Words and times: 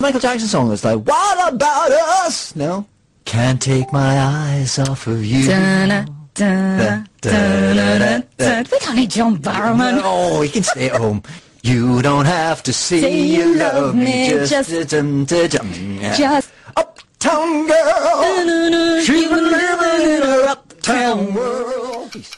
Michael 0.00 0.20
Jackson 0.20 0.48
song 0.48 0.68
that's 0.70 0.84
like, 0.84 0.98
What 1.06 1.52
about 1.52 1.90
us? 1.92 2.56
No. 2.56 2.86
Can't 3.26 3.60
take 3.60 3.92
my 3.92 4.18
eyes 4.18 4.78
off 4.78 5.06
of 5.06 5.24
you. 5.24 5.46
Da-na, 5.46 6.06
da-na, 6.34 7.04
da-na. 7.20 8.62
We 8.72 8.78
don't 8.78 8.96
need 8.96 9.10
John 9.10 9.36
Barrowman. 9.38 10.00
No, 10.00 10.42
you 10.42 10.48
can 10.48 10.62
stay 10.62 10.88
at 10.90 10.96
home. 10.96 11.22
You 11.62 12.00
don't 12.00 12.24
have 12.24 12.62
to 12.64 12.72
see, 12.72 13.36
you 13.36 13.56
love 13.56 13.94
me, 13.94 14.30
just, 14.30 14.70
just- 14.70 14.90
dum, 14.90 15.26
dum, 15.26 15.48
dum. 15.48 15.98
Just 16.16 16.50
uptown 16.76 17.66
girl. 17.66 19.00
She's 19.02 19.28
been 19.28 19.44
living 19.44 20.10
in 20.16 20.22
her 20.22 20.48
uptown 20.48 21.34
world. 21.34 22.10
Jeez, 22.12 22.34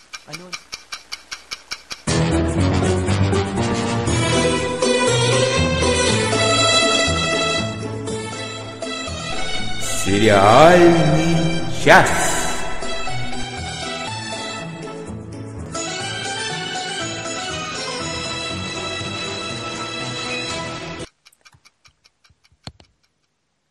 Сериальный 10.05 11.63
час. 11.85 12.11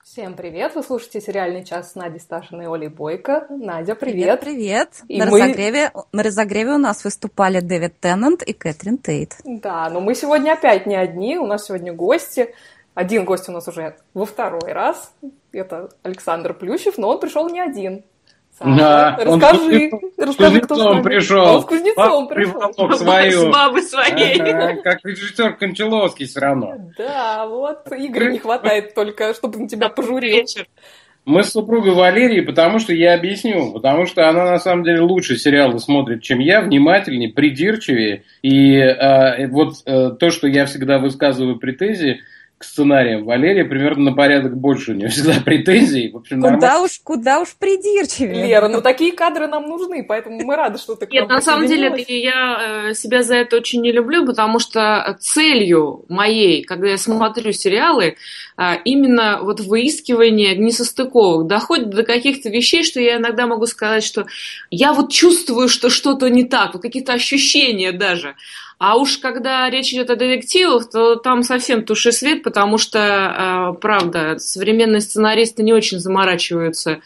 Всем 0.01 0.35
привет! 0.35 0.73
Вы 0.75 0.83
слушаете 0.83 1.19
сериальный 1.19 1.65
час 1.65 1.91
с 1.91 1.95
Надей 1.95 2.21
Сташиной 2.21 2.63
и 2.63 2.67
Олей 2.69 2.87
Бойко. 2.87 3.47
Надя, 3.49 3.95
привет! 3.95 4.39
Привет. 4.39 5.01
И 5.09 5.19
на, 5.19 5.25
мы- 5.25 5.41
разогреве, 5.41 5.91
на 6.13 6.23
разогреве 6.23 6.71
у 6.71 6.77
нас 6.77 7.03
выступали 7.03 7.59
Дэвид 7.59 7.99
Теннант 7.99 8.41
и 8.43 8.53
Кэтрин 8.53 8.99
Тейт. 8.99 9.35
Да, 9.43 9.89
но 9.89 9.99
мы 9.99 10.15
сегодня 10.15 10.53
опять 10.53 10.85
не 10.85 10.95
одни, 10.95 11.37
у 11.37 11.45
нас 11.45 11.65
сегодня 11.65 11.91
гости. 11.91 12.55
Один 12.93 13.25
гость 13.25 13.49
у 13.49 13.51
нас 13.51 13.67
уже 13.67 13.97
во 14.13 14.25
второй 14.25 14.71
раз. 14.71 15.13
Это 15.53 15.89
Александр 16.03 16.53
Плющев, 16.53 16.97
но 16.97 17.09
он 17.09 17.19
пришел 17.19 17.49
не 17.49 17.59
один. 17.59 18.03
Саша, 18.57 18.77
Да, 18.77 19.17
он 19.27 19.39
расскажи, 19.41 19.89
кузнецом- 19.89 20.11
расскажи, 20.17 20.61
кто 20.61 20.75
с 20.75 20.83
нами. 20.83 21.03
пришел. 21.03 21.45
Он 21.55 21.61
с 21.61 21.65
кузнецом 21.65 22.27
Баб 22.27 22.29
пришел. 22.35 22.91
свою. 22.97 23.39
С 23.39 23.53
бабы 23.53 23.81
своей. 23.81 24.41
Ага, 24.41 24.81
Как 24.81 24.99
режиссер 25.05 25.55
Кончаловский 25.55 26.25
все 26.27 26.39
равно. 26.41 26.75
Да, 26.97 27.47
вот, 27.47 27.87
Игоря 27.91 28.31
не 28.31 28.39
хватает 28.39 28.93
только, 28.93 29.33
чтобы 29.33 29.59
на 29.59 29.67
тебя 29.69 29.89
пожурил. 29.89 30.35
вечер. 30.35 30.67
Мы 31.23 31.43
с 31.43 31.51
супругой 31.51 31.93
Валерией, 31.93 32.41
потому 32.41 32.79
что 32.79 32.93
я 32.93 33.13
объясню, 33.13 33.71
потому 33.73 34.05
что 34.07 34.27
она 34.27 34.43
на 34.51 34.57
самом 34.57 34.83
деле 34.83 35.01
лучше 35.01 35.37
сериалы 35.37 35.77
смотрит, 35.79 36.23
чем 36.23 36.39
я, 36.39 36.61
внимательнее, 36.61 37.29
придирчивее. 37.31 38.23
И 38.41 38.75
э, 38.75 39.47
вот 39.47 39.75
э, 39.85 40.09
то, 40.19 40.29
что 40.31 40.47
я 40.47 40.65
всегда 40.65 40.97
высказываю 40.97 41.57
претензии 41.59 42.21
к 42.61 42.63
сценариям, 42.63 43.25
Валерия 43.25 43.65
примерно 43.65 44.11
на 44.11 44.15
порядок 44.15 44.55
больше 44.55 44.91
у 44.91 44.93
нее 44.93 45.09
всегда 45.09 45.33
претензий. 45.45 46.11
В 46.11 46.17
общем, 46.17 46.39
нормально. 46.39 46.59
Куда 46.59 46.81
уж, 46.81 46.99
куда 47.03 47.39
уж 47.41 47.55
придирчивее. 47.57 48.47
Лера, 48.47 48.67
ну 48.67 48.81
такие 48.81 49.13
кадры 49.13 49.47
нам 49.47 49.63
нужны, 49.67 50.03
поэтому 50.03 50.39
мы 50.43 50.55
рады, 50.55 50.77
что 50.77 50.95
ты 50.95 51.07
Нет, 51.11 51.27
на 51.27 51.41
самом 51.41 51.67
деле 51.67 51.91
я 52.07 52.89
э, 52.89 52.93
себя 52.93 53.23
за 53.23 53.35
это 53.35 53.57
очень 53.57 53.81
не 53.81 53.91
люблю, 53.91 54.25
потому 54.25 54.59
что 54.59 55.17
целью 55.19 56.05
моей, 56.07 56.63
когда 56.63 56.89
я 56.89 56.97
смотрю 56.97 57.51
сериалы, 57.51 58.15
э, 58.57 58.63
именно 58.85 59.39
вот 59.41 59.59
выискивание 59.59 60.55
несостыковок 60.55 61.47
доходит 61.47 61.89
до 61.89 62.03
каких-то 62.03 62.49
вещей, 62.49 62.83
что 62.83 63.01
я 63.01 63.17
иногда 63.17 63.47
могу 63.47 63.65
сказать, 63.65 64.03
что 64.03 64.27
я 64.69 64.93
вот 64.93 65.11
чувствую, 65.11 65.67
что 65.67 65.89
что-то 65.89 66.29
не 66.29 66.43
так, 66.43 66.73
вот 66.73 66.83
какие-то 66.83 67.13
ощущения 67.13 67.91
даже. 67.91 68.35
А 68.83 68.95
уж 68.95 69.19
когда 69.19 69.69
речь 69.69 69.93
идет 69.93 70.09
о 70.09 70.15
детективах, 70.15 70.89
то 70.89 71.15
там 71.15 71.43
совсем 71.43 71.85
туши 71.85 72.11
свет, 72.11 72.41
потому 72.41 72.79
что, 72.79 72.97
э, 73.75 73.79
правда, 73.79 74.39
современные 74.39 75.01
сценаристы 75.01 75.61
не 75.61 75.71
очень 75.71 75.99
заморачиваются 75.99 76.99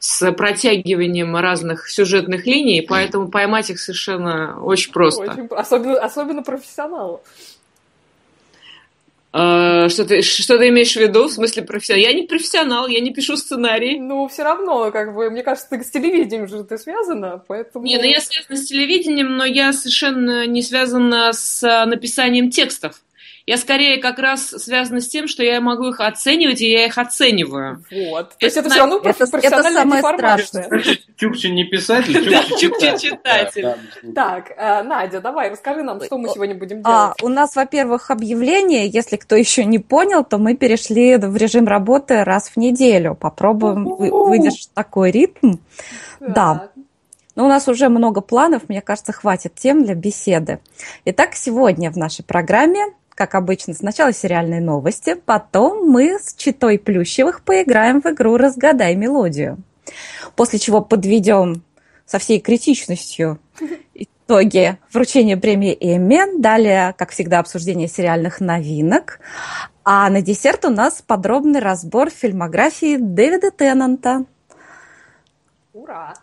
с 0.00 0.32
протягиванием 0.32 1.36
разных 1.36 1.88
сюжетных 1.88 2.46
линий, 2.46 2.80
поэтому 2.80 3.28
поймать 3.28 3.70
их 3.70 3.78
совершенно 3.78 4.60
очень 4.60 4.90
просто. 4.90 5.46
Особенно, 5.50 6.00
особенно. 6.00 6.42
Э, 9.32 9.88
Что 9.88 10.04
ты, 10.04 10.22
что 10.22 10.58
ты 10.58 10.68
имеешь 10.68 10.92
в 10.92 10.96
виду? 10.96 11.28
В 11.28 11.32
смысле 11.32 11.62
профессионал? 11.62 12.02
Я 12.02 12.12
не 12.12 12.26
профессионал, 12.26 12.88
я 12.88 13.00
не 13.00 13.12
пишу 13.12 13.36
сценарий. 13.36 13.98
Ну, 14.00 14.26
все 14.28 14.42
равно, 14.42 14.90
как 14.90 15.14
бы, 15.14 15.30
мне 15.30 15.42
кажется, 15.42 15.68
ты 15.70 15.82
с 15.82 15.90
телевидением 15.90 16.48
же 16.48 16.64
ты 16.64 16.78
связана, 16.78 17.42
поэтому... 17.46 17.84
Не, 17.84 17.96
ну 17.98 18.04
я 18.04 18.20
связана 18.20 18.56
с 18.56 18.66
телевидением, 18.66 19.36
но 19.36 19.44
я 19.44 19.72
совершенно 19.72 20.46
не 20.46 20.62
связана 20.62 21.32
с 21.32 21.62
э, 21.62 21.84
написанием 21.86 22.50
текстов. 22.50 23.00
Я 23.50 23.56
скорее 23.56 23.98
как 24.00 24.20
раз 24.20 24.46
связана 24.46 25.00
с 25.00 25.08
тем, 25.08 25.26
что 25.26 25.42
я 25.42 25.60
могу 25.60 25.88
их 25.88 25.98
оценивать, 25.98 26.60
и 26.60 26.70
я 26.70 26.86
их 26.86 26.96
оцениваю. 26.98 27.82
Вот. 27.90 28.36
То 28.38 28.46
есть 28.46 28.56
это 28.56 28.68
Это- 28.68 28.70
все 28.70 28.78
равно 28.78 28.98
это- 28.98 29.08
это 29.08 29.26
профессиональная 29.26 29.82
самое 29.82 30.02
деформация. 30.02 30.70
Чукча 31.16 31.48
не 31.48 31.64
писатель, 31.64 32.14
Чукча 32.60 32.96
читатель. 32.98 33.74
Так, 34.14 34.52
э, 34.56 34.84
Надя, 34.84 35.20
давай, 35.20 35.50
расскажи 35.50 35.82
нам, 35.82 36.00
что 36.00 36.16
мы 36.16 36.28
сегодня 36.28 36.54
будем 36.54 36.80
А, 36.84 37.06
делать. 37.06 37.22
у 37.24 37.28
нас, 37.28 37.56
во-первых, 37.56 38.12
объявление. 38.12 38.86
Если 38.86 39.16
кто 39.16 39.34
еще 39.34 39.64
не 39.64 39.80
понял, 39.80 40.22
то 40.22 40.38
мы 40.38 40.54
перешли 40.54 41.16
в 41.16 41.36
режим 41.36 41.66
работы 41.66 42.22
раз 42.22 42.50
в 42.50 42.56
неделю. 42.56 43.16
Попробуем 43.16 43.82
выдержать 43.84 44.70
такой 44.74 45.10
ритм. 45.10 45.54
да. 46.20 46.68
Но 47.36 47.46
у 47.46 47.48
нас 47.48 47.68
уже 47.68 47.88
много 47.88 48.20
планов, 48.20 48.68
мне 48.68 48.80
кажется, 48.82 49.12
хватит 49.12 49.54
тем 49.54 49.84
для 49.84 49.94
беседы. 49.94 50.58
Итак, 51.04 51.34
сегодня 51.34 51.90
в 51.90 51.96
нашей 51.96 52.22
программе, 52.24 52.84
как 53.20 53.34
обычно, 53.34 53.74
сначала 53.74 54.14
сериальные 54.14 54.62
новости, 54.62 55.12
потом 55.12 55.86
мы 55.90 56.18
с 56.18 56.32
Читой 56.32 56.78
Плющевых 56.78 57.42
поиграем 57.42 58.00
в 58.00 58.06
игру 58.06 58.38
«Разгадай 58.38 58.94
мелодию». 58.94 59.58
После 60.36 60.58
чего 60.58 60.80
подведем 60.80 61.62
со 62.06 62.18
всей 62.18 62.40
критичностью 62.40 63.38
итоги 63.92 64.78
вручения 64.90 65.36
премии 65.36 65.76
Эмми. 65.78 66.40
Далее, 66.40 66.94
как 66.96 67.10
всегда, 67.10 67.40
обсуждение 67.40 67.88
сериальных 67.88 68.40
новинок. 68.40 69.20
А 69.84 70.08
на 70.08 70.22
десерт 70.22 70.64
у 70.64 70.70
нас 70.70 71.02
подробный 71.06 71.60
разбор 71.60 72.08
фильмографии 72.08 72.96
Дэвида 72.96 73.50
Теннанта. 73.50 74.24
Ура! 75.74 76.14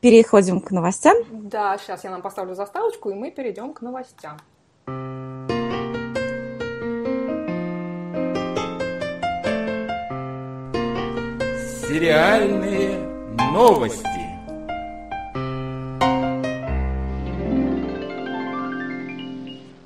Переходим 0.00 0.60
к 0.60 0.70
новостям. 0.70 1.16
Да, 1.30 1.78
сейчас 1.78 2.04
я 2.04 2.10
нам 2.10 2.20
поставлю 2.20 2.54
заставочку, 2.54 3.08
и 3.08 3.14
мы 3.14 3.30
перейдем 3.30 3.72
к 3.72 3.80
новостям. 3.80 4.36
Сериальные 11.92 13.00
новости. 13.52 14.08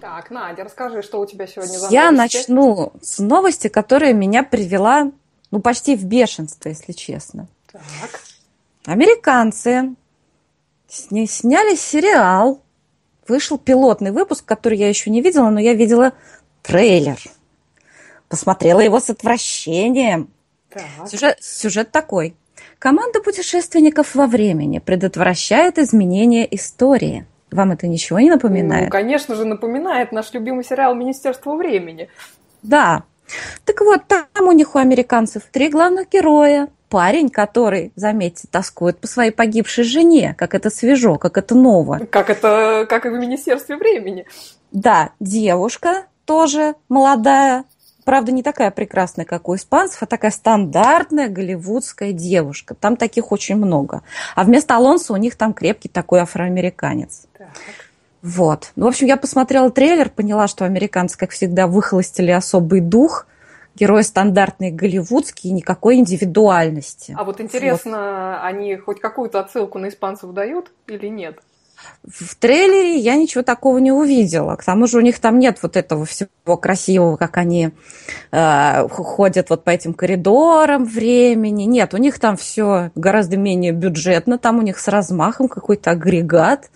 Так, 0.00 0.31
Надя, 0.31 0.62
расскажи, 0.62 1.03
что 1.03 1.19
у 1.21 1.27
тебя 1.27 1.49
сегодня 1.49 1.77
за 1.77 1.89
Я 1.89 2.12
новости? 2.12 2.37
начну 2.39 2.93
с 3.03 3.19
новости, 3.19 3.67
которая 3.67 4.12
меня 4.12 4.44
привела, 4.44 5.11
ну, 5.50 5.59
почти 5.61 5.97
в 5.97 6.05
бешенство, 6.05 6.69
если 6.69 6.93
честно. 6.93 7.49
Так. 7.72 7.83
Американцы 8.84 9.97
сня- 10.88 11.27
сняли 11.27 11.75
сериал. 11.75 12.62
Вышел 13.27 13.59
пилотный 13.59 14.12
выпуск, 14.12 14.44
который 14.44 14.78
я 14.78 14.88
еще 14.88 15.11
не 15.11 15.23
видела, 15.23 15.50
но 15.50 15.59
я 15.59 15.75
видела 15.75 16.12
трейлер. 16.62 17.19
Посмотрела 18.28 18.78
его 18.78 19.00
с 19.00 19.11
отвращением. 19.11 20.31
Так. 20.76 21.09
Сюжет, 21.09 21.38
сюжет 21.41 21.91
такой. 21.91 22.37
Команда 22.78 23.20
путешественников 23.20 24.14
во 24.14 24.26
времени 24.26 24.78
предотвращает 24.78 25.78
изменения 25.78 26.47
истории. 26.54 27.26
Вам 27.50 27.72
это 27.72 27.87
ничего 27.87 28.20
не 28.20 28.28
Ну, 28.28 28.34
напоминает? 28.34 28.91
конечно 28.91 29.34
же, 29.34 29.44
напоминает 29.44 30.12
наш 30.12 30.32
любимый 30.32 30.64
сериал 30.64 30.94
«Министерство 30.94 31.54
времени». 31.56 32.09
Да. 32.62 33.04
Так 33.64 33.81
вот, 33.81 34.03
там 34.06 34.48
у 34.48 34.53
них 34.53 34.75
у 34.75 34.78
американцев 34.78 35.44
три 35.50 35.69
главных 35.69 36.08
героя. 36.11 36.69
Парень, 36.88 37.31
который, 37.31 37.93
заметьте, 37.96 38.46
тоскует 38.49 38.99
по 39.00 39.08
своей 39.08 39.32
погибшей 39.32 39.82
жене, 39.82 40.37
как 40.38 40.55
это 40.55 40.70
свежо, 40.70 41.17
как 41.17 41.37
это 41.37 41.56
ново. 41.56 41.99
Как 42.11 42.31
это, 42.31 42.87
как 42.88 43.06
и 43.06 43.08
в 43.08 43.14
«Министерстве 43.14 43.76
времени». 43.76 44.26
Да, 44.70 45.11
девушка 45.19 46.05
тоже 46.26 46.75
молодая, 46.88 47.64
правда, 48.06 48.32
не 48.32 48.43
такая 48.43 48.70
прекрасная, 48.70 49.26
как 49.26 49.50
у 49.50 49.56
испанцев, 49.56 50.03
а 50.03 50.06
такая 50.06 50.31
стандартная 50.31 51.29
голливудская 51.29 52.12
девушка. 52.12 52.75
Там 52.75 52.97
таких 52.97 53.32
очень 53.32 53.56
много. 53.56 54.03
А 54.35 54.44
вместо 54.44 54.76
Алонсо 54.76 55.12
у 55.12 55.17
них 55.17 55.37
там 55.37 55.53
крепкий 55.53 55.88
такой 55.88 56.20
афроамериканец. 56.20 57.26
Так. 57.37 57.49
Вот. 58.23 58.73
Ну, 58.76 58.87
в 58.87 58.88
общем, 58.88 59.08
я 59.08 59.17
посмотрела 59.17 59.70
трейлер, 59.70 60.08
поняла, 60.08 60.47
что 60.47 60.64
американцы, 60.64 61.19
как 61.19 61.32
всегда, 61.32 61.67
выхолостили 61.67 62.31
особый 62.31 62.81
дух. 62.81 63.26
Герои 63.75 64.03
стандартные 64.03 64.70
голливудские, 64.70 65.53
никакой 65.53 65.97
индивидуальности. 65.97 67.14
А 67.19 67.25
вот 67.25 67.43
интересно, 67.43 68.43
они 68.43 68.76
хоть 68.76 69.00
какую-то 69.00 69.41
отсылку 69.41 69.79
на 69.79 69.88
испанцев 69.88 70.32
дают 70.32 70.73
или 70.87 71.08
нет? 71.08 71.41
В 72.05 72.34
трейлере 72.37 72.96
я 72.99 73.17
ничего 73.17 73.43
такого 73.43 73.78
не 73.78 73.93
увидела. 73.93 74.56
К 74.56 74.64
тому 74.64 74.87
же 74.87 74.99
у 74.99 75.00
них 75.00 75.19
там 75.19 75.38
нет 75.38 75.58
вот 75.62 75.76
этого 75.76 76.05
всего 76.06 76.56
красивого, 76.56 77.17
как 77.17 77.37
они 77.37 77.70
э, 78.32 78.88
ходят 78.88 79.50
вот 79.50 79.64
по 79.64 79.70
этим 79.70 79.94
коридорам 79.94 80.84
времени. 80.84 81.64
Нет, 81.64 81.94
у 81.94 81.96
них 81.96 82.19
там 82.19 82.37
все 82.37 82.90
гораздо 82.94 83.37
менее 83.37 83.73
бюджетно, 83.73 84.38
там 84.38 84.58
у 84.58 84.62
них 84.62 84.78
с 84.78 84.88
размахом 84.88 85.49
какой-то 85.49 85.90
агрегат. 85.90 86.70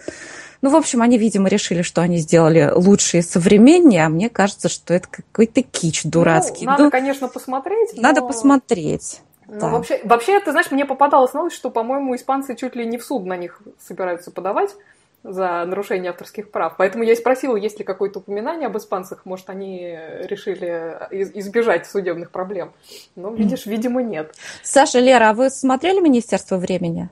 Ну, 0.63 0.69
в 0.69 0.77
общем, 0.77 1.01
они, 1.01 1.17
видимо, 1.17 1.49
решили, 1.49 1.81
что 1.81 2.03
они 2.03 2.19
сделали 2.19 2.71
лучше 2.75 3.19
и 3.19 3.23
современнее, 3.23 4.05
а 4.05 4.09
мне 4.11 4.29
кажется, 4.29 4.69
что 4.69 4.93
это 4.93 5.09
какой-то 5.09 5.63
кич 5.63 6.03
дурацкий. 6.05 6.67
Ну, 6.67 6.73
надо, 6.73 6.85
Ну, 6.85 6.91
конечно, 6.91 7.29
посмотреть. 7.29 7.91
но- 7.95 8.03
надо 8.03 8.21
посмотреть. 8.23 9.21
Ну, 9.53 9.59
Да. 9.61 9.69
вообще, 9.69 10.01
вообще, 10.05 10.39
ты 10.41 10.53
знаешь, 10.53 10.71
мне 10.71 10.85
попадалась 10.85 11.33
новость, 11.35 11.57
что, 11.57 11.71
по-моему, 11.71 12.15
испанцы 12.15 12.55
чуть 12.55 12.77
ли 12.77 12.87
не 12.87 12.99
в 12.99 13.05
суд 13.05 13.25
на 13.27 13.37
них 13.37 13.61
собираются 13.79 14.31
подавать 14.31 14.77
за 15.25 15.65
нарушение 15.67 16.11
авторских 16.11 16.51
прав. 16.51 16.75
Поэтому 16.79 17.03
я 17.05 17.13
и 17.13 17.17
спросила, 17.17 17.57
есть 17.57 17.79
ли 17.79 17.85
какое-то 17.85 18.21
упоминание 18.21 18.69
об 18.69 18.79
испанцах. 18.79 19.27
Может, 19.27 19.51
они 19.51 19.99
решили 20.23 20.97
из- 21.11 21.33
избежать 21.35 21.87
судебных 21.87 22.31
проблем. 22.31 22.73
Но, 23.17 23.31
видишь, 23.35 23.67
видимо, 23.67 24.03
нет. 24.03 24.35
Саша, 24.63 25.01
Лера, 25.01 25.31
а 25.31 25.35
вы 25.35 25.51
смотрели 25.51 26.01
«Министерство 26.01 26.57
времени»? 26.57 27.11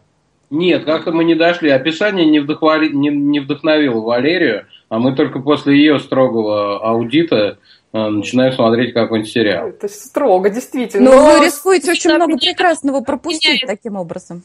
Нет, 0.49 0.87
как-то 0.87 1.13
мы 1.13 1.25
не 1.25 1.35
дошли. 1.35 1.69
Описание 1.69 2.25
не, 2.25 2.39
вдохвали- 2.41 2.89
не, 2.89 3.11
не 3.11 3.41
вдохновило 3.41 4.01
Валерию, 4.01 4.65
а 4.89 4.99
мы 4.99 5.15
только 5.15 5.41
после 5.41 5.77
ее 5.77 5.99
строгого 5.99 6.79
аудита 6.83 7.59
э, 7.93 8.09
начинаем 8.09 8.53
смотреть 8.53 8.95
какой-нибудь 8.95 9.31
сериал. 9.31 9.69
Это 9.69 9.89
строго, 9.89 10.51
действительно. 10.51 11.11
Ну, 11.11 11.17
Но 11.17 11.39
вы 11.39 11.47
рискуете 11.47 11.91
очень 11.91 12.11
много 12.11 12.27
меня 12.27 12.39
прекрасного 12.39 13.01
пропустить 13.01 13.63
обвиняет. 13.63 13.67
таким 13.67 13.97
образом. 13.97 14.43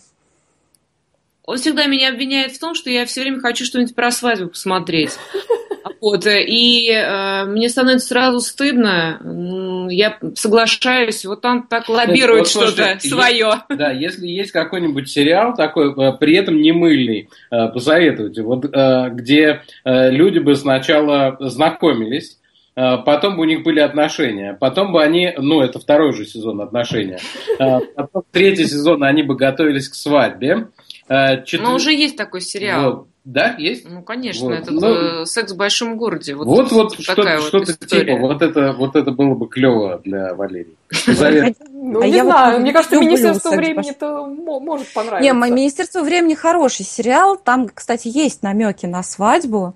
Он 1.45 1.57
всегда 1.57 1.87
меня 1.87 2.09
обвиняет 2.09 2.53
в 2.53 2.59
том, 2.59 2.73
что 2.73 2.89
я 2.89 3.05
все 3.05 3.21
время 3.21 3.39
хочу 3.41 3.65
что-нибудь 3.65 3.95
про 3.95 4.11
свадьбу 4.11 4.49
посмотреть. 4.49 5.11
Вот, 5.99 6.27
и 6.27 6.91
э, 6.91 7.45
мне 7.45 7.69
становится 7.69 8.07
сразу 8.07 8.41
стыдно, 8.41 9.87
я 9.89 10.17
соглашаюсь, 10.35 11.23
вот 11.23 11.45
он 11.45 11.63
так 11.63 11.87
лоббирует 11.87 12.53
Вот, 12.53 12.67
что-то 12.67 12.99
свое. 12.99 13.61
Да, 13.69 13.91
если 13.91 14.27
есть 14.27 14.51
какой-нибудь 14.51 15.09
сериал 15.09 15.55
такой, 15.55 15.93
э, 15.93 16.11
при 16.19 16.35
этом 16.35 16.61
не 16.61 16.73
мыльный, 16.73 17.29
э, 17.51 17.67
посоветуйте. 17.69 18.41
Вот 18.41 18.65
э, 18.65 19.09
где 19.11 19.61
люди 19.85 20.39
бы 20.39 20.55
сначала 20.55 21.37
знакомились, 21.39 22.37
потом 22.75 23.35
бы 23.35 23.41
у 23.41 23.45
них 23.45 23.63
были 23.63 23.79
отношения, 23.79 24.57
потом 24.59 24.91
бы 24.91 25.01
они, 25.03 25.33
ну 25.37 25.61
это 25.61 25.79
второй 25.79 26.13
же 26.13 26.25
сезон 26.25 26.61
отношения, 26.61 27.19
э, 27.59 27.79
потом 27.95 28.23
третий 28.31 28.65
сезон 28.65 29.03
они 29.03 29.23
бы 29.23 29.35
готовились 29.35 29.89
к 29.89 29.95
свадьбе. 29.95 30.67
э, 31.09 31.43
четвер- 31.43 31.63
Но 31.67 31.75
уже 31.75 31.93
есть 31.93 32.15
такой 32.17 32.41
сериал. 32.41 32.91
Вот. 32.91 33.07
Да, 33.25 33.55
есть? 33.57 33.89
Ну, 33.89 34.01
конечно, 34.01 34.47
Вот. 34.47 34.53
этот 34.53 34.71
Ну, 34.71 35.21
э, 35.21 35.25
секс 35.25 35.53
в 35.53 35.55
большом 35.57 35.95
городе. 35.97 36.35
Вот, 36.35 36.45
Вот, 36.45 36.71
вот, 36.73 36.97
такая 37.05 37.39
что-то, 37.39 37.61
вот 37.61 37.67
что-то 37.69 37.85
типа, 37.87 38.17
вот 38.17 38.41
это, 38.41 38.73
вот 38.73 38.95
это 38.97 39.11
было 39.11 39.33
бы 39.33 39.47
клево 39.47 40.01
для 40.03 40.33
Валерии. 40.33 40.75
Ну, 41.85 42.01
А 42.01 42.07
не 42.07 42.21
знаю, 42.21 42.59
мне 42.61 42.71
кажется, 42.73 42.97
Министерство 42.99 43.51
времени-то 43.51 44.25
мо- 44.25 44.59
может 44.61 44.93
понравиться. 44.93 45.33
Не, 45.33 45.37
«Министерство 45.51 46.01
времени» 46.01 46.33
хороший 46.33 46.85
сериал. 46.85 47.37
Там, 47.37 47.67
кстати, 47.73 48.07
есть 48.07 48.41
намеки 48.41 48.85
на 48.85 49.03
свадьбу. 49.03 49.73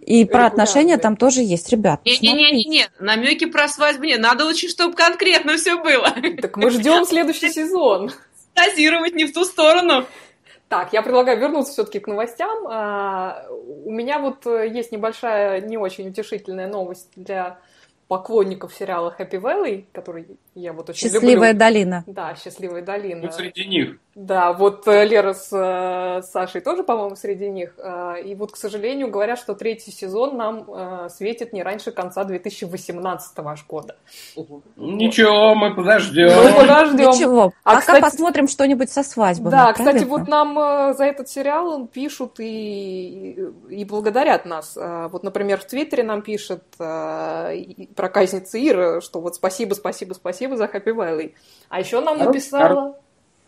И 0.00 0.24
про 0.24 0.46
отношения 0.46 0.96
там 0.96 1.16
тоже 1.16 1.42
есть, 1.42 1.68
ребят. 1.70 2.00
Не-не-не, 2.04 2.88
намеки 2.98 3.44
про 3.44 3.68
свадьбу 3.68 4.04
нет. 4.04 4.20
Надо 4.20 4.46
очень, 4.46 4.68
чтобы 4.68 4.94
конкретно 4.94 5.56
все 5.56 5.80
было. 5.82 6.10
Так 6.40 6.56
мы 6.56 6.70
ждем 6.70 7.04
следующий 7.04 7.48
сезон. 7.52 8.10
Фантазировать 8.54 9.14
не 9.14 9.26
в 9.26 9.32
ту 9.32 9.44
сторону. 9.44 10.06
Так, 10.68 10.92
я 10.92 11.02
предлагаю 11.02 11.38
вернуться 11.38 11.72
все-таки 11.72 11.98
к 11.98 12.06
новостям. 12.06 12.66
А, 12.68 13.44
У 13.84 13.90
меня 13.90 14.20
вот 14.20 14.46
э, 14.46 14.68
есть 14.68 14.92
небольшая, 14.92 15.60
не 15.60 15.76
очень 15.76 16.08
утешительная 16.08 16.68
новость 16.68 17.08
для 17.16 17.58
поклонников 18.06 18.72
сериала 18.74 19.14
Happy 19.18 19.40
Valley, 19.40 19.84
который 19.92 20.26
я 20.54 20.72
вот 20.72 20.90
очень 20.90 21.08
Счастливая 21.10 21.50
люблю. 21.50 21.58
долина. 21.58 22.04
Да, 22.06 22.34
«Счастливая 22.34 22.82
долина». 22.82 23.26
Мы 23.26 23.32
среди 23.32 23.66
них. 23.66 23.96
Да, 24.16 24.52
вот 24.52 24.86
э, 24.88 25.04
Лера 25.06 25.32
с 25.32 25.48
э, 25.52 26.22
Сашей 26.26 26.60
тоже, 26.60 26.82
по-моему, 26.82 27.14
среди 27.16 27.48
них. 27.48 27.74
Э, 27.78 28.16
И 28.24 28.34
вот, 28.34 28.50
к 28.52 28.56
сожалению, 28.56 29.08
говорят, 29.08 29.38
что 29.38 29.54
третий 29.54 29.92
сезон 29.92 30.36
нам 30.36 30.64
э, 30.68 31.08
светит 31.10 31.52
не 31.52 31.62
раньше 31.62 31.92
конца 31.92 32.24
2018 32.24 33.32
аж 33.38 33.64
года. 33.66 33.96
Ничего, 34.76 35.54
мы 35.54 35.70
Мы 35.70 35.76
подождем. 35.76 36.30
подождем. 36.56 37.10
Ничего, 37.10 37.52
А, 37.62 37.70
пока 37.74 37.80
кстати- 37.80 38.00
посмотрим 38.00 38.48
что-нибудь 38.48 38.90
со 38.90 39.02
свадьбами. 39.04 39.50
Да, 39.52 39.72
кстати, 39.72 39.90
правильно? 40.04 40.08
вот 40.10 40.28
нам 40.28 40.58
э, 40.58 40.94
за 40.94 41.04
этот 41.04 41.28
сериал 41.28 41.86
пишут 41.86 42.40
и, 42.40 43.38
и 43.68 43.84
благодарят 43.84 44.44
нас. 44.44 44.76
Э, 44.76 45.08
Вот, 45.10 45.22
например, 45.22 45.60
в 45.60 45.64
Твиттере 45.66 46.02
нам 46.02 46.22
пишет 46.22 46.64
э, 46.80 47.62
проказница 47.94 48.58
Ира, 48.58 49.00
что 49.00 49.20
вот 49.20 49.36
спасибо, 49.36 49.74
спасибо, 49.74 50.14
спасибо 50.14 50.49
за 50.56 50.64
Happy 50.64 50.94
Valley. 50.94 51.34
А 51.68 51.80
еще 51.80 52.00
нам 52.00 52.18
написала... 52.18 52.96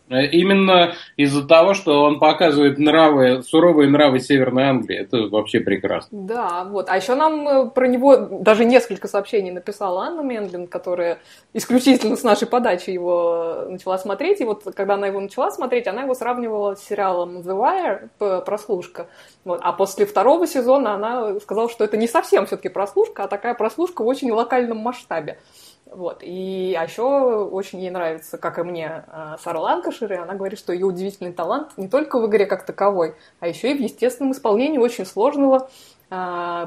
Э, 0.09 0.27
Именно 0.27 0.95
из-за 1.17 1.47
того, 1.47 1.73
что 1.75 2.03
он 2.03 2.19
показывает 2.19 2.79
нравы, 2.79 3.43
суровые 3.43 3.89
нравы 3.89 4.21
Северной 4.21 4.65
Англии. 4.65 4.99
Это 4.99 5.29
вообще 5.29 5.61
прекрасно. 5.61 6.19
Да, 6.27 6.65
вот. 6.65 6.89
А 6.91 6.97
еще 6.97 7.15
нам 7.15 7.49
э, 7.49 7.71
про 7.71 7.87
него 7.89 8.17
даже 8.17 8.65
несколько 8.65 9.09
сообщений 9.09 9.51
написала 9.51 10.07
Анна 10.07 10.21
Мендлин, 10.21 10.67
которая 10.67 11.19
исключительно 11.55 12.17
с 12.17 12.25
нашей 12.25 12.47
подачи 12.47 12.91
его 12.91 13.67
начала 13.69 13.97
смотреть. 13.97 14.41
И 14.41 14.45
вот 14.45 14.65
когда 14.75 14.95
она 14.95 15.07
его 15.07 15.21
начала 15.21 15.51
смотреть, 15.51 15.87
она 15.87 16.03
его 16.03 16.15
сравнивала 16.15 16.75
с 16.75 16.85
сериалом 16.85 17.39
The 17.39 18.11
Wire, 18.19 18.43
прослушка. 18.45 19.07
Вот. 19.45 19.61
А 19.63 19.73
после 19.73 20.05
второго 20.05 20.47
сезона 20.47 20.95
она 20.95 21.41
сказала, 21.41 21.71
что 21.71 21.85
это 21.85 21.97
не 21.97 22.07
совсем 22.07 22.45
все-таки 22.47 22.69
прослушка, 22.69 23.25
а 23.25 23.29
такая 23.29 23.55
прослушка 23.55 24.03
в 24.03 24.07
очень 24.07 24.31
локальном 24.31 24.79
масштабе. 24.79 25.39
Вот. 25.87 26.23
И 26.23 26.75
а 26.79 26.85
еще 26.85 27.03
очень 27.03 27.81
ей 27.81 27.91
нравится, 27.91 28.39
как 28.39 28.59
и 28.59 28.63
мне, 28.63 29.05
э, 29.07 29.37
Сара 29.43 29.61
Ланкашир, 29.61 30.13
и 30.13 30.17
она 30.17 30.35
говорит, 30.35 30.59
что 30.59 30.73
ее 30.73 30.87
удивительный 30.87 31.33
талант 31.33 31.73
не 31.77 31.89
только 31.89 32.19
в 32.19 32.27
игре 32.27 32.47
как 32.47 32.65
таковой, 32.65 33.15
а 33.41 33.49
еще 33.49 33.73
и 33.73 33.75
в 33.77 33.81
естественном 33.81 34.33
исполнении 34.33 34.79
очень 34.79 35.05
сложного, 35.05 35.69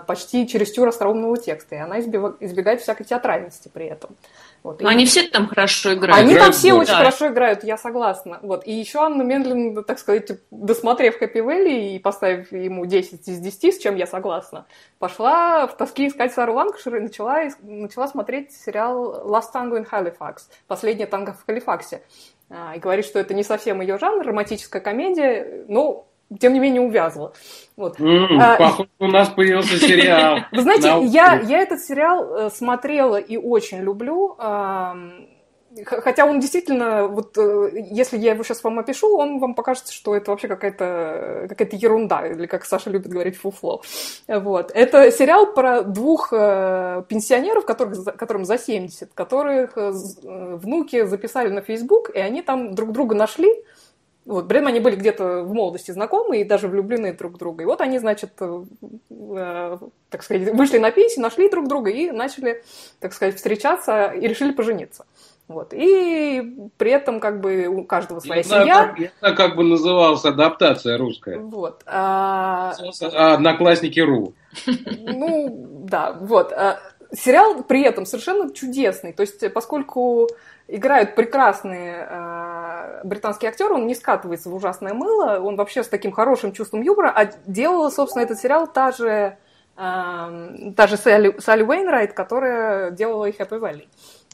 почти 0.07 0.47
чересчур 0.47 0.87
остроумного 0.87 1.37
текста. 1.37 1.75
И 1.75 1.77
она 1.77 1.99
избега- 1.99 2.35
избегает 2.39 2.81
всякой 2.81 3.03
театральности 3.03 3.69
при 3.71 3.85
этом. 3.85 4.15
Вот. 4.63 4.81
И- 4.81 4.85
они 4.85 5.05
все 5.05 5.27
там 5.29 5.47
хорошо 5.47 5.93
играют. 5.93 6.17
они 6.17 6.29
там 6.29 6.37
играют 6.37 6.55
все 6.55 6.67
здорово. 6.69 6.81
очень 6.81 6.91
Да. 6.93 6.97
хорошо 6.97 7.27
играют, 7.27 7.63
я 7.63 7.77
согласна. 7.77 8.39
Вот. 8.41 8.65
И 8.65 8.73
еще 8.73 8.99
Анна 8.99 9.21
Мендлин, 9.21 9.83
так 9.83 9.99
сказать, 9.99 10.31
досмотрев 10.49 11.21
Happy 11.21 11.35
Valley 11.35 11.95
и 11.95 11.99
поставив 11.99 12.51
ему 12.51 12.87
10 12.87 13.27
из 13.27 13.39
10, 13.39 13.75
с 13.75 13.77
чем 13.77 13.95
я 13.95 14.07
согласна, 14.07 14.65
пошла 14.97 15.67
в 15.67 15.77
тоске 15.77 16.07
искать 16.07 16.33
Сару 16.33 16.53
Ланкшир 16.55 16.95
и 16.95 16.99
начала, 17.01 17.43
начала 17.61 18.07
смотреть 18.07 18.51
сериал 18.53 19.27
Last 19.29 19.53
Tango 19.53 19.77
in 19.79 19.87
Halifax, 19.87 20.37
«Последняя 20.67 21.05
танго 21.05 21.33
в 21.33 21.45
Халифаксе». 21.45 22.01
А, 22.49 22.73
И 22.75 22.79
говорит, 22.79 23.05
что 23.05 23.19
это 23.19 23.33
не 23.35 23.43
совсем 23.43 23.81
ее 23.81 23.97
жанр, 23.99 24.25
романтическая 24.25 24.81
комедия, 24.81 25.65
но 25.67 26.07
тем 26.39 26.53
не 26.53 26.59
менее 26.59 26.81
увязла. 26.81 27.33
Вот. 27.77 27.99
М, 27.99 28.39
А, 28.39 28.57
Похоже, 28.57 28.89
у 28.99 29.07
нас 29.07 29.29
появился 29.29 29.77
сериал. 29.77 30.39
Вы 30.51 30.61
знаете, 30.61 30.91
На 30.91 31.03
я, 31.03 31.39
я 31.41 31.59
этот 31.59 31.81
сериал 31.81 32.35
э, 32.35 32.49
смотрела 32.49 33.17
и 33.17 33.37
очень 33.37 33.79
люблю. 33.79 34.35
Хотя 35.83 36.25
он 36.25 36.39
действительно, 36.39 37.07
вот 37.07 37.37
э, 37.37 37.69
если 37.91 38.17
я 38.17 38.31
его 38.31 38.43
сейчас 38.43 38.63
вам 38.63 38.79
опишу, 38.79 39.17
он 39.17 39.39
вам 39.39 39.55
покажется, 39.55 39.91
что 39.91 40.15
это 40.15 40.31
вообще 40.31 40.47
какая-то 40.47 41.47
какая 41.49 41.67
ерунда, 41.73 42.25
или 42.27 42.45
как 42.45 42.63
Саша 42.63 42.89
любит 42.89 43.09
говорить, 43.09 43.35
фуфло. 43.35 43.81
Вот. 44.27 44.71
Это 44.73 45.11
сериал 45.11 45.53
про 45.53 45.83
двух 45.83 46.31
э, 46.31 47.03
пенсионеров, 47.09 47.65
которых, 47.65 48.05
которым 48.15 48.45
за 48.45 48.57
70, 48.57 49.13
которых 49.13 49.73
внуки 49.75 51.03
записали 51.03 51.49
на 51.49 51.61
Facebook, 51.61 52.09
и 52.09 52.19
они 52.19 52.41
там 52.41 52.73
друг 52.73 52.93
друга 52.93 53.13
нашли, 53.13 53.51
вот, 54.25 54.47
при 54.47 54.57
этом 54.57 54.69
они 54.69 54.79
были 54.79 54.95
где-то 54.95 55.43
в 55.43 55.53
молодости 55.53 55.91
знакомы 55.91 56.41
и 56.41 56.43
даже 56.43 56.67
влюблены 56.67 57.13
друг 57.13 57.33
в 57.33 57.37
друга. 57.37 57.61
И 57.61 57.65
вот 57.65 57.79
они, 57.81 57.99
значит, 57.99 58.31
э, 58.39 58.63
э, 59.11 59.77
так 60.09 60.23
сказать, 60.23 60.51
вышли 60.53 60.79
на 60.79 60.89
пенсию, 60.89 61.21
нашли 61.21 61.47
друг 61.47 61.67
друга 61.67 61.91
и 61.91 62.09
начали, 62.09 62.63
так 62.99 63.13
сказать, 63.13 63.35
встречаться 63.35 64.07
и 64.07 64.27
решили 64.27 64.51
пожениться. 64.51 65.05
Вот. 65.47 65.73
И 65.73 66.69
при 66.77 66.89
этом 66.89 67.19
как 67.19 67.39
бы 67.39 67.67
у 67.67 67.83
каждого 67.83 68.19
своя 68.19 68.41
знаю, 68.41 68.63
семья. 68.63 69.11
знаю, 69.19 69.35
как 69.35 69.55
бы 69.55 69.63
называлась 69.63 70.25
адаптация 70.25 70.97
русская. 70.97 71.37
Вот. 71.37 71.83
А, 71.85 72.73
А, 73.01 73.33
Одноклассники 73.35 73.99
РУ. 73.99 74.33
Ну, 74.65 75.83
да, 75.83 76.13
вот. 76.19 76.51
А, 76.51 76.79
Сериал 77.13 77.61
при 77.63 77.83
этом 77.83 78.07
совершенно 78.07 78.51
чудесный. 78.51 79.13
То 79.13 79.21
есть, 79.21 79.53
поскольку 79.53 80.27
играют 80.67 81.15
прекрасные 81.15 82.07
британские 83.03 83.49
актеры, 83.49 83.75
он 83.75 83.87
не 83.87 83.95
скатывается 83.95 84.49
в 84.49 84.55
ужасное 84.55 84.93
мыло, 84.93 85.39
он 85.39 85.55
вообще 85.55 85.83
с 85.83 85.87
таким 85.87 86.11
хорошим 86.11 86.51
чувством 86.51 86.81
юмора, 86.81 87.11
а 87.15 87.25
делала, 87.45 87.89
собственно, 87.89 88.23
этот 88.23 88.39
сериал 88.39 88.67
та 88.67 88.91
же, 88.91 89.37
э, 89.77 90.71
та 90.75 90.87
же 90.87 90.97
Салли, 90.97 91.35
Салли 91.39 91.63
Уэйнрайт, 91.63 92.13
которая 92.13 92.91
делала 92.91 93.25
и 93.25 93.31
Happy 93.31 93.59
Valley. 93.59 93.87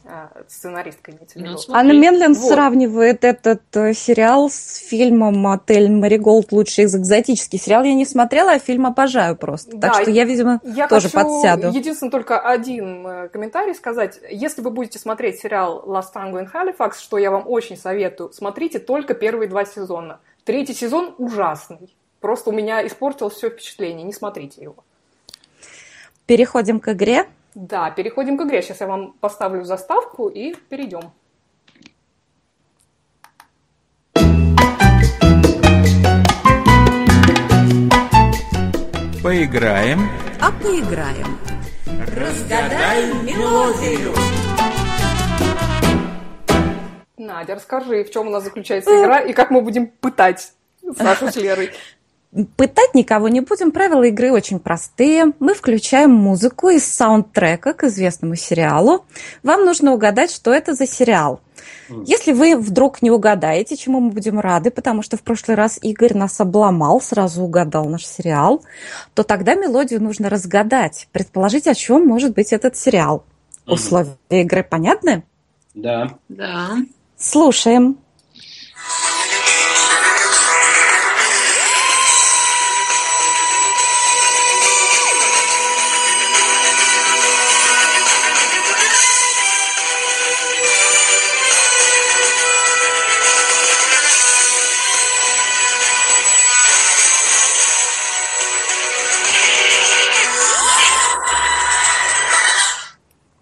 А, 0.03 0.31
Сценаристка, 0.48 1.12
имеется 1.12 1.38
в 1.38 1.41
Ну, 1.41 1.48
виду. 1.50 1.58
смотри. 1.60 1.79
Анна 1.79 2.00
Менлин 2.00 2.34
Вот. 2.34 2.48
сравнивает 2.50 3.24
этот 3.24 3.62
э, 3.75 3.93
сериал 3.93 4.50
с 4.50 4.77
фильмом 4.77 5.46
«Отель 5.48 5.91
Мариголд. 5.91 6.51
Лучший 6.51 6.86
из 6.86 6.96
экзотических». 6.96 7.62
Сериал 7.62 7.84
я 7.84 7.93
не 7.93 8.05
смотрела, 8.05 8.53
а 8.53 8.60
фильм 8.60 8.88
обожаю 8.88 9.36
просто. 9.36 9.77
Да, 9.77 9.89
так 9.89 10.01
что 10.01 10.12
я, 10.12 10.24
видимо, 10.25 10.60
Я 10.63 10.88
тоже 10.88 11.10
хочу 11.10 11.24
подсяду. 11.25 11.70
единственное 11.70 12.12
только 12.12 12.39
один 12.39 13.05
э, 13.05 13.29
комментарий 13.29 13.75
сказать. 13.75 14.20
Если 14.29 14.62
вы 14.62 14.72
будете 14.72 14.98
смотреть 15.00 15.39
сериал 15.39 15.84
Last 15.86 16.13
Tango 16.15 16.43
in 16.43 16.50
Halifax, 16.51 16.96
что 17.00 17.17
я 17.17 17.29
вам 17.31 17.43
очень 17.48 17.77
советую, 17.77 18.34
смотрите 18.34 18.79
только 18.79 19.13
первые 19.13 19.48
два 19.50 19.65
сезона. 19.65 20.20
Третий 20.46 20.74
сезон 20.74 21.13
ужасный. 21.20 21.96
Просто 22.20 22.50
у 22.50 22.53
меня 22.53 22.86
испортилось 22.86 23.34
все 23.36 23.50
впечатление. 23.50 24.03
Не 24.03 24.13
смотрите 24.13 24.62
его. 24.63 24.75
Переходим 26.25 26.79
к 26.79 26.89
игре. 26.91 27.25
Да, 27.53 27.91
переходим 27.91 28.38
к 28.38 28.43
игре. 28.43 28.62
Сейчас 28.62 28.79
я 28.79 28.88
вам 28.88 29.13
поставлю 29.13 29.63
заставку 29.65 30.29
и 30.29 30.55
перейдем. 30.70 31.12
Поиграем. 39.22 40.10
А 40.39 40.51
поиграем. 40.51 41.38
Разгадай 41.86 43.13
мелодию. 43.24 44.13
Надя, 47.17 47.55
расскажи, 47.55 48.03
в 48.03 48.12
чем 48.12 48.27
у 48.27 48.29
нас 48.31 48.43
заключается 48.43 48.91
игра 49.00 49.20
и 49.20 49.34
как 49.34 49.51
мы 49.51 49.62
будем 49.62 49.88
пытать 49.88 50.53
Сашу 50.98 51.31
с 51.31 51.36
Лерой. 51.36 51.72
Пытать 52.55 52.93
никого 52.93 53.27
не 53.27 53.41
будем. 53.41 53.71
Правила 53.71 54.03
игры 54.03 54.31
очень 54.31 54.59
простые. 54.59 55.33
Мы 55.39 55.53
включаем 55.53 56.11
музыку 56.11 56.69
из 56.69 56.85
саундтрека 56.85 57.73
к 57.73 57.83
известному 57.83 58.35
сериалу. 58.35 59.05
Вам 59.43 59.65
нужно 59.65 59.93
угадать, 59.93 60.31
что 60.31 60.53
это 60.53 60.73
за 60.73 60.88
сериал. 60.88 61.41
Если 62.05 62.31
вы 62.31 62.55
вдруг 62.55 63.01
не 63.01 63.11
угадаете, 63.11 63.75
чему 63.75 64.00
мы 64.00 64.11
будем 64.11 64.39
рады, 64.39 64.71
потому 64.71 65.01
что 65.01 65.17
в 65.17 65.23
прошлый 65.23 65.57
раз 65.57 65.77
Игорь 65.81 66.15
нас 66.15 66.39
обломал, 66.39 67.01
сразу 67.01 67.43
угадал 67.43 67.85
наш 67.89 68.05
сериал, 68.05 68.63
то 69.13 69.23
тогда 69.23 69.55
мелодию 69.55 70.01
нужно 70.01 70.29
разгадать, 70.29 71.09
предположить, 71.11 71.67
о 71.67 71.75
чем 71.75 72.07
может 72.07 72.33
быть 72.33 72.53
этот 72.53 72.77
сериал. 72.77 73.25
Мгм. 73.65 73.73
Условия 73.73 74.15
игры 74.29 74.63
понятны? 74.63 75.23
Да. 75.73 76.17
Да. 76.29 76.77
Слушаем. 77.17 77.97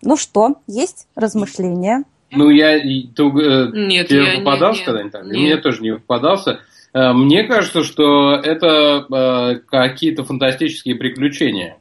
Ну 0.10 0.18
что, 0.18 0.56
есть 0.66 1.08
размышления? 1.14 2.04
Ну, 2.32 2.50
я... 2.50 2.80
ты, 2.80 2.88
э, 2.88 3.68
Нет, 3.74 4.08
тебе 4.08 4.24
я 4.24 4.32
не- 4.32 4.40
попадался 4.40 4.84
когда-нибудь 4.84 5.14
нет. 5.14 5.24
Мне 5.34 5.58
тоже 5.58 5.84
не 5.84 5.94
попадался. 5.94 6.62
Э, 6.94 7.14
Мне 7.14 7.44
кажется, 7.44 7.84
что 7.84 8.34
это 8.34 9.06
э, 9.08 9.60
какие-то 9.68 10.24
фантастические 10.24 10.96
приключения. 10.96 11.78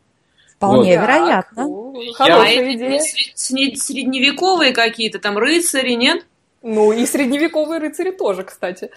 Вполне 0.57 0.97
Так, 0.97 1.05
вероятно. 1.09 1.63
ну, 1.63 1.95
А 1.99 2.13
Хорошая 2.13 2.75
идея. 2.75 2.91
не 2.91 3.01
сред- 3.01 3.33
сред- 3.35 3.79
средневековые 3.79 4.73
какие-то 4.73 5.19
там 5.21 5.39
рыцари, 5.39 5.93
нет? 5.93 6.27
Ну 6.61 6.93
и 6.93 7.07
средневековые 7.07 7.81
рыцари 7.81 8.11
тоже, 8.11 8.45
кстати. 8.45 8.91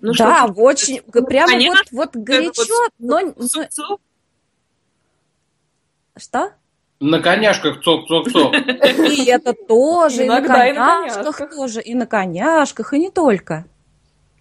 Ну, 0.00 0.12
да, 0.16 0.44
что, 0.46 0.52
очень, 0.62 1.00
ну, 1.12 1.26
прямо 1.26 1.54
понятно, 1.54 1.82
вот, 1.90 2.10
вот 2.14 2.22
горячо, 2.22 2.86
но... 3.00 3.18
но-? 3.20 3.98
Что? 6.16 6.52
На 7.00 7.20
коняшках 7.20 7.80
цок-цок-цок. 7.82 8.54
И 8.54 9.24
это 9.24 9.54
тоже, 9.54 10.24
и 10.24 10.28
на 10.28 10.38
Иногда 10.38 10.68
и 10.68 10.72
на 10.72 11.08
коняшках 11.08 11.50
тоже, 11.50 11.80
и 11.80 11.94
на 11.94 12.06
коняшках, 12.06 12.92
и 12.92 12.98
не 12.98 13.10
только. 13.10 13.64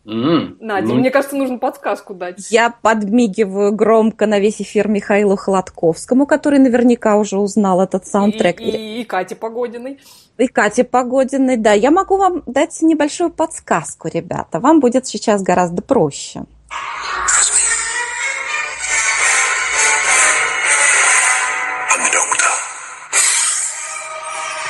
Надя, 0.03 0.87
ну, 0.87 0.95
мне 0.95 1.11
кажется, 1.11 1.35
нужно 1.35 1.57
подсказку 1.57 2.13
дать. 2.13 2.51
Я 2.51 2.73
подмигиваю 2.81 3.71
громко 3.73 4.25
на 4.25 4.39
весь 4.39 4.61
эфир 4.61 4.87
Михаилу 4.87 5.35
Холодковскому, 5.35 6.25
который 6.25 6.59
наверняка 6.59 7.15
уже 7.17 7.37
узнал 7.37 7.81
этот 7.81 8.07
саундтрек. 8.07 8.59
И, 8.59 8.63
и, 8.63 9.01
и 9.01 9.03
Кате 9.03 9.35
Погодиной. 9.35 9.99
И 10.37 10.47
Кате 10.47 10.83
Погодиной, 10.83 11.57
да. 11.57 11.73
Я 11.73 11.91
могу 11.91 12.17
вам 12.17 12.43
дать 12.45 12.81
небольшую 12.81 13.29
подсказку, 13.29 14.09
ребята. 14.11 14.59
Вам 14.59 14.79
будет 14.79 15.05
сейчас 15.05 15.43
гораздо 15.43 15.81
проще. 15.81 16.43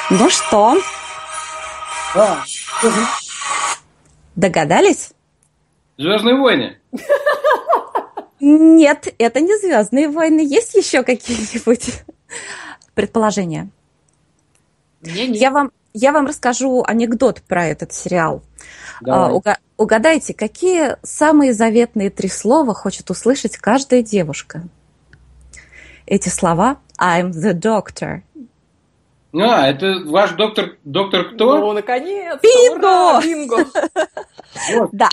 Ну 0.10 0.30
что, 0.30 0.75
А, 2.16 2.44
догадались? 4.36 5.12
Звездные 5.98 6.36
войны. 6.36 6.78
Нет, 8.39 9.13
это 9.20 9.42
не 9.42 9.58
Звездные 9.60 10.10
войны. 10.10 10.39
Есть 10.39 10.74
еще 10.74 11.04
какие-нибудь 11.04 12.04
предположения? 12.96 13.70
Не, 15.01 15.28
не. 15.28 15.38
Я 15.38 15.51
вам, 15.51 15.72
я 15.94 16.12
вам 16.12 16.25
расскажу 16.25 16.84
анекдот 16.88 17.42
про 17.44 17.68
этот 17.68 17.94
сериал. 17.94 18.42
А, 19.01 19.06
Давай. 19.06 19.34
уга- 19.34 19.58
угадайте, 19.78 20.34
какие 20.34 20.98
самые 21.04 21.54
заветные 21.54 22.10
три 22.10 22.30
слова 22.30 22.74
хочет 22.74 23.10
услышать 23.12 23.58
каждая 23.58 24.01
девушка? 24.01 24.63
Эти 26.08 26.30
слова 26.30 26.78
I'm 27.00 27.30
the 27.32 27.54
doctor. 27.54 28.22
А, 29.33 29.67
это 29.67 30.01
ваш 30.05 30.31
доктор, 30.31 30.77
доктор 30.83 31.33
кто? 31.33 31.59
Ну, 31.59 31.74
наконец-то! 31.74 32.39
Бинго! 32.41 32.86
ура, 32.86 33.21
бинго! 33.21 33.65
да. 34.91 35.09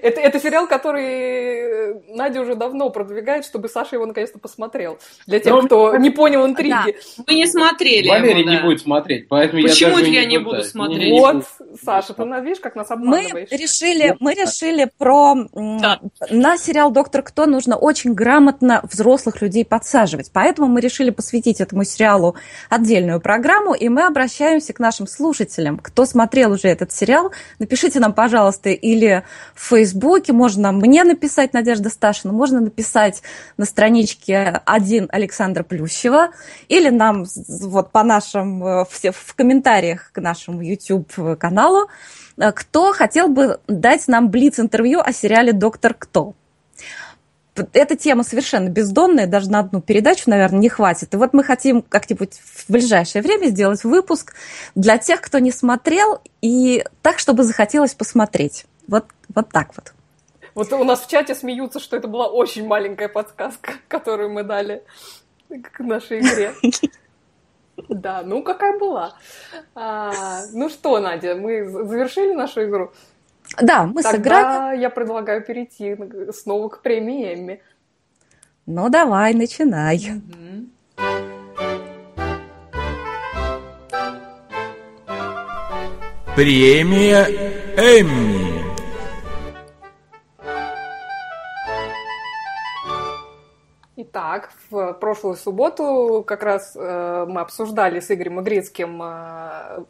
Это, 0.00 0.20
это 0.20 0.40
сериал, 0.40 0.66
который 0.66 1.04
э, 1.06 1.94
Надя 2.08 2.40
уже 2.40 2.54
давно 2.54 2.90
продвигает, 2.90 3.44
чтобы 3.44 3.68
Саша 3.68 3.96
его 3.96 4.06
наконец-то 4.06 4.38
посмотрел. 4.38 4.98
Для 5.26 5.38
тех, 5.40 5.52
Ну, 5.52 5.62
кто 5.66 5.96
не 5.96 6.10
понял 6.10 6.46
интриги. 6.46 6.96
Вы 7.26 7.34
не 7.34 7.46
смотрели 7.46 8.08
Валерий 8.08 8.40
его, 8.40 8.50
да. 8.50 8.56
не 8.56 8.62
будет 8.62 8.80
смотреть, 8.80 9.28
поэтому 9.28 9.62
Почему 9.62 9.90
я 9.90 9.96
даже 9.98 10.10
я 10.10 10.24
не 10.24 10.38
пытаюсь. 10.38 10.56
буду 10.56 10.68
смотреть? 10.70 10.98
Не, 11.00 11.10
не 11.12 11.20
Вот, 11.20 11.34
буду. 11.34 11.46
Саша, 11.84 12.14
ты 12.14 12.24
на- 12.24 12.40
видишь, 12.40 12.60
как 12.60 12.74
нас 12.76 12.88
Мы 12.90 12.94
обманываешь. 12.94 13.50
решили, 13.50 14.16
мы 14.20 14.34
решили 14.34 14.90
про 14.98 15.34
Да. 15.52 16.00
на 16.30 16.56
сериал 16.56 16.90
Доктор 16.90 17.22
Кто 17.22 17.46
нужно 17.46 17.76
очень 17.76 18.14
грамотно 18.14 18.80
взрослых 18.90 19.42
людей 19.42 19.64
подсаживать. 19.64 20.30
Поэтому 20.32 20.68
мы 20.68 20.80
решили 20.80 21.10
посвятить 21.10 21.60
этому 21.60 21.84
сериалу 21.84 22.34
отдельную 22.70 23.20
программу, 23.20 23.74
и 23.74 23.88
мы 23.88 24.06
обращаемся 24.06 24.72
к 24.72 24.78
нашим 24.78 25.06
слушателям. 25.06 25.78
Кто 25.78 26.04
смотрел 26.06 26.52
уже 26.52 26.68
этот 26.68 26.92
сериал, 26.92 27.32
напишите 27.58 28.00
нам, 28.00 28.12
пожалуйста, 28.12 28.70
или 28.70 29.22
в 29.54 29.81
Фейсбуке, 29.82 30.32
можно 30.32 30.70
мне 30.70 31.02
написать, 31.02 31.52
Надежда 31.52 31.88
Сташина, 31.90 32.32
можно 32.32 32.60
написать 32.60 33.20
на 33.56 33.64
страничке 33.64 34.60
1 34.64 35.08
Александра 35.10 35.64
Плющева, 35.64 36.30
или 36.68 36.88
нам 36.88 37.24
вот 37.48 37.90
по 37.90 38.04
нашим, 38.04 38.64
э, 38.64 38.84
все 38.88 39.10
в 39.10 39.34
комментариях 39.34 40.12
к 40.12 40.20
нашему 40.20 40.62
YouTube-каналу, 40.62 41.88
э, 42.36 42.52
кто 42.52 42.92
хотел 42.92 43.26
бы 43.26 43.58
дать 43.66 44.06
нам 44.06 44.30
блиц-интервью 44.30 45.00
о 45.00 45.12
сериале 45.12 45.52
«Доктор 45.52 45.94
Кто». 45.94 46.34
Эта 47.72 47.96
тема 47.96 48.22
совершенно 48.22 48.68
бездонная, 48.68 49.26
даже 49.26 49.50
на 49.50 49.58
одну 49.58 49.82
передачу, 49.82 50.30
наверное, 50.30 50.60
не 50.60 50.68
хватит. 50.68 51.12
И 51.12 51.16
вот 51.16 51.34
мы 51.34 51.42
хотим 51.42 51.82
как-нибудь 51.82 52.34
в 52.34 52.70
ближайшее 52.70 53.20
время 53.20 53.48
сделать 53.48 53.82
выпуск 53.82 54.34
для 54.76 54.96
тех, 54.96 55.20
кто 55.20 55.40
не 55.40 55.50
смотрел, 55.50 56.20
и 56.40 56.84
так, 57.02 57.18
чтобы 57.18 57.42
захотелось 57.42 57.94
посмотреть. 57.94 58.64
Вот, 58.86 59.06
вот 59.34 59.48
так 59.50 59.74
вот. 59.76 59.92
Вот 60.54 60.72
у 60.72 60.84
нас 60.84 61.00
в 61.00 61.08
чате 61.08 61.34
смеются, 61.34 61.80
что 61.80 61.96
это 61.96 62.08
была 62.08 62.28
очень 62.28 62.66
маленькая 62.66 63.08
подсказка, 63.08 63.74
которую 63.88 64.30
мы 64.30 64.42
дали 64.42 64.82
к 65.48 65.80
нашей 65.80 66.20
игре. 66.20 66.54
Да, 67.88 68.22
ну 68.22 68.42
какая 68.42 68.78
была. 68.78 69.14
А, 69.74 70.42
ну 70.52 70.68
что, 70.68 71.00
Надя, 71.00 71.34
мы 71.34 71.66
завершили 71.66 72.34
нашу 72.34 72.64
игру? 72.64 72.92
Да, 73.60 73.84
мы 73.84 74.02
сыграли. 74.02 74.22
Тогда 74.22 74.72
я 74.72 74.90
предлагаю 74.90 75.42
перейти 75.42 75.96
снова 76.32 76.68
к 76.68 76.82
премии 76.82 77.34
Эмми. 77.34 77.62
Ну, 78.66 78.90
давай, 78.90 79.32
начинай. 79.32 79.98
Мгм. 79.98 80.70
Премия 86.36 87.26
Эмми. 87.76 88.51
Итак, 94.14 94.50
в 94.68 94.92
прошлую 94.92 95.36
субботу 95.36 96.22
как 96.26 96.42
раз 96.42 96.74
э, 96.76 97.24
мы 97.26 97.40
обсуждали 97.40 97.98
с 97.98 98.10
Игорем 98.10 98.42
Игрицким 98.42 99.00
э, 99.02 99.84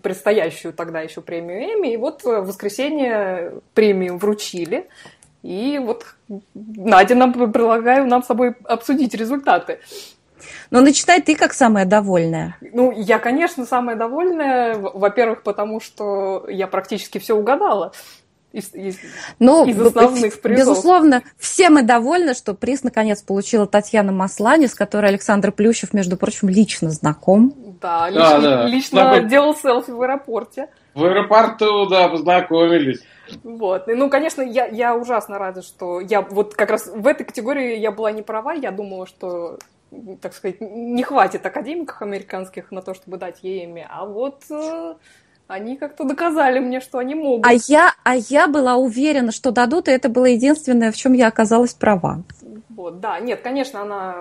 предстоящую 0.00 0.72
тогда 0.72 1.00
еще 1.00 1.22
премию 1.22 1.74
Эми, 1.74 1.94
и 1.94 1.96
вот 1.96 2.22
в 2.22 2.42
воскресенье 2.42 3.54
премию 3.74 4.16
вручили. 4.16 4.88
И 5.42 5.80
вот 5.82 6.06
Надя 6.54 7.16
нам 7.16 7.32
предлагаю 7.32 8.06
нам 8.06 8.22
с 8.22 8.26
собой 8.26 8.54
обсудить 8.62 9.12
результаты. 9.12 9.80
Но 10.70 10.78
ну, 10.78 10.84
начитай 10.84 11.20
ты 11.20 11.34
как 11.34 11.52
самая 11.52 11.84
довольная. 11.84 12.56
Ну, 12.60 12.92
я, 12.92 13.18
конечно, 13.18 13.66
самая 13.66 13.96
довольная. 13.96 14.76
Во-первых, 14.76 15.42
потому 15.42 15.80
что 15.80 16.46
я 16.48 16.68
практически 16.68 17.18
все 17.18 17.34
угадала. 17.34 17.90
Из, 18.56 18.74
из, 18.74 18.96
ну, 19.38 19.66
из 19.66 19.78
основных 19.78 20.40
призов. 20.40 20.66
Безусловно, 20.66 21.22
все 21.38 21.68
мы 21.68 21.82
довольны, 21.82 22.32
что 22.32 22.54
приз 22.54 22.82
наконец 22.82 23.20
получила 23.20 23.66
Татьяна 23.66 24.12
Маслани, 24.12 24.64
с 24.64 24.74
которой 24.74 25.10
Александр 25.10 25.52
Плющев, 25.52 25.92
между 25.92 26.16
прочим, 26.16 26.48
лично 26.48 26.88
знаком. 26.90 27.52
Да, 27.82 28.08
лично, 28.08 28.40
да, 28.40 28.40
да. 28.40 28.66
лично 28.66 29.00
Знаком... 29.02 29.28
делал 29.28 29.54
селфи 29.54 29.90
в 29.90 30.00
аэропорте. 30.00 30.68
В 30.94 31.04
аэропорту, 31.04 31.86
да, 31.86 32.08
познакомились. 32.08 33.02
Вот. 33.44 33.88
И, 33.88 33.94
ну, 33.94 34.08
конечно, 34.08 34.40
я, 34.40 34.64
я 34.66 34.96
ужасно 34.96 35.38
рада, 35.38 35.60
что 35.60 36.00
я 36.00 36.22
вот 36.22 36.54
как 36.54 36.70
раз 36.70 36.86
в 36.86 37.06
этой 37.06 37.24
категории 37.24 37.76
я 37.76 37.90
была 37.90 38.10
не 38.10 38.22
права. 38.22 38.54
Я 38.54 38.70
думала, 38.70 39.06
что 39.06 39.58
так 40.22 40.32
сказать, 40.32 40.62
не 40.62 41.02
хватит 41.02 41.44
академиков 41.44 42.00
американских 42.00 42.70
на 42.70 42.80
то, 42.80 42.94
чтобы 42.94 43.18
дать 43.18 43.42
ей 43.42 43.64
имя, 43.64 43.86
а 43.90 44.04
вот 44.04 44.42
э, 44.50 44.94
они 45.48 45.76
как-то 45.76 46.04
доказали 46.04 46.58
мне, 46.58 46.80
что 46.80 46.98
они 46.98 47.14
могут. 47.14 47.46
А 47.46 47.52
я, 47.52 47.94
а 48.02 48.16
я 48.16 48.48
была 48.48 48.76
уверена, 48.76 49.32
что 49.32 49.50
дадут, 49.50 49.88
и 49.88 49.92
это 49.92 50.08
было 50.08 50.26
единственное, 50.26 50.90
в 50.90 50.96
чем 50.96 51.12
я 51.12 51.28
оказалась 51.28 51.74
права. 51.74 52.22
Вот, 52.68 53.00
да, 53.00 53.18
нет, 53.20 53.40
конечно, 53.42 53.82
она 53.82 54.16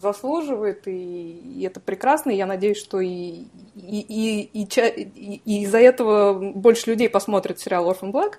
заслуживает, 0.00 0.86
и, 0.86 1.32
и 1.56 1.62
это 1.64 1.80
прекрасно, 1.80 2.30
и 2.30 2.36
я 2.36 2.46
надеюсь, 2.46 2.78
что 2.78 3.00
и, 3.00 3.46
и, 3.74 4.00
и, 4.00 4.50
и, 4.52 4.62
и, 4.62 5.40
и 5.44 5.62
из-за 5.64 5.78
этого 5.78 6.52
больше 6.52 6.90
людей 6.90 7.08
посмотрят 7.08 7.58
сериал 7.58 7.90
Orphan 7.90 8.12
Black, 8.12 8.34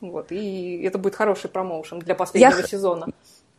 вот, 0.00 0.30
и 0.30 0.82
это 0.82 0.98
будет 0.98 1.16
хороший 1.16 1.50
промоушен 1.50 1.98
для 1.98 2.14
последнего 2.14 2.60
я... 2.60 2.66
сезона. 2.66 3.08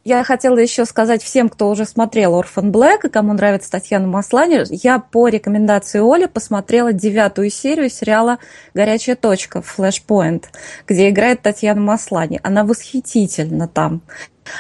Я 0.05 0.23
хотела 0.23 0.57
еще 0.57 0.85
сказать 0.85 1.21
всем, 1.21 1.49
кто 1.49 1.69
уже 1.69 1.85
смотрел 1.85 2.35
Орфан 2.35 2.71
Блэк 2.71 3.05
и 3.05 3.09
кому 3.09 3.33
нравится 3.33 3.69
Татьяна 3.69 4.07
Маслани, 4.07 4.63
я 4.69 4.99
по 4.99 5.27
рекомендации 5.27 5.99
Оли 5.99 6.25
посмотрела 6.25 6.93
девятую 6.93 7.49
серию 7.49 7.89
сериала 7.89 8.39
«Горячая 8.73 9.17
точка» 9.17 9.59
Flashpoint, 9.59 10.45
где 10.87 11.09
играет 11.09 11.41
Татьяна 11.41 11.81
Маслани. 11.81 12.39
Она 12.43 12.63
восхитительна 12.63 13.67
там. 13.67 14.01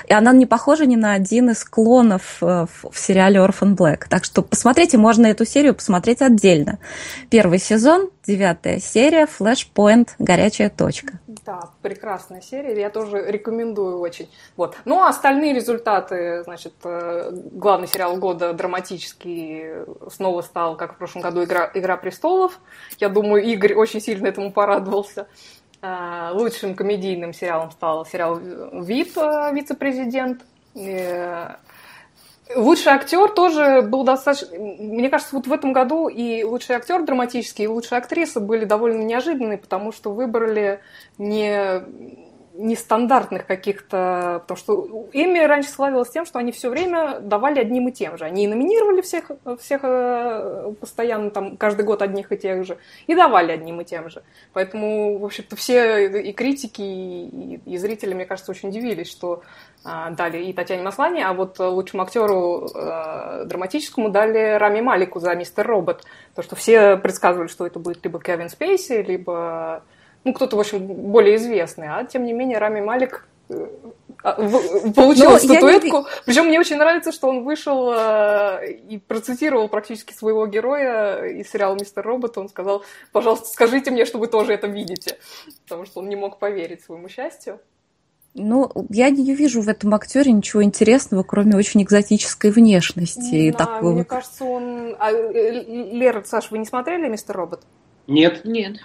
И 0.07 0.13
она 0.13 0.31
не 0.33 0.45
похожа 0.45 0.85
ни 0.85 0.95
на 0.95 1.13
один 1.13 1.49
из 1.49 1.63
клонов 1.63 2.37
э, 2.41 2.65
в 2.67 2.97
сериале 2.97 3.39
Orphan 3.39 3.75
Black. 3.75 4.03
Так 4.09 4.23
что 4.25 4.41
посмотрите, 4.41 4.97
можно 4.97 5.27
эту 5.27 5.45
серию 5.45 5.75
посмотреть 5.75 6.21
отдельно. 6.21 6.79
Первый 7.29 7.59
сезон, 7.59 8.09
девятая 8.25 8.79
серия, 8.79 9.27
Flashpoint, 9.27 10.09
горячая 10.19 10.69
точка. 10.69 11.19
Да, 11.27 11.61
прекрасная 11.81 12.41
серия, 12.41 12.79
я 12.79 12.89
тоже 12.89 13.23
рекомендую 13.27 13.99
очень. 13.99 14.29
Вот. 14.55 14.77
Ну, 14.85 14.99
а 15.01 15.09
остальные 15.09 15.53
результаты, 15.53 16.43
значит, 16.43 16.73
э, 16.83 17.31
главный 17.51 17.87
сериал 17.87 18.17
года 18.17 18.53
драматический 18.53 19.85
снова 20.09 20.41
стал, 20.41 20.75
как 20.75 20.95
в 20.95 20.97
прошлом 20.97 21.21
году, 21.21 21.43
«Игра, 21.43 21.69
Игра 21.73 21.97
престолов». 21.97 22.59
Я 22.99 23.09
думаю, 23.09 23.43
Игорь 23.43 23.73
очень 23.73 24.01
сильно 24.01 24.27
этому 24.27 24.51
порадовался. 24.51 25.27
Э, 25.81 26.31
лучшим 26.33 26.75
комедийным 26.75 27.33
сериалом 27.33 27.71
стал 27.71 28.05
сериал 28.05 28.37
«ВИП. 28.37 29.17
Э, 29.17 29.53
вице-президент». 29.53 30.41
Э, 30.75 31.55
лучший 32.53 32.91
актер 32.91 33.29
тоже 33.29 33.81
был 33.81 34.03
достаточно... 34.03 34.57
Мне 34.57 35.09
кажется, 35.09 35.35
вот 35.35 35.47
в 35.47 35.53
этом 35.53 35.71
году 35.71 36.09
и 36.09 36.43
лучший 36.43 36.75
актер 36.75 37.03
драматический, 37.03 37.63
и 37.63 37.67
лучшая 37.67 38.01
актриса 38.01 38.41
были 38.41 38.65
довольно 38.65 39.03
неожиданные, 39.03 39.57
потому 39.57 39.93
что 39.93 40.11
выбрали 40.11 40.81
не 41.17 41.81
нестандартных 42.59 43.45
каких-то... 43.45 44.41
Потому 44.41 44.57
что 44.57 45.07
Эми 45.13 45.39
раньше 45.39 45.69
славилась 45.69 46.09
тем, 46.09 46.25
что 46.25 46.39
они 46.39 46.51
все 46.51 46.69
время 46.69 47.19
давали 47.21 47.59
одним 47.59 47.87
и 47.87 47.91
тем 47.91 48.17
же. 48.17 48.25
Они 48.25 48.43
и 48.43 48.47
номинировали 48.47 49.01
всех, 49.01 49.31
всех 49.59 49.81
э, 49.83 50.73
постоянно, 50.79 51.31
там, 51.31 51.57
каждый 51.57 51.85
год 51.85 52.01
одних 52.01 52.31
и 52.31 52.37
тех 52.37 52.65
же, 52.65 52.77
и 53.07 53.15
давали 53.15 53.53
одним 53.53 53.79
и 53.81 53.85
тем 53.85 54.09
же. 54.09 54.23
Поэтому, 54.53 55.17
в 55.17 55.25
общем-то, 55.25 55.55
все 55.55 56.21
и 56.21 56.33
критики, 56.33 56.81
и, 56.81 57.61
и 57.65 57.77
зрители, 57.77 58.13
мне 58.13 58.25
кажется, 58.25 58.51
очень 58.51 58.69
удивились, 58.69 59.09
что 59.09 59.41
а, 59.85 60.09
дали 60.09 60.43
и 60.43 60.53
Татьяне 60.53 60.83
Маслани, 60.83 61.21
а 61.21 61.33
вот 61.33 61.59
лучшему 61.59 62.03
актеру 62.03 62.69
э, 62.75 63.45
драматическому 63.45 64.09
дали 64.09 64.57
Рами 64.57 64.81
Малику 64.81 65.21
за 65.21 65.33
«Мистер 65.35 65.65
Робот». 65.65 66.03
То, 66.35 66.43
что 66.43 66.57
все 66.57 66.97
предсказывали, 66.97 67.47
что 67.47 67.65
это 67.65 67.79
будет 67.79 68.03
либо 68.03 68.19
Кевин 68.19 68.49
Спейси, 68.49 69.01
либо 69.01 69.83
ну, 70.23 70.33
кто-то, 70.33 70.57
в 70.57 70.59
общем, 70.59 70.85
более 70.85 71.37
известный, 71.37 71.87
а 71.87 72.03
тем 72.03 72.25
не 72.25 72.33
менее 72.33 72.57
Рами 72.57 72.81
Малик 72.81 73.25
э, 73.49 73.67
а, 74.21 74.33
получил 74.33 75.31
Но 75.31 75.37
статуэтку. 75.39 75.97
Не... 75.99 76.05
Причем 76.25 76.45
мне 76.47 76.59
очень 76.59 76.75
нравится, 76.75 77.11
что 77.11 77.29
он 77.29 77.43
вышел 77.43 77.91
э, 77.93 78.73
и 78.89 78.97
процитировал 78.97 79.69
практически 79.69 80.13
своего 80.13 80.45
героя 80.45 81.23
из 81.25 81.49
сериала 81.49 81.75
«Мистер 81.75 82.05
Робот». 82.05 82.37
Он 82.37 82.49
сказал, 82.49 82.83
пожалуйста, 83.11 83.47
скажите 83.47 83.91
мне, 83.91 84.05
что 84.05 84.17
вы 84.17 84.27
тоже 84.27 84.53
это 84.53 84.67
видите. 84.67 85.17
Потому 85.63 85.85
что 85.85 86.01
он 86.01 86.09
не 86.09 86.17
мог 86.17 86.37
поверить 86.37 86.83
своему 86.83 87.07
счастью. 87.07 87.59
Ну, 88.35 88.69
я 88.89 89.09
не 89.09 89.33
вижу 89.33 89.61
в 89.61 89.69
этом 89.69 89.95
актере 89.95 90.31
ничего 90.31 90.63
интересного, 90.63 91.23
кроме 91.23 91.55
очень 91.55 91.81
экзотической 91.81 92.51
внешности. 92.51 93.51
Да, 93.51 93.65
такого... 93.65 93.93
мне 93.93 94.03
кажется, 94.03 94.43
он... 94.43 94.95
А, 94.99 95.11
э, 95.11 95.63
Лера, 95.63 96.23
Саша, 96.23 96.49
вы 96.51 96.57
не 96.57 96.65
смотрели 96.65 97.07
«Мистер 97.07 97.37
Робот»? 97.37 97.61
Нет. 98.05 98.43
Нет 98.43 98.79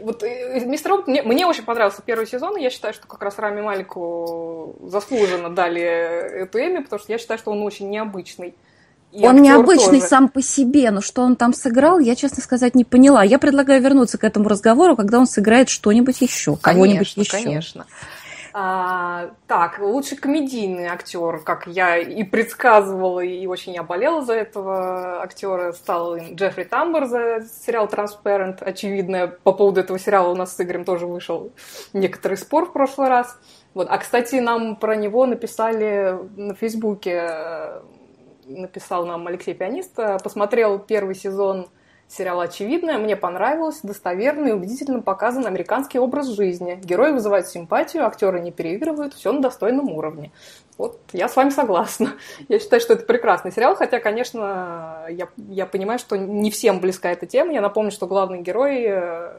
вот 0.00 0.22
э, 0.22 0.64
Мистер 0.64 0.92
Робот, 0.92 1.06
мне, 1.06 1.22
мне 1.22 1.46
очень 1.46 1.64
понравился 1.64 2.02
первый 2.04 2.26
сезон, 2.26 2.56
и 2.56 2.62
я 2.62 2.70
считаю, 2.70 2.94
что 2.94 3.06
как 3.06 3.22
раз 3.22 3.38
Рами 3.38 3.60
Малику 3.60 4.76
заслуженно 4.82 5.50
дали 5.50 5.82
эту 5.82 6.58
Эми, 6.58 6.82
потому 6.82 7.00
что 7.00 7.12
я 7.12 7.18
считаю, 7.18 7.38
что 7.38 7.50
он 7.50 7.62
очень 7.62 7.90
необычный. 7.90 8.54
И 9.12 9.26
он 9.26 9.42
необычный 9.42 9.98
тоже. 9.98 10.08
сам 10.08 10.28
по 10.28 10.40
себе, 10.40 10.90
но 10.90 11.02
что 11.02 11.20
он 11.20 11.36
там 11.36 11.52
сыграл, 11.52 11.98
я, 11.98 12.14
честно 12.14 12.42
сказать, 12.42 12.74
не 12.74 12.84
поняла. 12.84 13.22
Я 13.22 13.38
предлагаю 13.38 13.82
вернуться 13.82 14.16
к 14.16 14.24
этому 14.24 14.48
разговору, 14.48 14.96
когда 14.96 15.18
он 15.18 15.26
сыграет 15.26 15.68
что-нибудь 15.68 16.22
еще, 16.22 16.56
кого-нибудь 16.56 17.14
еще. 17.14 17.30
Конечно, 17.30 17.86
а, 18.54 19.30
так, 19.46 19.78
лучший 19.78 20.18
комедийный 20.18 20.86
актер, 20.86 21.38
как 21.38 21.66
я 21.66 21.96
и 21.96 22.22
предсказывала, 22.22 23.20
и 23.20 23.46
очень 23.46 23.74
я 23.74 23.82
болела 23.82 24.22
за 24.22 24.34
этого 24.34 25.22
актера, 25.22 25.72
стал 25.72 26.18
Джеффри 26.18 26.64
Тамбер 26.64 27.06
за 27.06 27.42
сериал 27.64 27.86
«Transparent». 27.86 28.62
Очевидно, 28.62 29.28
по 29.28 29.52
поводу 29.52 29.80
этого 29.80 29.98
сериала 29.98 30.30
у 30.30 30.34
нас 30.34 30.54
с 30.54 30.60
Игорем 30.60 30.84
тоже 30.84 31.06
вышел 31.06 31.52
некоторый 31.92 32.36
спор 32.36 32.66
в 32.66 32.72
прошлый 32.72 33.08
раз. 33.08 33.38
Вот. 33.74 33.88
А, 33.90 33.96
кстати, 33.98 34.36
нам 34.36 34.76
про 34.76 34.96
него 34.96 35.24
написали 35.24 36.18
на 36.36 36.54
Фейсбуке, 36.54 37.80
написал 38.44 39.06
нам 39.06 39.26
Алексей 39.26 39.54
Пианист, 39.54 39.94
посмотрел 40.22 40.78
первый 40.78 41.14
сезон 41.14 41.68
Сериал 42.12 42.42
очевидное, 42.42 42.98
мне 42.98 43.16
понравилось, 43.16 43.80
достоверно 43.82 44.48
и 44.48 44.52
убедительно 44.52 45.00
показан 45.00 45.46
американский 45.46 45.98
образ 45.98 46.26
жизни. 46.26 46.78
Герои 46.84 47.10
вызывают 47.10 47.48
симпатию, 47.48 48.04
актеры 48.04 48.40
не 48.40 48.52
переигрывают, 48.52 49.14
все 49.14 49.32
на 49.32 49.40
достойном 49.40 49.88
уровне. 49.90 50.30
Вот 50.76 51.00
я 51.14 51.26
с 51.26 51.36
вами 51.36 51.48
согласна. 51.48 52.12
Я 52.48 52.58
считаю, 52.58 52.82
что 52.82 52.92
это 52.92 53.06
прекрасный 53.06 53.50
сериал, 53.50 53.74
хотя, 53.76 53.98
конечно, 53.98 55.06
я, 55.08 55.28
я 55.36 55.64
понимаю, 55.64 55.98
что 55.98 56.16
не 56.18 56.50
всем 56.50 56.80
близка 56.80 57.10
эта 57.10 57.24
тема. 57.24 57.54
Я 57.54 57.62
напомню, 57.62 57.90
что 57.90 58.06
главный 58.06 58.42
герой 58.42 58.84
э, 58.84 59.32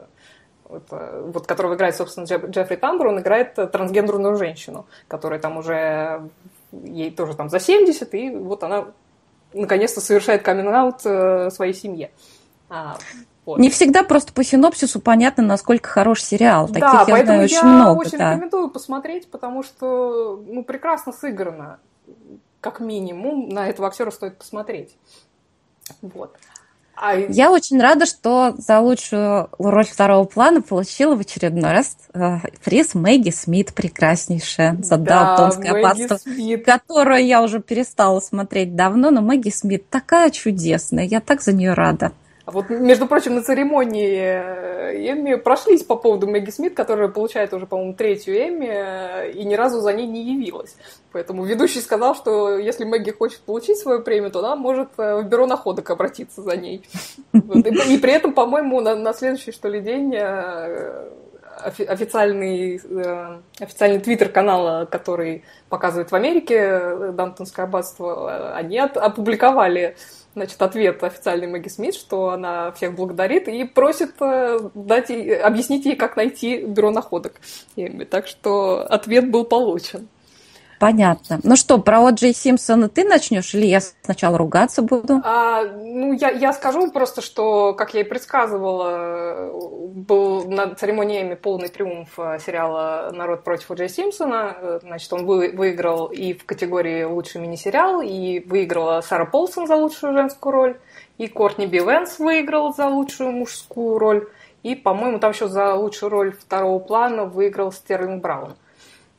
вот, 0.64 0.82
вот 0.90 1.46
которого 1.46 1.74
играет, 1.74 1.94
собственно, 1.94 2.24
Джеффри 2.24 2.74
Тамбер, 2.74 3.06
он 3.06 3.20
играет 3.20 3.54
трансгендерную 3.54 4.36
женщину, 4.36 4.86
которая 5.06 5.38
там 5.38 5.58
уже, 5.58 6.28
ей 6.72 7.12
тоже 7.12 7.36
там 7.36 7.50
за 7.50 7.60
70, 7.60 8.14
и 8.14 8.30
вот 8.30 8.64
она 8.64 8.86
наконец-то 9.52 10.00
совершает 10.00 10.42
камин-аут 10.42 11.06
э, 11.06 11.50
своей 11.50 11.72
семье. 11.72 12.10
А, 12.74 12.98
вот. 13.44 13.60
Не 13.60 13.70
всегда 13.70 14.02
просто 14.02 14.32
по 14.32 14.42
синопсису 14.42 15.00
понятно, 15.00 15.44
насколько 15.44 15.88
хорош 15.88 16.22
сериал. 16.22 16.66
Таких 16.66 16.80
да, 16.80 17.04
я 17.06 17.06
поэтому 17.06 17.24
знаю 17.24 17.44
очень 17.44 17.56
я 17.56 17.64
много. 17.64 17.98
очень 18.00 18.18
да. 18.18 18.32
рекомендую 18.32 18.70
посмотреть, 18.70 19.30
потому 19.30 19.62
что 19.62 20.42
ну, 20.44 20.64
прекрасно 20.64 21.12
сыграно. 21.12 21.78
Как 22.60 22.80
минимум, 22.80 23.48
на 23.48 23.68
этого 23.68 23.86
актера 23.86 24.10
стоит 24.10 24.38
посмотреть. 24.38 24.96
Вот. 26.02 26.36
А... 26.96 27.14
Я 27.14 27.52
очень 27.52 27.80
рада, 27.80 28.06
что 28.06 28.54
за 28.56 28.80
лучшую 28.80 29.50
роль 29.58 29.84
второго 29.84 30.24
плана 30.24 30.60
получила 30.60 31.14
в 31.14 31.20
очередной 31.20 31.70
раз 31.70 31.96
э, 32.12 32.38
приз 32.64 32.94
Мэгги 32.94 33.30
Смит, 33.30 33.74
прекраснейшая, 33.74 34.78
за 34.82 34.96
да, 34.96 35.36
Далтонское 35.36 35.72
аббатство, 35.72 36.18
которую 36.64 37.24
я 37.24 37.42
уже 37.42 37.60
перестала 37.60 38.20
смотреть 38.20 38.74
давно, 38.74 39.10
но 39.10 39.20
Мэгги 39.20 39.50
Смит 39.50 39.88
такая 39.90 40.30
чудесная, 40.30 41.04
я 41.04 41.20
так 41.20 41.40
за 41.42 41.52
нее 41.52 41.74
рада. 41.74 42.12
А 42.46 42.50
вот, 42.50 42.68
между 42.68 43.06
прочим, 43.06 43.36
на 43.36 43.42
церемонии 43.42 44.18
э, 44.18 45.12
Эмми 45.12 45.36
прошлись 45.36 45.82
по 45.82 45.96
поводу 45.96 46.26
Мэгги 46.26 46.50
Смит, 46.50 46.74
которая 46.74 47.08
получает 47.08 47.54
уже, 47.54 47.64
по-моему, 47.64 47.94
третью 47.94 48.36
Эмми, 48.36 48.68
э, 48.70 49.30
и 49.32 49.44
ни 49.44 49.54
разу 49.54 49.80
за 49.80 49.94
ней 49.94 50.06
не 50.06 50.34
явилась. 50.34 50.76
Поэтому 51.12 51.44
ведущий 51.44 51.80
сказал, 51.80 52.14
что 52.14 52.58
если 52.58 52.84
Мэгги 52.84 53.12
хочет 53.12 53.40
получить 53.40 53.78
свою 53.78 54.02
премию, 54.02 54.30
то 54.30 54.40
она 54.40 54.56
может 54.56 54.90
э, 54.98 55.22
в 55.22 55.24
бюро 55.24 55.46
находок 55.46 55.88
обратиться 55.88 56.42
за 56.42 56.56
ней. 56.56 56.86
И 57.32 57.98
при 57.98 58.12
этом, 58.12 58.34
по-моему, 58.34 58.80
на 58.82 59.14
следующий, 59.14 59.52
что 59.52 59.68
ли, 59.68 59.80
день 59.80 60.14
официальный, 61.56 62.80
официальный 63.58 64.00
твиттер 64.00 64.28
канала, 64.28 64.86
который 64.90 65.44
показывает 65.70 66.10
в 66.10 66.14
Америке 66.14 67.12
Дамптонское 67.12 67.64
аббатство, 67.64 68.54
они 68.54 68.78
опубликовали 68.78 69.96
значит, 70.34 70.60
ответ 70.60 71.02
официальный 71.02 71.46
Мэгги 71.46 71.68
Смит, 71.68 71.94
что 71.94 72.30
она 72.30 72.72
всех 72.72 72.94
благодарит 72.94 73.48
и 73.48 73.64
просит 73.64 74.14
э, 74.20 74.58
дать 74.74 75.10
ей, 75.10 75.36
объяснить 75.36 75.84
ей, 75.84 75.96
как 75.96 76.16
найти 76.16 76.64
бюро 76.64 76.90
находок. 76.90 77.40
Так 78.10 78.26
что 78.26 78.80
ответ 78.82 79.30
был 79.30 79.44
получен. 79.44 80.08
Понятно. 80.78 81.40
Ну 81.42 81.56
что, 81.56 81.78
про 81.78 81.98
О'Джей 81.98 82.34
Симпсона 82.34 82.88
ты 82.88 83.04
начнешь 83.04 83.54
или 83.54 83.66
я 83.66 83.80
сначала 83.80 84.38
ругаться 84.38 84.82
буду? 84.82 85.20
А, 85.24 85.64
ну, 85.64 86.12
я, 86.12 86.30
я 86.30 86.52
скажу 86.52 86.90
просто, 86.90 87.20
что, 87.20 87.74
как 87.74 87.94
я 87.94 88.00
и 88.00 88.04
предсказывала, 88.04 89.50
был 89.94 90.44
на 90.44 90.74
церемониями 90.74 91.34
полный 91.34 91.68
триумф 91.68 92.18
э, 92.18 92.38
сериала 92.44 93.10
«Народ 93.12 93.44
против 93.44 93.70
О'Джей 93.70 93.88
Симпсона». 93.88 94.80
Значит, 94.82 95.12
он 95.12 95.26
вы, 95.26 95.52
выиграл 95.52 96.06
и 96.06 96.34
в 96.34 96.44
категории 96.44 97.04
«Лучший 97.04 97.40
мини-сериал», 97.40 98.02
и 98.02 98.40
выиграла 98.40 99.00
Сара 99.00 99.24
Полсон 99.24 99.66
за 99.66 99.76
лучшую 99.76 100.12
женскую 100.12 100.52
роль, 100.52 100.78
и 101.18 101.28
Кортни 101.28 101.66
Би 101.66 101.78
Венс 101.78 102.18
выиграл 102.18 102.74
за 102.74 102.86
лучшую 102.86 103.32
мужскую 103.32 103.98
роль, 103.98 104.28
и, 104.62 104.74
по-моему, 104.74 105.18
там 105.18 105.32
еще 105.32 105.48
за 105.48 105.74
лучшую 105.74 106.10
роль 106.10 106.32
второго 106.32 106.78
плана 106.78 107.24
выиграл 107.24 107.70
Стерлинг 107.70 108.22
Браун. 108.22 108.54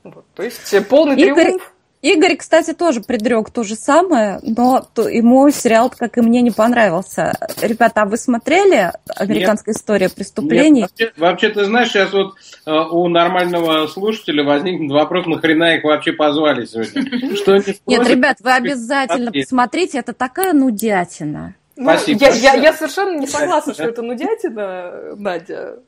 Вот, 0.06 0.26
то 0.36 0.44
есть 0.44 0.88
полный 0.88 1.16
Игорь, 1.20 1.46
триумф. 1.46 1.74
Игорь, 2.06 2.36
кстати, 2.36 2.74
тоже 2.74 3.02
предрек 3.02 3.50
то 3.50 3.64
же 3.64 3.74
самое, 3.74 4.40
но 4.44 4.88
то, 4.94 5.10
ему 5.10 5.50
сериал, 5.50 5.90
как 5.90 6.20
и 6.20 6.22
мне, 6.22 6.44
не 6.44 6.52
понравился. 6.52 7.34
Ребята, 7.60 8.04
а 8.04 8.06
вы 8.06 8.18
смотрели 8.18 8.92
«Американская 9.16 9.74
Нет. 9.74 9.82
история 9.82 10.10
преступлений»? 10.10 10.82
Нет, 10.82 10.92
вообще, 10.92 11.12
вообще, 11.18 11.50
ты 11.50 11.66
знаешь, 11.66 11.90
сейчас 11.90 12.14
вот 12.14 12.36
э, 12.68 12.72
у 12.72 13.08
нормального 13.08 13.88
слушателя 13.88 14.44
возникнет 14.44 14.92
вопрос, 14.92 15.26
нахрена 15.26 15.78
их 15.78 15.84
вообще 15.84 16.12
позвали 16.12 16.66
сегодня? 16.66 17.36
Что 17.38 17.56
Нет, 17.88 18.08
ребят, 18.08 18.38
вы 18.42 18.52
обязательно 18.52 19.32
посмотрите, 19.32 19.98
это 19.98 20.14
такая 20.14 20.54
нудятина. 20.54 21.56
Ну, 21.78 21.90
Спасибо. 21.90 22.20
Я, 22.26 22.34
я, 22.34 22.54
я 22.54 22.74
совершенно 22.74 23.18
не 23.20 23.28
согласна, 23.28 23.74
что 23.74 23.84
это 23.84 24.02
нудятина, 24.02 25.16
Надя. 25.18 25.80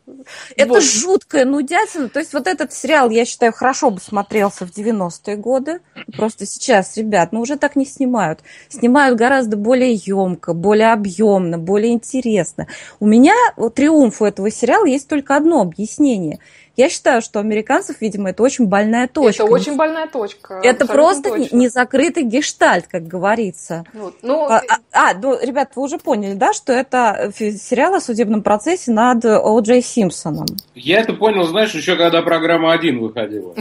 Это 0.58 0.70
вот. 0.70 0.84
жуткая 0.84 1.46
нудятина. 1.46 2.10
То 2.10 2.20
есть 2.20 2.34
вот 2.34 2.46
этот 2.46 2.74
сериал, 2.74 3.10
я 3.10 3.24
считаю, 3.24 3.54
хорошо 3.54 3.90
бы 3.90 4.02
смотрелся 4.02 4.66
в 4.66 4.72
90-е 4.72 5.38
годы. 5.38 5.80
Просто 6.18 6.46
сейчас, 6.46 6.98
ребят, 6.98 7.32
ну 7.32 7.40
уже 7.40 7.56
так 7.56 7.78
не 7.78 7.86
снимают. 7.86 8.42
Снимают 8.68 9.18
гораздо 9.18 9.56
более 9.56 9.94
емко, 9.94 10.54
более 10.54 10.92
объемно, 10.92 11.58
более 11.58 11.94
интересно. 11.94 12.68
У 13.00 13.08
меня 13.08 13.36
у 13.56 13.70
триумфу 13.70 14.26
этого 14.26 14.52
сериала 14.52 14.86
есть 14.86 15.08
только 15.08 15.38
одно 15.38 15.62
объяснение– 15.62 16.40
я 16.78 16.90
считаю, 16.90 17.24
что 17.24 17.40
американцев, 17.40 17.98
видимо, 18.02 18.30
это 18.30 18.44
очень 18.44 18.68
больная 18.68 19.08
точка. 19.08 19.44
Это 19.44 19.52
очень 19.52 19.76
больная 19.76 20.08
точка. 20.08 20.62
Это 20.64 20.86
просто 20.86 21.30
точно. 21.30 21.56
не 21.56 21.70
закрытый 21.70 22.22
гештальт, 22.22 22.86
как 22.88 23.08
говорится. 23.08 23.84
Вот. 23.94 24.16
Ну, 24.22 24.46
а, 24.46 24.62
а, 24.70 24.78
а, 24.92 25.14
ну, 25.16 25.40
ребят, 25.42 25.72
вы 25.76 25.82
уже 25.82 25.98
поняли, 25.98 26.36
да, 26.36 26.54
что 26.54 26.72
это 26.72 27.32
сериал 27.36 27.96
о 27.96 28.00
судебном 28.00 28.44
процессе 28.44 28.92
над 28.92 29.26
О. 29.26 29.60
Джей 29.60 29.82
Симпсоном. 29.82 30.46
Я 30.76 31.00
это 31.00 31.14
понял, 31.14 31.44
знаешь, 31.46 31.74
еще 31.74 31.96
когда 31.96 32.22
программа 32.22 32.74
«Один» 32.74 33.00
выходила. 33.00 33.56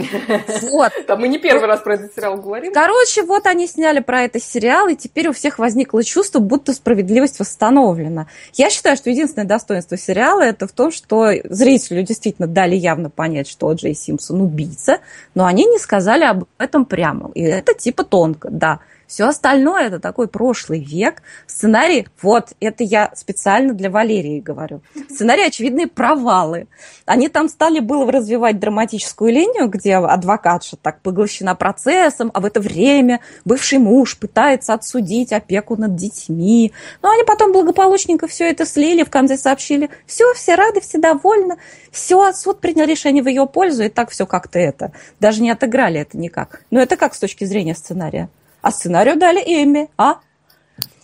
Вот. 0.71 0.91
Там 1.07 1.21
мы 1.21 1.27
не 1.27 1.39
первый 1.39 1.65
раз 1.65 1.79
про 1.81 1.95
этот 1.95 2.13
сериал 2.13 2.37
говорим. 2.37 2.71
Короче, 2.71 3.23
вот 3.23 3.47
они 3.47 3.65
сняли 3.65 3.99
про 3.99 4.23
это 4.23 4.39
сериал, 4.39 4.89
и 4.89 4.95
теперь 4.95 5.29
у 5.29 5.33
всех 5.33 5.57
возникло 5.57 6.03
чувство, 6.03 6.37
будто 6.37 6.71
справедливость 6.71 7.39
восстановлена. 7.39 8.27
Я 8.53 8.69
считаю, 8.69 8.95
что 8.95 9.09
единственное 9.09 9.47
достоинство 9.47 9.97
сериала 9.97 10.41
это 10.41 10.67
в 10.67 10.71
том, 10.71 10.91
что 10.91 11.31
зрителю 11.45 12.03
действительно 12.03 12.47
дали 12.47 12.75
явно 12.75 13.06
можно 13.07 13.09
понять, 13.09 13.47
что 13.47 13.71
Джей 13.73 13.95
Симпсон 13.95 14.41
убийца, 14.41 14.99
но 15.35 15.45
они 15.45 15.65
не 15.65 15.79
сказали 15.79 16.23
об 16.23 16.45
этом 16.57 16.85
прямо. 16.85 17.31
И 17.35 17.41
это 17.41 17.73
типа 17.73 18.03
тонко, 18.03 18.49
да. 18.51 18.79
Все 19.07 19.25
остальное 19.25 19.87
это 19.87 19.99
такой 19.99 20.27
прошлый 20.27 20.79
век. 20.79 21.23
Сценарий, 21.47 22.07
вот, 22.21 22.49
это 22.59 22.83
я 22.83 23.11
специально 23.15 23.73
для 23.73 23.89
Валерии 23.89 24.41
говорю. 24.41 24.81
Сценарий 25.09 25.45
очевидные 25.45 25.87
провалы. 25.87 26.67
Они 27.05 27.29
там 27.29 27.47
стали 27.47 27.79
было 27.79 28.11
развивать 28.11 28.59
драматическую 28.59 29.31
линию, 29.31 29.69
где 29.69 29.95
адвокатша 29.95 30.75
так 30.75 31.01
поглощена 31.01 31.55
процессом, 31.55 32.31
а 32.33 32.41
в 32.41 32.45
это 32.45 32.59
время 32.59 33.21
бывший 33.45 33.79
муж 33.79 34.17
пытается 34.17 34.73
отсудить 34.73 35.31
опеку 35.31 35.77
над 35.77 35.95
детьми. 35.95 36.73
Но 37.01 37.09
они 37.09 37.23
потом 37.23 37.53
благополучненько 37.53 38.27
все 38.27 38.49
это 38.49 38.65
слили, 38.65 39.03
в 39.03 39.09
конце 39.09 39.37
сообщили, 39.37 39.89
все, 40.05 40.33
все 40.33 40.55
рады, 40.55 40.81
все 40.81 40.97
довольны, 40.97 41.55
все, 41.91 42.33
суд 42.33 42.59
принял 42.59 42.85
решение 42.85 43.23
в 43.23 43.27
ее 43.27 43.47
пользу, 43.47 43.83
и 43.83 43.89
так 43.89 44.09
все 44.09 44.25
как-то 44.25 44.59
это. 44.59 44.91
Даже 45.21 45.41
не 45.41 45.49
отыграли 45.49 46.01
это 46.01 46.17
никак. 46.17 46.61
Но 46.71 46.81
это 46.81 46.97
как 46.97 47.15
с 47.15 47.19
точки 47.19 47.45
зрения 47.45 47.73
сценария? 47.73 48.29
А 48.67 48.71
сценарию 48.71 49.15
дали 49.15 49.39
Эми, 49.39 49.89
а? 49.97 50.19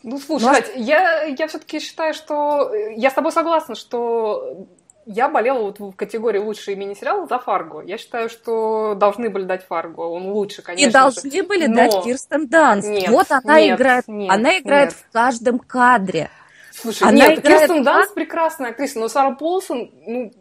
Ну, 0.04 0.20
слушай, 0.20 0.46
Нас... 0.46 0.66
Я, 0.76 1.24
я 1.24 1.48
все-таки 1.48 1.80
считаю, 1.80 2.14
что... 2.14 2.74
Я 2.74 3.10
с 3.10 3.14
тобой 3.14 3.32
согласна, 3.32 3.76
что 3.76 4.68
я 5.06 5.30
болела 5.30 5.60
вот 5.60 5.80
в 5.80 5.94
категории 5.94 6.40
лучший 6.40 6.76
мини-сериал 6.76 7.26
за 7.30 7.40
Фарго. 7.40 7.82
Я 7.82 7.98
считаю, 7.98 8.28
что 8.28 8.96
должны 8.96 9.30
были 9.30 9.46
дать 9.46 9.66
Фарго. 9.66 10.02
Он 10.02 10.32
лучше, 10.32 10.62
конечно. 10.62 10.90
И 10.90 10.92
должны 10.92 11.32
же. 11.32 11.44
были 11.44 11.68
Но... 11.68 11.76
дать 11.76 12.04
Кирстен 12.04 12.48
Данст. 12.50 12.90
Нет, 12.90 13.10
вот 13.10 13.32
она 13.32 13.62
нет, 13.62 13.80
играет. 13.80 14.08
Нет, 14.10 14.30
она 14.30 14.60
играет 14.60 14.90
нет. 14.90 14.98
в 14.98 15.14
каждом 15.14 15.60
кадре. 15.60 16.30
Слушай, 16.72 17.04
она 17.04 17.30
нет, 17.30 17.40
играет 17.40 17.62
Кирстен 17.62 17.84
Данст 17.84 18.14
прекрасная 18.14 18.72
актриса, 18.72 19.00
но 19.00 19.08
Сара 19.08 19.32
Полсон, 19.32 19.90
ну, 20.06 20.34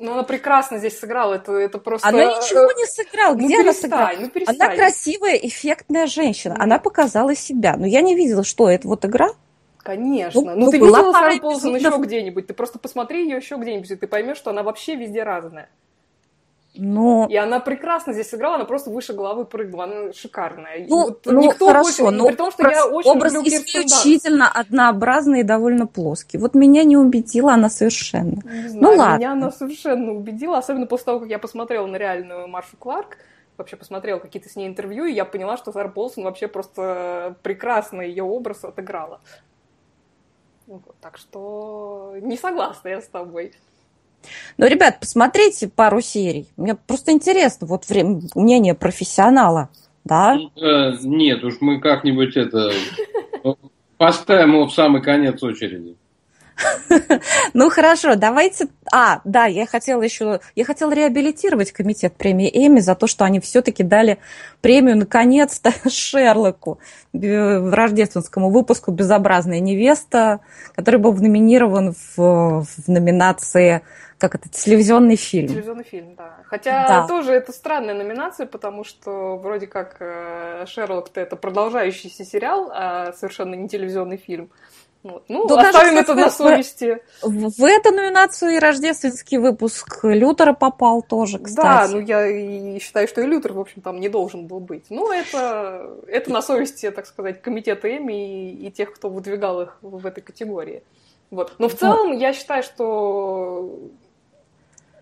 ну, 0.00 0.12
она 0.12 0.22
прекрасно 0.22 0.78
здесь 0.78 0.98
сыграла, 0.98 1.34
это, 1.34 1.52
это 1.52 1.78
просто... 1.78 2.08
Она 2.08 2.24
ничего 2.24 2.72
не 2.72 2.86
сыграла, 2.86 3.34
ну, 3.34 3.46
где 3.46 3.56
ну, 3.56 3.62
она 3.62 3.72
сыграла? 3.72 4.10
Ну, 4.18 4.30
она 4.46 4.74
красивая, 4.74 5.34
эффектная 5.34 6.06
женщина, 6.06 6.56
она 6.58 6.78
показала 6.78 7.34
себя, 7.34 7.76
но 7.76 7.86
я 7.86 8.00
не 8.00 8.16
видела, 8.16 8.42
что 8.42 8.68
это 8.68 8.88
вот 8.88 9.04
игра. 9.04 9.28
Конечно. 9.78 10.40
Ну, 10.40 10.56
ну 10.56 10.70
ты 10.70 10.78
видела 10.78 11.12
Сару 11.12 11.40
Полсон 11.40 11.76
еще 11.76 11.96
где-нибудь, 11.98 12.46
ты 12.46 12.54
просто 12.54 12.78
посмотри 12.78 13.24
ее 13.24 13.36
еще 13.36 13.56
где-нибудь, 13.56 13.90
и 13.90 13.96
ты 13.96 14.06
поймешь, 14.06 14.38
что 14.38 14.50
она 14.50 14.62
вообще 14.62 14.96
везде 14.96 15.22
разная. 15.22 15.68
Но... 16.74 17.26
И 17.28 17.36
она 17.36 17.58
прекрасно 17.58 18.12
здесь 18.12 18.30
сыграла, 18.30 18.54
она 18.54 18.64
просто 18.64 18.90
выше 18.90 19.12
головы 19.12 19.44
прыгнула, 19.44 19.84
она 19.84 20.12
шикарная. 20.12 20.86
Ну, 20.88 21.04
вот 21.06 21.26
ну 21.26 21.40
никто 21.40 21.66
хорошо, 21.66 22.04
больше, 22.04 22.16
но 22.16 22.26
при 22.28 22.34
том, 22.36 22.50
что 22.52 22.62
образ, 22.62 22.76
я 22.76 22.86
очень 22.86 23.10
образ 23.10 23.32
люблю 23.34 23.50
исключительно 23.50 24.48
однообразный 24.48 25.40
и 25.40 25.42
довольно 25.42 25.86
плоский. 25.88 26.38
Вот 26.38 26.54
меня 26.54 26.84
не 26.84 26.96
убедила 26.96 27.54
она 27.54 27.70
совершенно. 27.70 28.40
Не 28.44 28.68
знаю, 28.68 28.82
ну 28.82 28.88
ладно. 28.94 29.18
Меня 29.18 29.32
она 29.32 29.50
совершенно 29.50 30.12
убедила, 30.12 30.58
особенно 30.58 30.86
после 30.86 31.06
того, 31.06 31.20
как 31.20 31.28
я 31.28 31.40
посмотрела 31.40 31.86
на 31.86 31.96
реальную 31.96 32.46
Маршу 32.46 32.76
Кларк, 32.76 33.18
вообще 33.56 33.76
посмотрела 33.76 34.20
какие-то 34.20 34.48
с 34.48 34.54
ней 34.54 34.68
интервью, 34.68 35.06
и 35.06 35.12
я 35.12 35.24
поняла, 35.24 35.56
что 35.56 35.72
Сара 35.72 35.88
Полсон 35.88 36.22
вообще 36.22 36.46
просто 36.46 37.34
прекрасно 37.42 38.00
ее 38.00 38.22
образ 38.22 38.64
отыграла. 38.64 39.20
Вот, 40.68 40.94
так 41.00 41.18
что 41.18 42.14
не 42.22 42.36
согласна 42.36 42.88
я 42.90 43.00
с 43.00 43.08
тобой. 43.08 43.54
Ну, 44.58 44.66
ребят, 44.66 45.00
посмотрите 45.00 45.68
пару 45.68 46.00
серий. 46.00 46.48
Мне 46.56 46.74
просто 46.74 47.12
интересно, 47.12 47.66
вот 47.66 47.88
время, 47.88 48.20
мнение 48.34 48.74
профессионала, 48.74 49.70
да? 50.04 50.38
Э, 50.56 50.92
нет, 51.02 51.42
уж 51.44 51.60
мы 51.60 51.80
как-нибудь 51.80 52.36
это 52.36 52.72
поставим 53.96 54.54
его 54.54 54.66
в 54.66 54.72
самый 54.72 55.02
конец 55.02 55.42
очереди. 55.42 55.96
Ну 57.54 57.70
хорошо, 57.70 58.16
давайте. 58.16 58.68
А, 58.92 59.20
да, 59.24 59.46
я 59.46 59.66
хотела 59.66 60.02
еще, 60.02 60.40
я 60.54 60.64
хотела 60.64 60.92
реабилитировать 60.92 61.72
комитет 61.72 62.14
премии 62.14 62.50
Эми 62.52 62.80
за 62.80 62.94
то, 62.94 63.06
что 63.06 63.24
они 63.24 63.40
все-таки 63.40 63.82
дали 63.82 64.18
премию 64.60 64.96
наконец-то 64.96 65.72
Шерлоку 65.88 66.78
в 67.12 67.74
рождественскому 67.74 68.50
выпуску 68.50 68.90
"Безобразная 68.90 69.60
невеста", 69.60 70.40
который 70.74 71.00
был 71.00 71.12
номинирован 71.14 71.94
в, 72.16 72.64
в 72.64 72.88
номинации 72.88 73.82
как 74.20 74.34
это, 74.34 74.50
телевизионный 74.50 75.16
фильм. 75.16 75.48
Телевизионный 75.48 75.84
фильм, 75.84 76.14
да. 76.14 76.36
Хотя 76.44 76.86
да. 76.86 77.06
тоже 77.08 77.32
это 77.32 77.52
странная 77.52 77.94
номинация, 77.94 78.46
потому 78.46 78.84
что 78.84 79.38
вроде 79.38 79.66
как 79.66 79.96
э, 79.98 80.66
Шерлок-то 80.66 81.22
это 81.22 81.36
продолжающийся 81.36 82.26
сериал, 82.26 82.70
а 82.70 83.14
совершенно 83.14 83.54
не 83.54 83.66
телевизионный 83.66 84.18
фильм. 84.18 84.50
Вот. 85.02 85.24
Ну, 85.28 85.46
да 85.46 85.60
оставим 85.60 85.94
даже, 85.94 86.02
это 86.02 86.14
на 86.14 86.30
совести. 86.30 86.98
В, 87.22 87.50
в 87.50 87.64
эту 87.64 87.90
номинацию 87.90 88.52
и 88.52 88.58
рождественский 88.58 89.38
выпуск 89.38 90.00
Лютера 90.02 90.52
попал 90.52 91.00
тоже, 91.02 91.38
кстати. 91.38 91.88
Да, 91.88 91.88
ну 91.88 92.00
я 92.00 92.26
и 92.26 92.78
считаю, 92.80 93.08
что 93.08 93.22
и 93.22 93.26
Лютер, 93.26 93.54
в 93.54 93.60
общем, 93.60 93.80
там 93.80 93.98
не 93.98 94.10
должен 94.10 94.46
был 94.46 94.60
быть. 94.60 94.84
Ну, 94.90 95.10
это, 95.10 95.90
это 96.06 96.30
на 96.30 96.42
совести, 96.42 96.90
так 96.90 97.06
сказать, 97.06 97.40
комитета 97.40 97.88
Эми 97.96 98.50
и, 98.50 98.66
и 98.66 98.70
тех, 98.70 98.92
кто 98.92 99.08
выдвигал 99.08 99.62
их 99.62 99.78
в 99.80 100.04
этой 100.04 100.20
категории. 100.20 100.82
Вот. 101.30 101.54
Но 101.58 101.68
в 101.68 101.74
целом 101.74 102.12
я 102.12 102.34
считаю, 102.34 102.62
что 102.62 103.78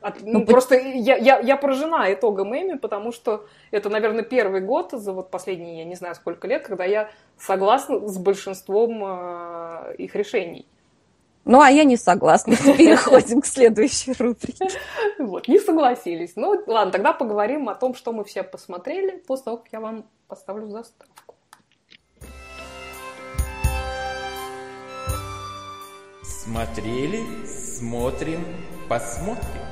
от- 0.00 0.22
ну, 0.22 0.40
Ну, 0.40 0.46
просто 0.46 0.74
я, 0.76 1.16
я, 1.16 1.38
я 1.40 1.56
поражена 1.56 2.12
итогом 2.12 2.54
Эми, 2.54 2.76
потому 2.76 3.12
что 3.12 3.46
это, 3.70 3.88
наверное, 3.90 4.22
первый 4.22 4.61
год 4.61 4.90
за 4.92 5.12
вот 5.12 5.30
последние, 5.30 5.78
я 5.78 5.84
не 5.84 5.94
знаю, 5.96 6.14
сколько 6.14 6.46
лет, 6.46 6.66
когда 6.66 6.84
я 6.84 7.11
согласна 7.38 8.06
с 8.08 8.18
большинством 8.18 9.02
э, 9.04 9.94
их 9.98 10.14
решений. 10.14 10.66
Ну, 11.44 11.61
а 11.61 11.70
я 11.70 11.84
не 11.84 11.96
согласна. 11.96 12.56
Переходим 12.76 13.40
к 13.40 13.46
следующей 13.46 14.12
рубрике. 14.18 14.68
Вот, 15.18 15.48
не 15.48 15.58
согласились. 15.58 16.32
Ну, 16.37 16.62
ладно, 16.66 16.92
тогда 16.92 17.12
поговорим 17.12 17.68
о 17.68 17.74
том, 17.74 17.94
что 17.94 18.12
мы 18.12 18.24
все 18.24 18.42
посмотрели, 18.42 19.16
после 19.26 19.44
того, 19.46 19.56
как 19.58 19.68
я 19.72 19.80
вам 19.80 20.04
поставлю 20.26 20.68
заставку. 20.68 21.34
Смотрели, 26.22 27.22
смотрим, 27.46 28.44
посмотрим. 28.88 29.67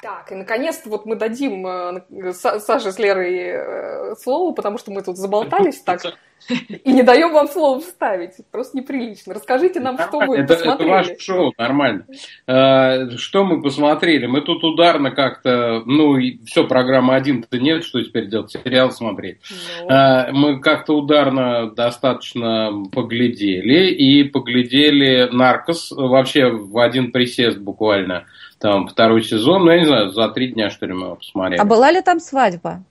Так, 0.00 0.30
и 0.30 0.34
наконец-то 0.36 0.88
вот 0.90 1.06
мы 1.06 1.16
дадим 1.16 1.66
э, 1.66 2.02
Са- 2.30 2.60
Саше 2.60 2.92
с 2.92 2.98
Лерой 3.00 3.34
э, 3.36 4.14
слово, 4.22 4.52
потому 4.54 4.78
что 4.78 4.92
мы 4.92 5.02
тут 5.02 5.16
заболтались 5.16 5.80
так, 5.80 6.00
и 6.48 6.92
не 6.92 7.02
даем 7.02 7.32
вам 7.32 7.48
слово 7.48 7.80
вставить. 7.80 8.34
Просто 8.52 8.76
неприлично. 8.78 9.34
Расскажите 9.34 9.80
нам, 9.80 9.98
что 9.98 10.20
вы 10.20 10.36
это, 10.38 10.54
это 10.54 10.54
посмотрели. 10.54 10.88
ваше 10.90 11.18
шоу, 11.18 11.52
нормально. 11.58 12.06
Э, 12.46 13.10
Что 13.16 13.44
мы 13.44 13.60
посмотрели? 13.60 14.26
Мы 14.26 14.40
тут 14.42 14.62
ударно 14.62 15.10
как-то, 15.10 15.82
ну, 15.84 16.16
и 16.16 16.38
все, 16.44 16.64
программа 16.68 17.16
один-то 17.16 17.58
нет, 17.58 17.82
что 17.82 18.00
теперь 18.00 18.28
делать, 18.28 18.52
сериал 18.52 18.92
смотреть. 18.92 19.38
Ну, 19.82 20.32
Мы 20.32 20.60
как-то 20.60 20.92
ударно 20.96 21.72
достаточно 21.72 22.70
поглядели, 22.92 23.90
и 23.90 24.22
поглядели 24.22 25.28
«Наркос» 25.32 25.90
вообще 25.90 26.50
в 26.50 26.78
один 26.78 27.10
присест 27.10 27.58
буквально. 27.58 28.26
Там 28.58 28.88
второй 28.88 29.22
сезон, 29.22 29.64
ну, 29.64 29.70
я 29.70 29.78
не 29.78 29.86
знаю, 29.86 30.10
за 30.10 30.28
три 30.30 30.48
дня, 30.48 30.70
что 30.70 30.86
ли, 30.86 30.92
мы 30.92 31.06
его 31.06 31.16
посмотрели. 31.16 31.60
А 31.60 31.64
была 31.64 31.90
ли 31.92 32.02
там 32.02 32.18
свадьба? 32.18 32.82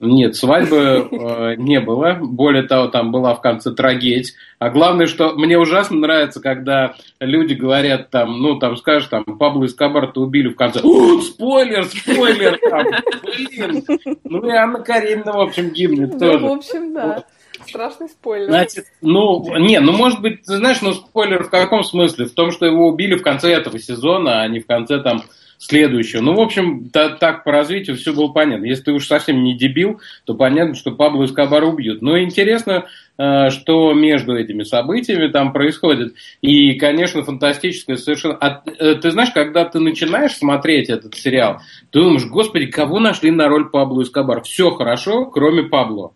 Нет, 0.00 0.36
свадьбы 0.36 1.08
э, 1.10 1.54
не 1.56 1.80
было. 1.80 2.18
Более 2.20 2.64
того, 2.64 2.88
там 2.88 3.10
была 3.10 3.34
в 3.34 3.40
конце 3.40 3.72
трагедия. 3.72 4.32
А 4.58 4.68
главное, 4.68 5.06
что 5.06 5.34
мне 5.34 5.58
ужасно 5.58 5.96
нравится, 5.98 6.40
когда 6.40 6.94
люди 7.20 7.54
говорят 7.54 8.10
там, 8.10 8.40
ну, 8.40 8.58
там 8.58 8.76
скажешь, 8.76 9.08
там, 9.08 9.24
Пабло 9.24 9.64
Эскобар-то 9.64 10.20
убили 10.20 10.48
в 10.48 10.56
конце. 10.56 10.80
«О, 10.82 11.20
спойлер, 11.20 11.84
спойлер! 11.84 12.58
Там, 12.68 12.86
блин! 13.22 13.84
Ну 14.24 14.46
и 14.46 14.50
Анна 14.50 14.80
Каренина, 14.80 15.32
в 15.32 15.40
общем, 15.40 15.70
гибнет 15.70 16.14
ну, 16.14 16.18
тоже. 16.18 16.44
в 16.44 16.52
общем, 16.52 16.92
да. 16.92 17.24
Страшный 17.66 18.08
спойлер. 18.08 18.46
Значит, 18.46 18.86
ну, 19.00 19.56
не, 19.58 19.80
ну, 19.80 19.92
может 19.92 20.20
быть, 20.20 20.42
ты 20.42 20.56
знаешь, 20.56 20.80
ну, 20.82 20.92
спойлер 20.92 21.44
в 21.44 21.50
каком 21.50 21.84
смысле? 21.84 22.26
В 22.26 22.32
том, 22.32 22.50
что 22.50 22.66
его 22.66 22.88
убили 22.88 23.16
в 23.16 23.22
конце 23.22 23.52
этого 23.52 23.78
сезона, 23.78 24.42
а 24.42 24.48
не 24.48 24.60
в 24.60 24.66
конце 24.66 25.00
там 25.00 25.22
следующего. 25.58 26.20
Ну, 26.20 26.34
в 26.34 26.40
общем, 26.40 26.90
та- 26.90 27.16
так 27.16 27.44
по 27.44 27.52
развитию 27.52 27.96
все 27.96 28.12
было 28.12 28.28
понятно. 28.28 28.66
Если 28.66 28.84
ты 28.84 28.92
уж 28.92 29.06
совсем 29.06 29.42
не 29.42 29.56
дебил, 29.56 30.00
то 30.24 30.34
понятно, 30.34 30.74
что 30.74 30.92
Пабло 30.92 31.24
Эскобара 31.24 31.66
убьют. 31.66 32.02
Но 32.02 32.18
интересно, 32.18 32.86
э, 33.16 33.50
что 33.50 33.92
между 33.94 34.36
этими 34.36 34.62
событиями 34.62 35.28
там 35.28 35.52
происходит. 35.52 36.14
И, 36.42 36.74
конечно, 36.74 37.22
фантастическое 37.22 37.96
совершенно... 37.96 38.36
А, 38.36 38.62
э, 38.66 38.96
ты 38.96 39.10
знаешь, 39.10 39.30
когда 39.30 39.64
ты 39.64 39.78
начинаешь 39.80 40.36
смотреть 40.36 40.90
этот 40.90 41.14
сериал, 41.14 41.60
ты 41.90 42.00
думаешь, 42.00 42.26
господи, 42.26 42.66
кого 42.66 42.98
нашли 42.98 43.30
на 43.30 43.48
роль 43.48 43.70
Пабло 43.70 44.02
Эскобар? 44.02 44.42
Все 44.42 44.70
хорошо, 44.70 45.26
кроме 45.26 45.62
Пабло. 45.62 46.14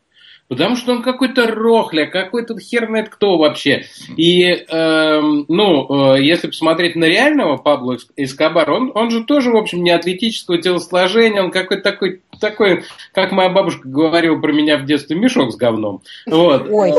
Потому 0.49 0.77
что 0.77 0.93
он 0.93 1.03
какой-то 1.03 1.47
рохля, 1.47 2.07
какой-то 2.07 2.59
хер 2.59 2.87
знает 2.87 3.11
кто 3.11 3.37
вообще. 3.37 3.85
И, 4.17 4.45
эм, 4.45 5.45
ну, 5.49 6.15
э, 6.15 6.23
если 6.23 6.47
посмотреть 6.47 6.97
на 6.97 7.05
реального 7.05 7.59
Пабло 7.59 7.97
Эс- 7.97 8.09
Эскобара, 8.17 8.73
он, 8.75 8.93
он 8.95 9.11
же 9.11 9.25
тоже, 9.25 9.51
в 9.51 9.57
общем, 9.57 9.83
не 9.85 9.91
атлетического 9.91 10.57
телосложения, 10.57 11.43
он 11.43 11.51
какой-то 11.51 11.83
такой, 11.83 12.23
такой, 12.41 12.85
как 13.13 13.33
моя 13.33 13.51
бабушка 13.51 13.87
говорила 13.89 14.39
про 14.41 14.53
меня 14.53 14.79
в 14.79 14.87
детстве, 14.87 15.17
мешок 15.17 15.53
с 15.53 15.57
говном. 15.57 16.01
Вот. 16.27 16.67
Ой, 16.71 16.93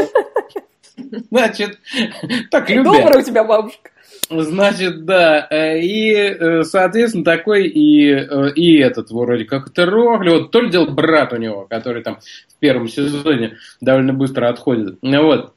Значит, 1.32 1.80
так 2.52 2.70
любят. 2.70 2.94
Добрая 2.94 3.20
у 3.20 3.26
тебя 3.26 3.44
бабушка. 3.44 3.89
Значит, 4.30 5.06
да, 5.06 5.48
э, 5.50 5.80
и, 5.80 6.14
э, 6.14 6.64
соответственно, 6.64 7.24
такой 7.24 7.68
и, 7.68 8.12
э, 8.12 8.52
и 8.54 8.78
этот 8.78 9.10
вроде 9.10 9.46
как 9.46 9.70
это 9.70 9.90
вот 9.90 10.52
то 10.52 10.62
ли 10.62 10.70
дело 10.70 10.86
брат 10.86 11.34
у 11.34 11.38
него, 11.38 11.66
который 11.68 12.04
там 12.04 12.20
в 12.48 12.60
первом 12.60 12.88
сезоне 12.88 13.58
довольно 13.82 14.14
быстро 14.14 14.50
отходит. 14.50 15.00
Вот. 15.02 15.54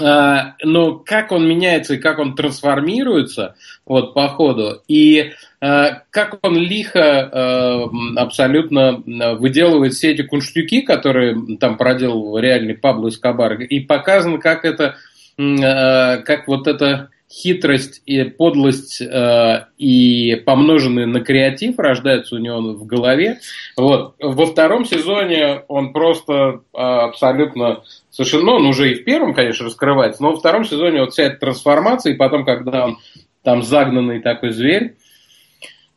А, 0.00 0.54
Но 0.62 0.96
как 0.96 1.32
он 1.32 1.48
меняется 1.48 1.94
и 1.94 1.98
как 1.98 2.18
он 2.18 2.34
трансформируется 2.34 3.56
вот 3.86 4.12
по 4.14 4.28
ходу, 4.28 4.82
и 4.88 5.32
как 5.60 6.38
он 6.42 6.56
лихо 6.56 7.88
абсолютно 8.16 9.02
выделывает 9.36 9.92
все 9.92 10.10
эти 10.10 10.22
кунштюки, 10.22 10.80
которые 10.80 11.56
там 11.60 11.76
проделал 11.76 12.36
реальный 12.38 12.74
Пабло 12.74 13.10
Эскобар, 13.10 13.60
и 13.60 13.80
показано, 13.80 14.38
как 14.38 14.64
это, 14.64 14.96
как 15.36 16.48
вот 16.48 16.66
эта 16.66 17.10
хитрость 17.32 18.02
и 18.04 18.24
подлость 18.24 19.00
э, 19.00 19.66
и 19.78 20.36
помноженные 20.44 21.06
на 21.06 21.20
креатив 21.20 21.78
рождаются 21.78 22.34
у 22.34 22.38
него 22.38 22.60
в 22.74 22.84
голове. 22.84 23.38
Вот. 23.76 24.16
Во 24.20 24.46
втором 24.46 24.84
сезоне 24.84 25.62
он 25.68 25.92
просто 25.92 26.32
э, 26.74 26.78
абсолютно 26.78 27.82
совершенно, 28.10 28.44
ну, 28.44 28.52
он 28.56 28.66
уже 28.66 28.92
и 28.92 28.94
в 28.96 29.04
первом, 29.04 29.32
конечно, 29.32 29.64
раскрывается, 29.64 30.22
но 30.22 30.32
во 30.32 30.36
втором 30.36 30.64
сезоне 30.64 31.00
вот 31.00 31.12
вся 31.12 31.24
эта 31.24 31.38
трансформация, 31.38 32.12
и 32.12 32.16
потом, 32.16 32.44
когда 32.44 32.84
он 32.84 32.98
там 33.42 33.62
загнанный 33.62 34.20
такой 34.20 34.50
зверь, 34.50 34.96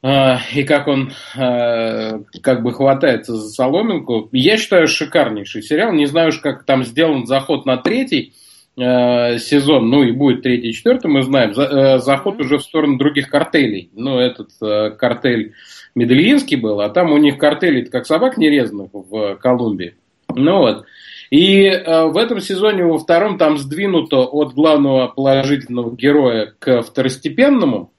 э, 0.04 0.36
и 0.54 0.63
как 0.63 0.88
он 0.88 1.12
э, 1.36 2.19
как 2.41 2.63
бы 2.63 2.71
хватается 2.71 3.36
за 3.36 3.50
соломинку, 3.50 4.30
я 4.32 4.56
считаю, 4.56 4.88
шикарнейший 4.88 5.63
сериал. 5.63 5.91
Не 5.91 6.06
знаю 6.06 6.30
уж, 6.30 6.39
как 6.39 6.63
там 6.63 6.86
сделан 6.86 7.26
заход 7.26 7.65
на 7.65 7.76
третий, 7.76 8.34
сезон, 8.78 9.90
ну 9.90 10.04
и 10.04 10.12
будет 10.12 10.42
третий, 10.44 10.74
четвертый, 10.74 11.08
мы 11.08 11.22
знаем, 11.22 11.54
за- 11.54 11.64
э, 11.64 12.00
заход 12.00 12.42
уже 12.42 12.58
в 12.58 12.64
сторону 12.64 12.98
других 12.98 13.30
картелей. 13.30 13.90
Ну, 13.94 14.20
этот 14.20 14.50
э, 14.62 14.92
картель 14.92 15.54
Медельинский 15.96 16.58
был, 16.58 16.82
а 16.82 16.90
там 16.90 17.12
у 17.14 17.18
них 17.18 17.38
картели 17.38 17.86
как 17.86 18.06
собак 18.06 18.38
нерезанных 18.38 18.90
в 18.92 19.36
Колумбии. 19.38 19.96
Ну 20.34 20.58
вот. 20.58 20.86
И 21.32 21.66
э, 21.68 22.06
в 22.06 22.18
этом 22.18 22.40
сезоне 22.40 22.84
во 22.84 22.98
втором 22.98 23.38
там 23.38 23.58
сдвинуто 23.58 24.20
от 24.26 24.54
главного 24.54 25.08
положительного 25.08 25.96
героя 25.96 26.54
к 26.60 26.82
второстепенному, 26.82 27.94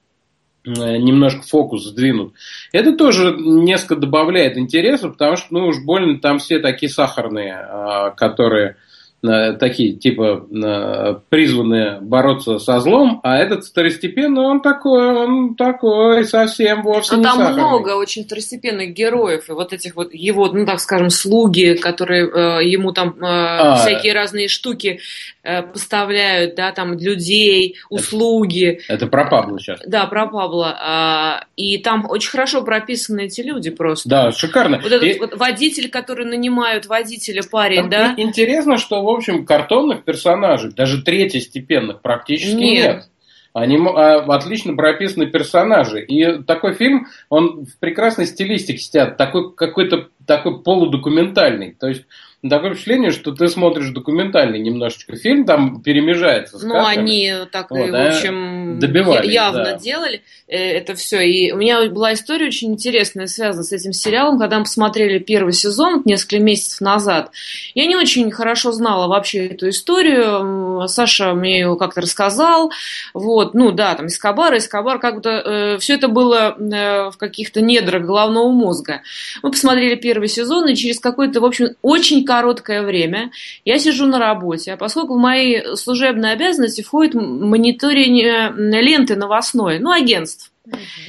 э, 0.64 0.70
немножко 0.98 1.42
фокус 1.42 1.86
сдвинут. 1.86 2.34
Это 2.72 2.94
тоже 2.94 3.34
несколько 3.38 3.96
добавляет 3.96 4.58
интереса, 4.58 5.08
потому 5.08 5.36
что, 5.36 5.46
ну 5.50 5.68
уж 5.68 5.82
больно 5.84 6.20
там 6.20 6.38
все 6.38 6.58
такие 6.58 6.90
сахарные, 6.90 7.54
э, 7.54 8.10
которые 8.16 8.70
э, 8.70 8.74
такие, 9.22 9.94
типа, 9.94 10.46
э, 10.52 11.16
призванные 11.30 11.98
бороться 12.00 12.58
со 12.58 12.78
злом, 12.80 13.20
а 13.24 13.38
этот 13.38 13.64
второстепенный, 13.64 14.42
он 14.42 14.60
такой, 14.60 15.06
он 15.24 15.54
такой 15.56 16.24
совсем 16.24 16.82
вовсе 16.82 17.12
Но 17.14 17.18
не 17.18 17.24
там 17.24 17.36
сахарный. 17.38 17.62
много 17.62 17.96
очень 17.96 18.24
второстепенных 18.24 18.92
героев, 18.92 19.48
и 19.48 19.52
вот 19.52 19.72
этих 19.72 19.96
вот 19.96 20.14
его, 20.14 20.46
ну 20.52 20.64
так 20.66 20.80
скажем, 20.80 21.10
слуги, 21.10 21.74
которые 21.74 22.28
э, 22.60 22.64
ему 22.68 22.92
там 22.92 23.16
э, 23.20 23.24
А. 23.24 23.76
всякие 23.76 24.12
разные 24.12 24.48
штуки 24.48 25.00
э, 25.42 25.62
поставляют, 25.62 26.54
да, 26.54 26.72
там 26.72 26.94
людей, 26.98 27.76
услуги. 27.90 28.80
Это 28.88 29.06
про 29.06 29.24
Пабло 29.26 29.58
сейчас. 29.58 29.80
Да, 29.86 30.06
про 30.06 30.26
Павла. 30.26 30.76
А, 30.80 31.44
и 31.56 31.78
там 31.78 32.06
очень 32.08 32.30
хорошо 32.30 32.62
прописаны 32.62 33.26
эти 33.26 33.40
люди 33.40 33.70
просто. 33.70 34.08
Да, 34.08 34.32
шикарно. 34.32 34.78
Вот 34.82 34.92
этот 34.92 35.02
И- 35.08 35.18
вот 35.18 35.36
водитель, 35.36 35.88
который 35.90 36.26
нанимают 36.26 36.86
водителя, 36.86 37.42
парень, 37.50 37.82
Там 37.82 37.90
да? 37.90 38.14
Интересно, 38.16 38.76
что, 38.76 39.02
в 39.06 39.16
общем, 39.16 39.46
картонных 39.46 40.04
персонажей, 40.04 40.72
даже 40.72 41.02
третьестепенных, 41.02 42.02
практически 42.02 42.54
Нет. 42.54 42.94
нет. 42.96 43.10
Они 43.56 43.78
а, 43.78 44.18
отлично 44.34 44.76
прописаны 44.76 45.28
персонажи. 45.30 46.04
И 46.04 46.42
такой 46.42 46.74
фильм, 46.74 47.06
он 47.30 47.64
в 47.64 47.78
прекрасной 47.78 48.26
стилистике 48.26 48.78
сидят, 48.78 49.16
такой 49.16 49.54
какой-то 49.54 50.08
такой 50.26 50.62
полудокументальный. 50.62 51.72
То 51.72 51.88
есть 51.88 52.04
такое 52.48 52.74
впечатление, 52.74 53.10
что 53.10 53.32
ты 53.32 53.48
смотришь 53.48 53.90
документальный 53.90 54.58
немножечко 54.58 55.16
фильм, 55.16 55.44
там 55.44 55.82
перемежается 55.82 56.58
с 56.58 56.62
Ну, 56.62 56.84
они 56.84 57.32
так 57.50 57.70
и, 57.70 57.74
Вот, 57.74 57.90
в 57.90 57.94
общем, 57.94 58.78
добивались, 58.78 59.32
явно 59.32 59.64
да. 59.64 59.74
делали 59.74 60.22
э, 60.46 60.56
это 60.56 60.94
все. 60.94 61.20
И 61.20 61.52
у 61.52 61.56
меня 61.56 61.88
была 61.88 62.12
история 62.12 62.46
очень 62.46 62.72
интересная, 62.72 63.26
связанная 63.26 63.64
с 63.64 63.72
этим 63.72 63.92
сериалом, 63.92 64.38
когда 64.38 64.58
мы 64.58 64.64
посмотрели 64.64 65.18
первый 65.18 65.52
сезон 65.52 66.02
несколько 66.04 66.38
месяцев 66.38 66.80
назад. 66.80 67.30
Я 67.74 67.86
не 67.86 67.96
очень 67.96 68.30
хорошо 68.30 68.72
знала 68.72 69.08
вообще 69.08 69.46
эту 69.46 69.68
историю. 69.68 70.86
Саша 70.88 71.34
мне 71.34 71.60
ее 71.60 71.76
как-то 71.76 72.02
рассказал. 72.02 72.70
Вот, 73.14 73.54
ну 73.54 73.72
да, 73.72 73.94
там 73.94 74.06
Эскобар, 74.06 74.56
Эскобар, 74.56 74.98
как-то 74.98 75.76
все 75.80 75.94
это 75.94 76.08
было 76.08 76.56
э, 76.58 77.10
в 77.10 77.16
каких-то 77.16 77.60
недрах 77.60 78.04
головного 78.04 78.50
мозга. 78.50 79.02
Мы 79.42 79.50
посмотрели 79.50 79.94
первый 79.94 80.28
сезон, 80.28 80.68
и 80.68 80.74
через 80.74 81.00
какой-то, 81.00 81.40
в 81.40 81.44
общем, 81.44 81.70
очень 81.82 82.24
короткое 82.26 82.82
время. 82.82 83.30
Я 83.64 83.78
сижу 83.78 84.06
на 84.06 84.18
работе, 84.18 84.72
а 84.72 84.76
поскольку 84.76 85.14
в 85.14 85.20
мои 85.20 85.74
служебные 85.76 86.32
обязанности 86.32 86.82
входит 86.82 87.14
мониторинг 87.14 88.56
ленты 88.56 89.16
новостной, 89.16 89.78
ну, 89.78 89.90
агентств. 89.90 90.52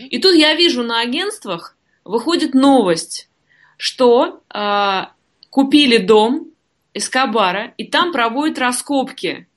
И 0.09 0.19
тут 0.19 0.35
я 0.35 0.53
вижу 0.53 0.83
на 0.83 1.01
агентствах 1.01 1.75
выходит 2.05 2.53
новость, 2.53 3.29
что 3.77 4.41
э, 4.53 5.01
купили 5.49 5.97
дом 5.97 6.47
Эскобара, 6.93 7.73
и 7.77 7.85
там 7.85 8.11
проводят 8.11 8.57
раскопки, 8.57 9.47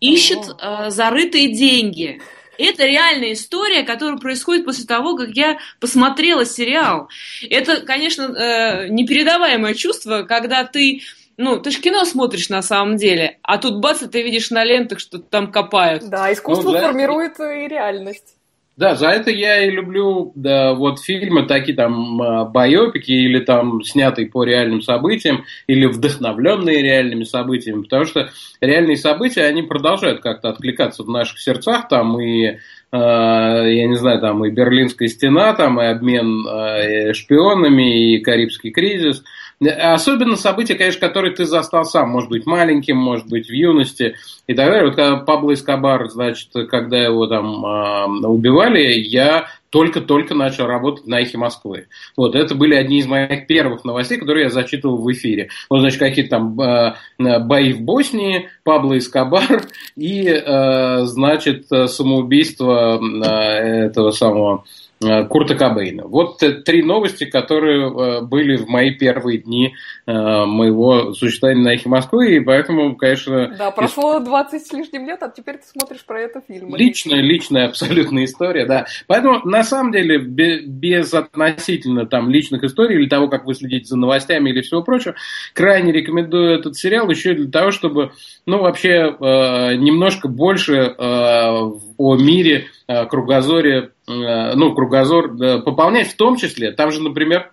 ищут 0.00 0.56
э, 0.60 0.90
зарытые 0.90 1.54
деньги. 1.54 2.20
Это 2.60 2.84
реальная 2.84 3.32
история, 3.32 3.82
которая 3.82 4.18
происходит 4.18 4.64
после 4.64 4.84
того, 4.84 5.16
как 5.16 5.30
я 5.30 5.58
посмотрела 5.80 6.44
сериал. 6.44 7.08
Это, 7.48 7.80
конечно, 7.80 8.22
э, 8.22 8.88
непередаваемое 8.88 9.74
чувство, 9.74 10.22
когда 10.22 10.64
ты 10.64 11.02
ну, 11.36 11.58
ты 11.58 11.70
же 11.70 11.80
кино 11.80 12.04
смотришь 12.04 12.50
на 12.50 12.60
самом 12.60 12.96
деле, 12.96 13.38
а 13.42 13.56
тут 13.56 13.80
бац, 13.80 14.02
и 14.02 14.08
ты 14.08 14.22
видишь 14.22 14.50
на 14.50 14.62
лентах, 14.62 15.00
что 15.00 15.18
там 15.18 15.50
копают. 15.50 16.06
Да, 16.06 16.30
искусство 16.30 16.68
Ну, 16.68 16.72
да. 16.72 16.88
формирует 16.88 17.40
и 17.40 17.66
реальность. 17.66 18.36
Да, 18.80 18.94
за 18.94 19.08
это 19.08 19.30
я 19.30 19.62
и 19.62 19.70
люблю 19.70 20.32
да, 20.34 20.72
вот 20.72 21.00
фильмы 21.00 21.42
такие 21.42 21.76
там 21.76 22.22
а, 22.22 22.46
байопики 22.46 23.12
или 23.12 23.38
там 23.38 23.82
снятые 23.82 24.26
по 24.26 24.42
реальным 24.42 24.80
событиям 24.80 25.44
или 25.66 25.84
вдохновленные 25.84 26.82
реальными 26.82 27.24
событиями, 27.24 27.82
потому 27.82 28.06
что 28.06 28.30
реальные 28.62 28.96
события, 28.96 29.42
они 29.42 29.60
продолжают 29.60 30.22
как-то 30.22 30.48
откликаться 30.48 31.02
в 31.02 31.10
наших 31.10 31.40
сердцах, 31.40 31.88
там 31.88 32.18
и 32.22 32.46
э, 32.46 32.56
я 32.92 33.86
не 33.86 33.96
знаю, 33.96 34.18
там 34.18 34.46
и 34.46 34.50
Берлинская 34.50 35.08
стена, 35.08 35.52
там 35.52 35.78
и 35.78 35.84
обмен 35.84 36.46
э, 36.48 37.12
шпионами, 37.12 38.14
и 38.14 38.20
Карибский 38.20 38.70
кризис. 38.70 39.22
Особенно 39.62 40.36
события, 40.36 40.74
конечно, 40.74 41.06
которые 41.06 41.34
ты 41.34 41.44
застал 41.44 41.84
сам, 41.84 42.08
может 42.08 42.30
быть, 42.30 42.46
маленьким, 42.46 42.96
может 42.96 43.26
быть, 43.28 43.48
в 43.48 43.52
юности 43.52 44.16
и 44.46 44.54
так 44.54 44.70
далее. 44.70 44.86
Вот 44.86 44.96
когда 44.96 45.16
Пабло 45.16 45.52
Эскобар, 45.52 46.08
значит, 46.08 46.48
когда 46.70 46.96
его 46.96 47.26
там 47.26 47.66
а, 47.66 48.06
убивали, 48.06 48.98
я 48.98 49.48
только-только 49.68 50.34
начал 50.34 50.66
работать 50.66 51.06
на 51.06 51.20
«Эхе 51.20 51.36
Москвы». 51.36 51.88
Вот, 52.16 52.34
это 52.34 52.54
были 52.54 52.74
одни 52.74 53.00
из 53.00 53.06
моих 53.06 53.46
первых 53.46 53.84
новостей, 53.84 54.18
которые 54.18 54.44
я 54.44 54.50
зачитывал 54.50 54.96
в 54.96 55.12
эфире. 55.12 55.50
Вот, 55.68 55.80
значит, 55.80 55.98
какие-то 55.98 56.30
там 56.30 56.58
э, 56.58 56.94
бои 57.18 57.74
в 57.74 57.82
Боснии, 57.82 58.48
Пабло 58.64 58.96
Эскобар 58.96 59.64
и, 59.94 60.26
э, 60.26 61.04
значит, 61.04 61.66
самоубийство 61.68 62.98
э, 62.98 63.86
этого 63.86 64.10
самого 64.10 64.64
э, 64.64 64.89
Курта 65.00 65.54
Кобейна. 65.54 66.06
Вот 66.06 66.42
э, 66.42 66.60
три 66.60 66.82
новости, 66.82 67.24
которые 67.24 67.88
э, 67.88 68.20
были 68.20 68.56
в 68.56 68.68
мои 68.68 68.94
первые 68.94 69.38
дни 69.38 69.74
моего 70.12 71.12
существования 71.14 71.62
на 71.62 71.74
«Эхе 71.74 71.88
Москвы», 71.88 72.36
и 72.36 72.40
поэтому, 72.40 72.96
конечно... 72.96 73.54
Да, 73.56 73.70
прошло 73.70 74.18
20 74.20 74.66
с 74.66 74.72
лишним 74.72 75.06
лет, 75.06 75.22
а 75.22 75.28
теперь 75.28 75.56
ты 75.58 75.66
смотришь 75.66 76.04
про 76.04 76.20
это 76.20 76.40
фильм. 76.46 76.74
Личная, 76.74 77.20
личная 77.20 77.66
абсолютная 77.66 78.24
история, 78.24 78.66
да. 78.66 78.86
Поэтому, 79.06 79.40
на 79.44 79.62
самом 79.64 79.92
деле, 79.92 80.18
бе- 80.18 80.60
без 80.60 81.12
относительно 81.14 82.06
там 82.06 82.30
личных 82.30 82.64
историй 82.64 82.96
или 82.96 83.08
того, 83.08 83.28
как 83.28 83.44
вы 83.44 83.54
следите 83.54 83.86
за 83.86 83.96
новостями 83.96 84.50
или 84.50 84.60
всего 84.60 84.82
прочего, 84.82 85.14
крайне 85.54 85.92
рекомендую 85.92 86.58
этот 86.58 86.76
сериал 86.76 87.08
еще 87.10 87.34
для 87.34 87.50
того, 87.50 87.70
чтобы, 87.70 88.12
ну, 88.46 88.58
вообще 88.58 89.14
э, 89.18 89.74
немножко 89.76 90.28
больше 90.28 90.74
э, 90.74 90.94
о 90.98 92.16
мире, 92.16 92.66
э, 92.86 93.06
кругозоре, 93.06 93.90
э, 94.08 94.54
ну, 94.54 94.74
кругозор 94.74 95.34
э, 95.40 95.60
пополнять 95.60 96.08
в 96.08 96.16
том 96.16 96.36
числе. 96.36 96.72
Там 96.72 96.90
же, 96.90 97.02
например, 97.02 97.52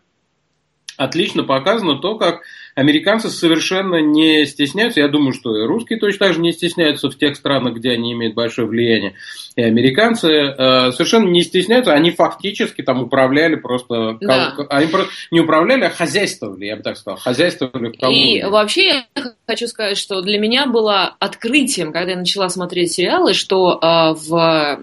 отлично 0.98 1.44
показано 1.44 2.00
то, 2.00 2.16
как 2.18 2.42
американцы 2.76 3.30
совершенно 3.30 3.96
не 4.02 4.46
стесняются. 4.46 5.00
Я 5.00 5.08
думаю, 5.08 5.34
что 5.34 5.56
и 5.58 5.66
русские 5.66 5.98
точно 6.00 6.28
так 6.28 6.34
же 6.36 6.42
не 6.42 6.52
стесняются 6.52 7.10
в 7.10 7.18
тех 7.18 7.36
странах, 7.36 7.76
где 7.76 7.92
они 7.92 8.14
имеют 8.14 8.36
большое 8.36 8.68
влияние. 8.68 9.14
И 9.56 9.64
американцы 9.64 10.28
э, 10.30 10.92
совершенно 10.92 11.28
не 11.28 11.42
стесняются. 11.42 11.94
Они 11.94 12.12
фактически 12.12 12.84
там 12.84 13.02
управляли 13.02 13.56
просто... 13.56 14.18
Да. 14.22 14.52
кол- 14.56 14.68
Они 14.70 14.88
просто 14.88 15.12
не 15.32 15.40
управляли, 15.40 15.86
а 15.86 15.90
хозяйствовали, 15.90 16.66
я 16.66 16.76
бы 16.76 16.84
так 16.84 16.98
сказал. 16.98 17.18
Хозяйствовали 17.20 17.88
в 17.90 17.94
И 17.94 17.98
Колумбии. 17.98 18.44
вообще 18.44 18.86
я 18.88 19.06
хочу 19.48 19.68
сказать, 19.68 19.98
что 19.98 20.22
для 20.22 20.38
меня 20.40 20.68
было 20.68 21.16
открытием, 21.20 21.92
когда 21.92 22.12
я 22.12 22.18
начала 22.18 22.50
смотреть 22.50 22.92
сериалы, 22.94 23.34
что 23.34 23.80
э, 23.82 24.14
в 24.28 24.80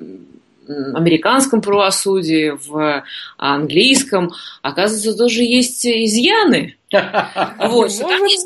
американском 0.68 1.60
правосудии, 1.60 2.56
в 2.66 3.04
английском, 3.36 4.32
оказывается, 4.62 5.16
тоже 5.16 5.42
есть 5.42 5.86
изъяны. 5.86 6.76
Вот, 7.58 7.90
что 7.90 8.08
там 8.08 8.24
есть 8.24 8.44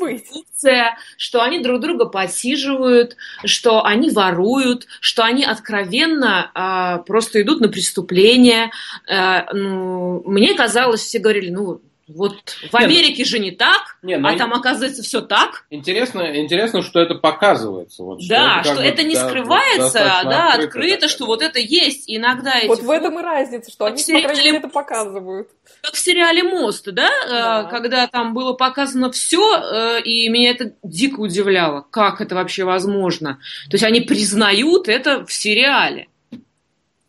коррупция, 0.59 0.97
что 1.17 1.41
они 1.41 1.59
друг 1.59 1.79
друга 1.81 2.05
подсиживают, 2.05 3.15
что 3.45 3.85
они 3.85 4.09
воруют, 4.09 4.87
что 4.99 5.23
они 5.23 5.43
откровенно 5.43 6.51
а, 6.53 6.97
просто 6.99 7.41
идут 7.41 7.61
на 7.61 7.69
преступления. 7.69 8.71
А, 9.07 9.53
ну, 9.53 10.23
мне 10.25 10.53
казалось, 10.55 11.01
все 11.01 11.19
говорили, 11.19 11.49
ну, 11.49 11.81
вот 12.09 12.33
в 12.49 12.73
Не, 12.73 12.79
ну- 12.79 12.85
Америке 12.85 13.23
же 13.23 13.37
не 13.39 13.51
так, 13.51 13.97
Не, 14.01 14.17
ну, 14.17 14.27
а 14.27 14.35
там 14.35 14.53
оказывается 14.53 15.03
все 15.03 15.21
так. 15.21 15.65
Интересно, 15.69 16.39
интересно, 16.39 16.81
что 16.81 16.99
это 16.99 17.15
показывается. 17.15 18.03
Вот, 18.03 18.19
да, 18.27 18.63
что 18.63 18.75
бы, 18.75 18.81
это 18.81 19.03
не 19.03 19.13
да, 19.15 19.27
скрывается, 19.27 19.93
да, 19.93 20.53
открыто 20.53 20.65
открыто, 20.65 20.93
такая, 20.95 21.09
что 21.09 21.19
да. 21.19 21.25
вот 21.27 21.41
это 21.43 21.59
есть. 21.59 22.09
И 22.09 22.17
иногда 22.17 22.57
эти 22.57 22.67
Вот 22.67 22.79
в 22.81 22.89
этом 22.89 23.19
и 23.19 23.21
разница, 23.21 23.71
что 23.71 23.85
они, 23.85 23.97
в 23.97 24.05
по 24.05 24.11
крайней 24.11 24.27
сериале 24.27 24.43
мере, 24.51 24.57
это 24.57 24.67
показывают. 24.69 25.49
как 25.81 25.93
в 25.93 25.99
сериале 25.99 26.43
Мост, 26.43 26.85
да, 26.91 27.09
Да. 27.27 27.61
э, 27.67 27.69
когда 27.69 28.07
там 28.07 28.33
было 28.33 28.53
показано 28.53 29.11
все, 29.11 29.99
и 30.03 30.27
меня 30.29 30.51
это 30.51 30.73
дико 30.83 31.19
удивляло, 31.19 31.85
как 31.91 32.21
это 32.21 32.35
вообще 32.35 32.63
возможно. 32.63 33.39
То 33.69 33.75
есть 33.75 33.83
они 33.83 34.01
признают 34.01 34.87
это 34.89 35.25
в 35.25 35.31
сериале. 35.31 36.07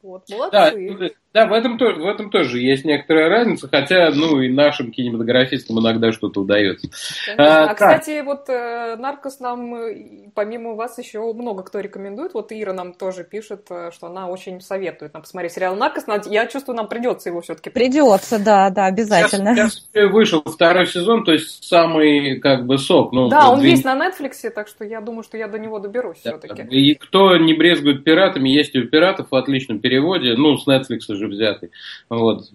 Вот, 0.03 0.25
Да, 0.29 0.37
молодцы. 0.73 0.97
да 0.99 1.09
в, 1.33 1.53
этом, 1.53 1.79
то- 1.79 1.93
в 1.95 2.07
этом 2.09 2.29
тоже 2.31 2.59
есть 2.59 2.85
некоторая 2.85 3.29
разница, 3.29 3.69
хотя, 3.69 4.11
ну, 4.13 4.41
и 4.41 4.49
нашим 4.49 4.91
кинематографистам 4.91 5.79
иногда 5.79 6.11
что-то 6.13 6.41
удается. 6.41 6.89
А, 7.39 7.65
А, 7.65 7.67
так. 7.69 7.77
кстати, 7.77 8.21
вот 8.23 8.49
э, 8.49 8.97
Наркос 8.97 9.39
нам, 9.39 9.75
э, 9.77 10.31
помимо 10.35 10.75
вас, 10.75 10.99
еще 10.99 11.21
много 11.33 11.63
кто 11.63 11.79
рекомендует. 11.79 12.35
Вот 12.35 12.51
Ира 12.51 12.73
нам 12.73 12.95
тоже 12.95 13.23
пишет, 13.23 13.67
э, 13.71 13.91
что 13.93 14.09
она 14.09 14.29
очень 14.29 14.61
советует 14.61 15.15
нам 15.15 15.23
посмотреть 15.23 15.53
сериал 15.53 15.77
Наркос. 15.77 16.05
Я 16.27 16.47
чувствую, 16.47 16.77
нам 16.77 16.89
придется 16.89 17.29
его 17.29 17.41
все-таки 17.43 17.71
Придется, 17.71 18.43
да, 18.45 18.71
да, 18.71 18.87
обязательно. 18.87 19.55
Сейчас, 19.55 19.75
сейчас 19.93 20.11
вышел 20.13 20.43
второй 20.45 20.87
сезон, 20.89 21.25
то 21.25 21.33
есть 21.33 21.63
самый, 21.65 22.41
как 22.41 22.67
бы, 22.67 22.77
сок. 22.79 23.13
Ну, 23.13 23.29
Да, 23.29 23.51
он 23.51 23.61
две- 23.61 23.71
есть 23.71 23.85
на 23.85 23.95
Netflix, 23.95 24.51
так 24.51 24.67
что 24.67 24.85
я 24.85 25.01
думаю, 25.01 25.23
что 25.23 25.37
я 25.37 25.47
до 25.47 25.59
него 25.59 25.79
доберусь 25.79 26.19
Да, 26.25 26.39
все-таки. 26.39 26.63
И 26.71 26.95
кто 26.97 27.37
не 27.37 27.55
брезгует 27.55 28.03
пиратами, 28.03 28.49
есть 28.49 28.75
и 28.75 28.81
у 28.81 28.89
пиратов 28.89 29.29
в 29.31 29.35
отличном 29.37 29.79
переводе, 29.79 30.35
ну, 30.37 30.57
с 30.59 30.67
Netflix 30.67 31.20
же 31.21 31.29
взятый. 31.29 31.71
Вот, 32.09 32.47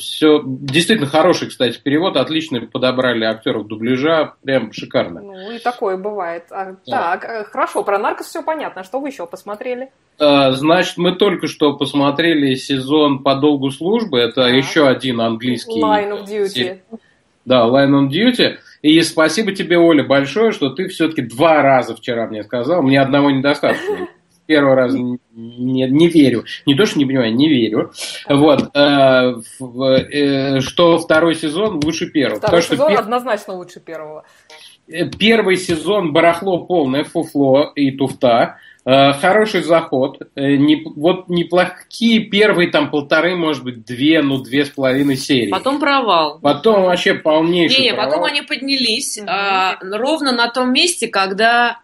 все, 0.00 0.42
действительно 0.44 1.08
хороший, 1.08 1.48
кстати, 1.48 1.80
перевод, 1.82 2.16
отлично 2.16 2.60
подобрали 2.60 3.24
актеров 3.24 3.66
дубляжа, 3.66 4.34
прям 4.44 4.72
шикарно. 4.72 5.22
Ну, 5.22 5.52
и 5.52 5.58
такое 5.58 5.96
бывает. 5.96 6.44
А, 6.50 6.76
Да. 6.86 7.16
Так, 7.16 7.24
э, 7.24 7.44
хорошо, 7.44 7.82
про 7.84 7.98
Наркос 7.98 8.26
все 8.26 8.42
понятно. 8.42 8.82
Что 8.84 9.00
вы 9.00 9.08
еще 9.08 9.26
посмотрели? 9.26 9.90
А, 10.18 10.52
Значит, 10.52 10.96
мы 10.98 11.12
только 11.14 11.46
что 11.46 11.76
посмотрели 11.76 12.54
сезон 12.54 13.22
по 13.22 13.36
долгу 13.36 13.70
службы, 13.70 14.18
это 14.18 14.42
Так. 14.44 14.52
еще 14.52 14.86
один 14.88 15.20
английский 15.20 15.80
Line 15.80 16.10
of 16.12 16.26
Duty. 16.26 16.80
Да, 17.44 17.66
Line 17.66 17.90
on 17.92 18.08
Duty. 18.10 18.56
И 18.82 19.00
спасибо 19.02 19.52
тебе, 19.52 19.78
Оля, 19.78 20.04
большое, 20.04 20.52
что 20.52 20.70
ты 20.70 20.88
все-таки 20.88 21.22
два 21.22 21.62
раза 21.62 21.96
вчера 21.96 22.26
мне 22.26 22.42
сказал. 22.44 22.82
Мне 22.82 23.00
одного 23.00 23.30
недостаточно. 23.30 24.08
Первый 24.48 24.74
раз 24.76 24.94
не, 24.94 25.86
не 25.86 26.08
верю. 26.08 26.44
Не 26.64 26.74
то, 26.74 26.86
что 26.86 26.98
не 26.98 27.04
понимаю, 27.04 27.34
не 27.34 27.50
верю. 27.50 27.92
Вот. 28.30 28.70
э, 28.74 29.34
в- 29.60 29.82
э, 29.92 30.60
что 30.60 30.96
второй 30.98 31.34
сезон 31.34 31.80
лучше 31.84 32.06
первого. 32.06 32.38
Второй 32.38 32.62
Потому 32.62 32.62
что 32.62 32.74
сезон 32.76 32.92
пер- 32.92 32.98
однозначно 33.00 33.52
лучше 33.54 33.80
первого. 33.80 34.24
э, 34.90 35.04
первый 35.18 35.56
сезон 35.58 36.14
барахло 36.14 36.64
полное, 36.64 37.04
фуфло 37.04 37.70
и 37.74 37.90
туфта. 37.90 38.56
Э, 38.86 39.12
Хороший 39.12 39.60
заход. 39.64 40.22
Э, 40.34 40.56
не- 40.56 40.82
Вот 40.96 41.28
неплохие 41.28 42.20
первые 42.20 42.70
там 42.70 42.90
полторы, 42.90 43.36
может 43.36 43.62
быть, 43.64 43.84
две, 43.84 44.22
ну, 44.22 44.38
две 44.38 44.64
с 44.64 44.70
половиной 44.70 45.16
серии. 45.16 45.50
Потом 45.50 45.78
провал. 45.78 46.38
Потом 46.40 46.84
вообще 46.84 47.12
полнейший 47.12 47.82
Не, 47.82 47.90
потом 47.92 48.12
провал. 48.12 48.24
они 48.28 48.40
поднялись 48.40 49.20
а, 49.26 49.76
ровно 49.82 50.32
на 50.32 50.48
том 50.48 50.72
месте, 50.72 51.06
когда, 51.08 51.80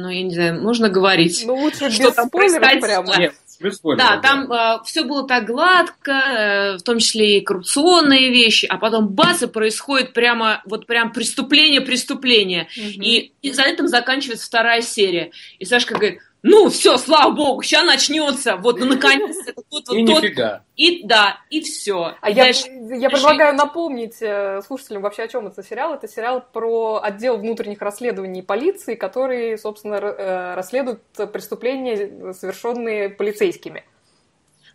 ну, 0.00 0.08
я 0.08 0.22
не 0.22 0.34
знаю, 0.34 0.60
нужно 0.60 0.88
говорить. 0.88 1.42
Ну, 1.46 1.54
лучше 1.54 1.90
Что 1.90 2.08
без 2.08 2.14
там 2.14 2.30
происходило? 2.30 2.80
прямо. 2.80 3.18
Нет, 3.18 3.34
без 3.60 3.76
спойлеров, 3.76 4.08
Да, 4.08 4.16
там 4.20 4.84
все 4.84 5.04
было 5.04 5.26
так 5.26 5.46
гладко, 5.46 6.10
э, 6.10 6.76
в 6.78 6.82
том 6.82 6.98
числе 6.98 7.38
и 7.38 7.40
коррупционные 7.40 8.30
вещи, 8.30 8.66
а 8.66 8.78
потом 8.78 9.08
бац, 9.08 9.42
и 9.42 9.46
происходит 9.46 10.12
прямо, 10.12 10.62
вот 10.64 10.86
прям 10.86 11.12
преступление, 11.12 11.80
преступление. 11.80 12.68
Мгм. 12.76 13.02
И, 13.02 13.32
и 13.42 13.52
за 13.52 13.62
этим 13.62 13.88
заканчивается 13.88 14.46
вторая 14.46 14.82
серия. 14.82 15.30
И 15.58 15.64
Сашка 15.64 15.94
говорит, 15.94 16.20
ну, 16.42 16.70
все, 16.70 16.96
слава 16.96 17.30
богу, 17.30 17.62
сейчас 17.62 17.84
начнется. 17.84 18.56
Вот, 18.56 18.78
ну, 18.78 18.86
наконец-то. 18.94 19.52
Вот, 19.70 19.88
вот, 19.88 19.96
И 19.96 20.06
тот- 20.06 20.22
нифига. 20.22 20.64
И 20.76 21.06
да, 21.06 21.38
и 21.50 21.60
все. 21.60 22.14
А 22.20 22.30
я, 22.30 22.46
я 22.48 23.10
предлагаю 23.10 23.54
напомнить 23.54 24.16
э, 24.20 24.62
слушателям 24.66 25.02
вообще, 25.02 25.24
о 25.24 25.28
чем 25.28 25.46
это 25.46 25.62
сериал. 25.62 25.94
Это 25.94 26.08
сериал 26.08 26.42
про 26.52 27.00
отдел 27.02 27.36
внутренних 27.36 27.82
расследований 27.82 28.42
полиции, 28.42 28.94
который, 28.94 29.58
собственно, 29.58 29.96
э, 29.96 30.54
расследует 30.54 31.02
преступления, 31.32 32.32
совершенные 32.32 33.10
полицейскими. 33.10 33.84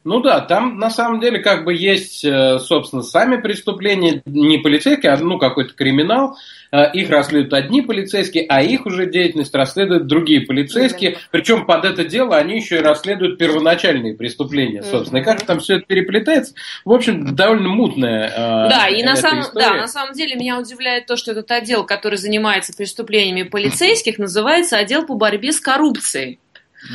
Ну 0.06 0.20
да, 0.22 0.40
там 0.42 0.78
на 0.78 0.92
самом 0.92 1.20
деле 1.20 1.40
как 1.40 1.66
бы 1.66 1.74
есть, 1.74 2.24
э, 2.24 2.60
собственно, 2.60 3.02
сами 3.02 3.38
преступления, 3.42 4.22
не 4.26 4.60
полицейские, 4.60 5.12
а 5.12 5.18
ну 5.18 5.40
какой-то 5.40 5.74
криминал. 5.74 6.38
Э, 6.72 6.92
Их 6.94 7.10
расследуют 7.10 7.54
одни 7.54 7.82
полицейские, 7.82 8.46
а 8.48 8.62
их 8.62 8.86
уже 8.86 9.08
деятельность 9.10 9.56
расследуют 9.56 10.06
другие 10.06 10.42
полицейские. 10.42 11.18
Причем 11.32 11.66
под 11.66 11.86
это 11.86 12.06
дело 12.06 12.38
они 12.38 12.58
еще 12.58 12.78
и 12.78 12.82
расследуют 12.82 13.40
первоначальные 13.40 14.14
преступления, 14.14 14.84
собственно. 14.84 15.20
И 15.20 15.24
как 15.24 15.42
там 15.42 15.60
все 15.60 15.78
это 15.78 15.86
переплетается, 15.88 16.54
в 16.86 16.94
общем, 16.94 17.36
довольно 17.36 17.70
мутная. 17.70 18.28
э, 18.28 18.70
Да, 18.70 18.88
и 18.88 19.02
на 19.02 19.16
самом, 19.16 19.42
история. 19.42 19.66
да, 19.66 19.74
на 19.74 19.88
самом 19.88 20.14
деле 20.14 20.36
меня 20.36 20.60
удивляет 20.60 21.08
то, 21.08 21.16
что 21.16 21.32
этот 21.32 21.50
отдел, 21.50 21.84
который 21.84 22.20
занимается 22.20 22.74
преступлениями 22.78 23.42
полицейских, 23.42 24.20
называется 24.20 24.78
отдел 24.78 25.04
по 25.08 25.16
борьбе 25.16 25.52
с 25.52 25.60
коррупцией. 25.60 26.38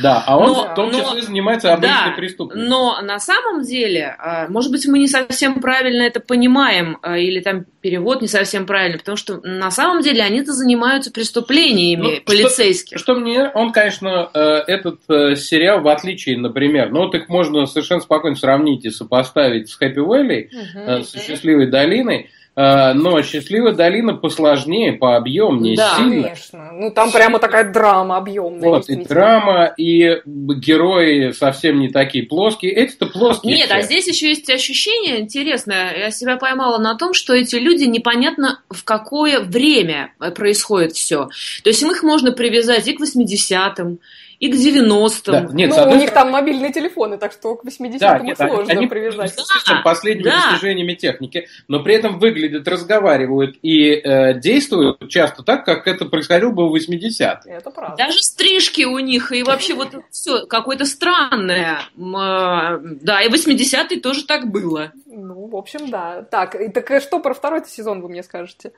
Да, 0.01 0.23
а 0.25 0.37
он 0.37 0.47
Но- 0.47 0.71
в 0.71 0.75
том 0.75 0.91
но- 0.91 0.99
числе 0.99 1.21
занимается 1.23 1.73
обычной 1.73 2.11
Да, 2.11 2.13
преступностью. 2.15 2.69
Но 2.69 3.01
на 3.01 3.19
самом 3.19 3.61
деле, 3.63 4.15
а, 4.19 4.47
может 4.47 4.71
быть, 4.71 4.85
мы 4.87 4.99
не 4.99 5.07
совсем 5.07 5.59
правильно 5.59 6.03
это 6.03 6.19
понимаем, 6.19 6.97
а, 7.01 7.17
или 7.17 7.39
там 7.41 7.65
перевод 7.81 8.21
не 8.21 8.27
совсем 8.27 8.65
правильный, 8.65 8.99
потому 8.99 9.17
что 9.17 9.41
на 9.43 9.71
самом 9.71 10.01
деле 10.01 10.21
они-то 10.23 10.53
занимаются 10.53 11.11
преступлениями 11.11 12.01
Ну, 12.01 12.11
что- 12.15 12.21
полицейских. 12.25 12.99
Что 12.99 13.15
мне, 13.15 13.49
он, 13.53 13.71
конечно, 13.71 14.29
э, 14.33 14.39
этот 14.67 14.99
э, 15.09 15.35
сериал, 15.35 15.81
в 15.81 15.87
отличие, 15.87 16.37
например, 16.37 16.91
ну 16.91 16.99
вот 16.99 17.15
их 17.15 17.27
можно 17.27 17.65
совершенно 17.65 18.01
спокойно 18.01 18.35
сравнить 18.35 18.85
и 18.85 18.89
сопоставить 18.91 19.69
с 19.69 19.75
Хэппи 19.75 19.99
Вэлли, 19.99 20.49
э, 20.75 21.03
с 21.03 21.11
Счастливой 21.13 21.67
долиной, 21.67 22.29
но 22.55 23.21
Счастливая 23.23 23.73
долина 23.73 24.13
посложнее, 24.13 24.93
пообъемнее, 24.93 25.77
Да. 25.77 25.95
сильно. 25.95 26.23
Конечно. 26.23 26.69
Ну, 26.73 26.91
там 26.91 27.11
прямо 27.11 27.39
такая 27.39 27.71
драма 27.71 28.17
объемная. 28.17 28.69
Вот, 28.69 28.89
и 28.89 28.95
драма, 28.95 29.73
и 29.77 30.21
герои 30.25 31.31
совсем 31.31 31.79
не 31.79 31.89
такие 31.89 32.25
плоские. 32.25 32.73
Эти-то 32.73 33.05
плоские. 33.05 33.55
Нет, 33.55 33.67
все. 33.67 33.75
а 33.75 33.81
здесь 33.81 34.07
еще 34.07 34.29
есть 34.29 34.49
ощущение 34.49 35.21
интересное. 35.21 35.97
Я 35.97 36.11
себя 36.11 36.37
поймала 36.37 36.77
на 36.77 36.95
том, 36.95 37.13
что 37.13 37.33
эти 37.33 37.55
люди 37.55 37.85
непонятно 37.85 38.59
в 38.69 38.83
какое 38.83 39.39
время 39.39 40.13
э, 40.19 40.31
происходит 40.31 40.91
все. 40.93 41.29
То 41.63 41.69
есть 41.69 41.81
им 41.81 41.91
их 41.91 42.03
можно 42.03 42.31
привязать 42.31 42.87
и 42.87 42.93
к 42.93 43.01
80-м, 43.01 43.99
и 44.41 44.51
к 44.51 44.55
90-м. 44.55 45.47
Да, 45.47 45.53
нет, 45.53 45.69
ну, 45.69 45.75
с 45.75 45.77
у 45.77 45.81
одной 45.81 45.99
них 45.99 46.11
там 46.11 46.31
мобильные 46.31 46.73
телефоны, 46.73 47.19
так 47.19 47.31
что 47.31 47.55
к 47.55 47.63
80-м 47.63 47.99
Да, 47.99 48.19
нет, 48.19 48.37
сложно 48.37 48.73
они 48.73 48.87
привязать. 48.87 49.31
естественно, 49.37 49.81
последними 49.83 50.23
да. 50.23 50.49
достижениями 50.49 50.95
техники, 50.95 51.47
но 51.67 51.83
при 51.83 51.93
этом 51.93 52.17
выглядят, 52.17 52.67
разговаривают 52.67 53.57
и 53.61 53.91
э, 53.91 54.39
действуют 54.39 55.07
часто 55.09 55.43
так, 55.43 55.63
как 55.63 55.85
это 55.87 56.05
происходило 56.05 56.49
бы 56.49 56.67
в 56.67 56.75
80-е. 56.75 57.53
Это 57.53 57.69
правда. 57.69 57.95
Даже 57.97 58.17
стрижки 58.23 58.83
у 58.83 58.97
них, 58.97 59.31
и 59.31 59.43
вообще 59.43 59.75
вот 59.75 59.89
все 60.09 60.47
какое-то 60.47 60.85
странное. 60.85 61.81
Э, 61.95 62.79
Да, 63.01 63.21
и 63.21 63.29
80-е 63.29 63.99
тоже 64.01 64.25
так 64.25 64.49
было. 64.49 64.91
Ну, 65.05 65.45
в 65.45 65.55
общем, 65.55 65.91
да. 65.91 66.23
Так, 66.23 66.55
и 66.55 66.69
так 66.69 66.89
э, 66.89 66.99
что 66.99 67.19
про 67.19 67.35
второй 67.35 67.63
сезон 67.67 68.01
вы 68.01 68.09
мне 68.09 68.23
скажете? 68.23 68.71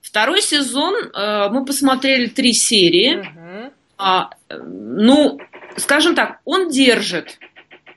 Второй 0.00 0.42
сезон, 0.42 0.94
э, 0.94 1.48
мы 1.50 1.64
посмотрели 1.64 2.26
три 2.28 2.52
серии. 2.52 3.16
Мгм. 3.16 3.72
А, 3.98 4.30
ну, 4.50 5.38
скажем 5.76 6.14
так, 6.14 6.40
он 6.44 6.68
держит. 6.68 7.38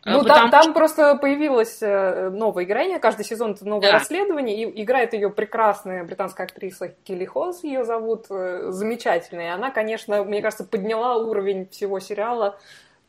Э, 0.05 0.11
Ну, 0.11 0.23
там, 0.23 0.49
там 0.49 0.73
просто 0.73 1.15
появилась 1.15 1.79
э, 1.81 2.29
новая 2.29 2.63
героиня, 2.63 2.99
каждый 2.99 3.25
сезон 3.25 3.51
это 3.51 3.67
новое 3.67 3.91
Да. 3.91 3.99
расследование, 3.99 4.55
и 4.63 4.83
играет 4.83 5.13
ее 5.13 5.29
прекрасная 5.29 6.03
британская 6.03 6.43
актриса 6.43 6.95
Килли 7.03 7.25
Хоз, 7.25 7.63
ее 7.63 7.83
зовут, 7.83 8.27
э, 8.29 8.67
замечательная. 8.69 9.53
Она, 9.53 9.71
конечно, 9.71 10.23
мне 10.23 10.41
кажется, 10.41 10.63
подняла 10.63 11.17
уровень 11.17 11.67
всего 11.69 11.99
сериала 11.99 12.57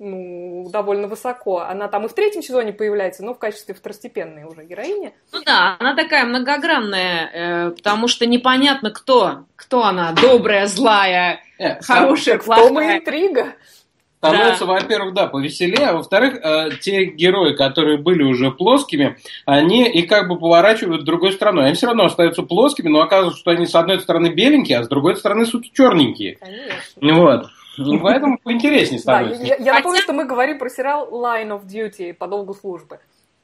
ну, 0.01 0.69
довольно 0.71 1.07
высоко. 1.07 1.61
Она 1.61 1.87
там 1.89 2.07
и 2.07 2.09
в 2.09 2.15
третьем 2.15 2.43
сезоне 2.43 2.73
появляется, 2.73 3.23
но 3.23 3.35
в 3.35 3.39
качестве 3.39 3.75
второстепенной 3.75 4.45
уже 4.45 4.65
героини. 4.65 5.15
Ну 5.33 5.43
да, 5.45 5.77
она 5.79 5.95
такая 5.95 6.25
многогранная, 6.25 7.31
э, 7.33 7.71
потому 7.71 8.09
что 8.09 8.27
непонятно, 8.27 8.91
кто. 8.91 9.45
Кто 9.57 9.85
она, 9.85 10.13
добрая, 10.13 10.67
злая, 10.67 11.41
Э, 11.61 11.79
хорошая, 11.83 12.39
Так 12.39 12.45
в 12.45 12.47
том 12.47 12.69
и 12.69 12.73
плохая. 12.73 12.99
интрига. 12.99 13.53
Становится, 14.17 14.67
во-первых, 14.67 15.15
да, 15.15 15.27
повеселее, 15.27 15.89
а 15.89 15.93
во-вторых, 15.95 16.35
э, 16.43 16.71
те 16.81 17.05
герои, 17.07 17.55
которые 17.55 17.97
были 17.97 18.23
уже 18.23 18.51
плоскими, 18.51 19.17
они 19.47 19.89
и 19.89 20.03
как 20.03 20.29
бы 20.29 20.39
поворачивают 20.39 21.03
в 21.03 21.05
другой 21.05 21.33
стороной. 21.33 21.67
Они 21.67 21.75
все 21.75 21.87
равно 21.87 22.05
остаются 22.05 22.43
плоскими, 22.43 22.89
но 22.89 23.01
оказывается, 23.01 23.41
что 23.41 23.51
они 23.51 23.67
с 23.67 23.75
одной 23.75 24.01
стороны 24.01 24.29
беленькие, 24.29 24.79
а 24.79 24.85
с 24.85 24.89
другой 24.89 25.17
стороны, 25.17 25.47
сути, 25.47 25.71
черненькие. 25.75 26.37
Конечно. 26.37 27.15
Вот. 27.15 27.47
Ну, 27.87 28.01
Поэтому 28.01 28.39
поинтереснее 28.43 28.99
Да, 28.99 29.03
становится. 29.03 29.43
я, 29.45 29.57
я 29.57 29.75
напомню, 29.75 29.97
Хотя- 29.97 30.03
что 30.05 30.13
мы 30.13 30.25
говорим 30.25 30.59
про 30.59 30.69
сериал 30.69 31.09
Line 31.11 31.49
of 31.49 31.67
Duty 31.67 32.15
по 32.15 32.27
долгу 32.27 32.55
службы. 32.55 32.99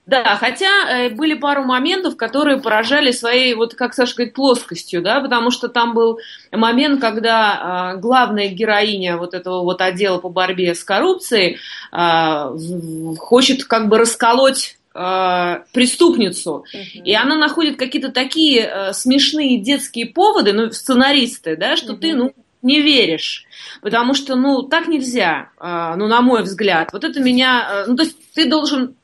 Да, 0.04 0.36
хотя 0.36 0.68
э, 0.88 1.10
были 1.10 1.34
пару 1.34 1.64
моментов, 1.64 2.16
которые 2.16 2.58
поражали 2.60 3.10
своей, 3.10 3.54
вот 3.54 3.74
как 3.74 3.92
Саша 3.92 4.14
говорит, 4.14 4.34
плоскостью, 4.34 5.02
да, 5.02 5.20
потому 5.20 5.50
что 5.50 5.68
там 5.68 5.94
был 5.94 6.20
момент, 6.52 7.00
когда 7.00 7.94
э, 7.96 7.98
главная 7.98 8.46
героиня 8.48 9.16
вот 9.16 9.34
этого 9.34 9.64
вот 9.64 9.80
отдела 9.80 10.18
по 10.18 10.28
борьбе 10.28 10.76
с 10.76 10.84
коррупцией 10.84 11.58
э, 11.92 13.16
хочет 13.18 13.64
как 13.64 13.88
бы 13.88 13.98
расколоть 13.98 14.78
э, 14.94 15.56
преступницу, 15.72 16.64
и 16.94 17.12
она 17.12 17.36
находит 17.36 17.76
какие-то 17.76 18.12
такие 18.12 18.60
э, 18.60 18.92
смешные 18.92 19.58
детские 19.58 20.06
поводы, 20.06 20.52
ну, 20.52 20.70
сценаристы, 20.70 21.56
да, 21.56 21.74
что 21.76 21.94
ты, 21.94 22.14
ну, 22.14 22.32
не 22.62 22.80
веришь, 22.80 23.44
потому 23.82 24.14
что, 24.14 24.34
ну, 24.36 24.62
так 24.62 24.88
нельзя, 24.88 25.50
э, 25.60 25.94
ну, 25.96 26.08
на 26.08 26.20
мой 26.20 26.42
взгляд. 26.42 26.92
Вот 26.92 27.04
это 27.04 27.20
меня, 27.20 27.68
э, 27.70 27.84
ну, 27.86 27.96
то 27.96 28.02
есть 28.02 28.16
ты 28.34 28.48
должен 28.48 28.94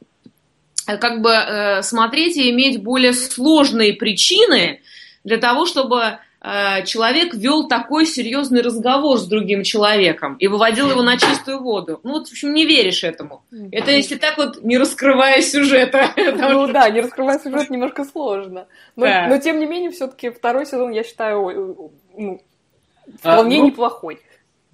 э, 0.86 0.96
как 0.96 1.20
бы 1.22 1.30
э, 1.30 1.82
смотреть 1.82 2.36
и 2.36 2.50
иметь 2.50 2.82
более 2.82 3.12
сложные 3.12 3.92
причины 3.94 4.80
для 5.24 5.36
того, 5.36 5.66
чтобы 5.66 6.18
человек 6.86 7.34
вел 7.34 7.68
такой 7.68 8.04
серьезный 8.04 8.62
разговор 8.62 9.16
с 9.16 9.26
другим 9.26 9.62
человеком 9.62 10.34
и 10.40 10.48
выводил 10.48 10.90
его 10.90 11.00
на 11.02 11.16
чистую 11.16 11.60
воду. 11.62 12.00
Ну 12.02 12.14
вот, 12.14 12.26
в 12.26 12.32
общем, 12.32 12.52
не 12.52 12.66
веришь 12.66 13.04
этому. 13.04 13.44
Это 13.70 13.92
если 13.92 14.16
так 14.16 14.36
вот, 14.38 14.60
не 14.64 14.76
раскрывая 14.76 15.40
сюжета. 15.40 16.10
Ну 16.16 16.66
да, 16.66 16.90
не 16.90 17.00
раскрывая 17.00 17.38
сюжет 17.38 17.70
немножко 17.70 18.04
сложно. 18.04 18.66
Но, 18.96 19.06
Да. 19.06 19.28
но 19.28 19.38
тем 19.38 19.60
не 19.60 19.66
менее, 19.66 19.92
все-таки 19.92 20.30
второй 20.30 20.66
сезон, 20.66 20.90
я 20.90 21.04
считаю, 21.04 21.42
ой, 21.44 22.40
А, 23.22 23.34
вполне 23.34 23.58
ну, 23.58 23.66
неплохой. 23.66 24.18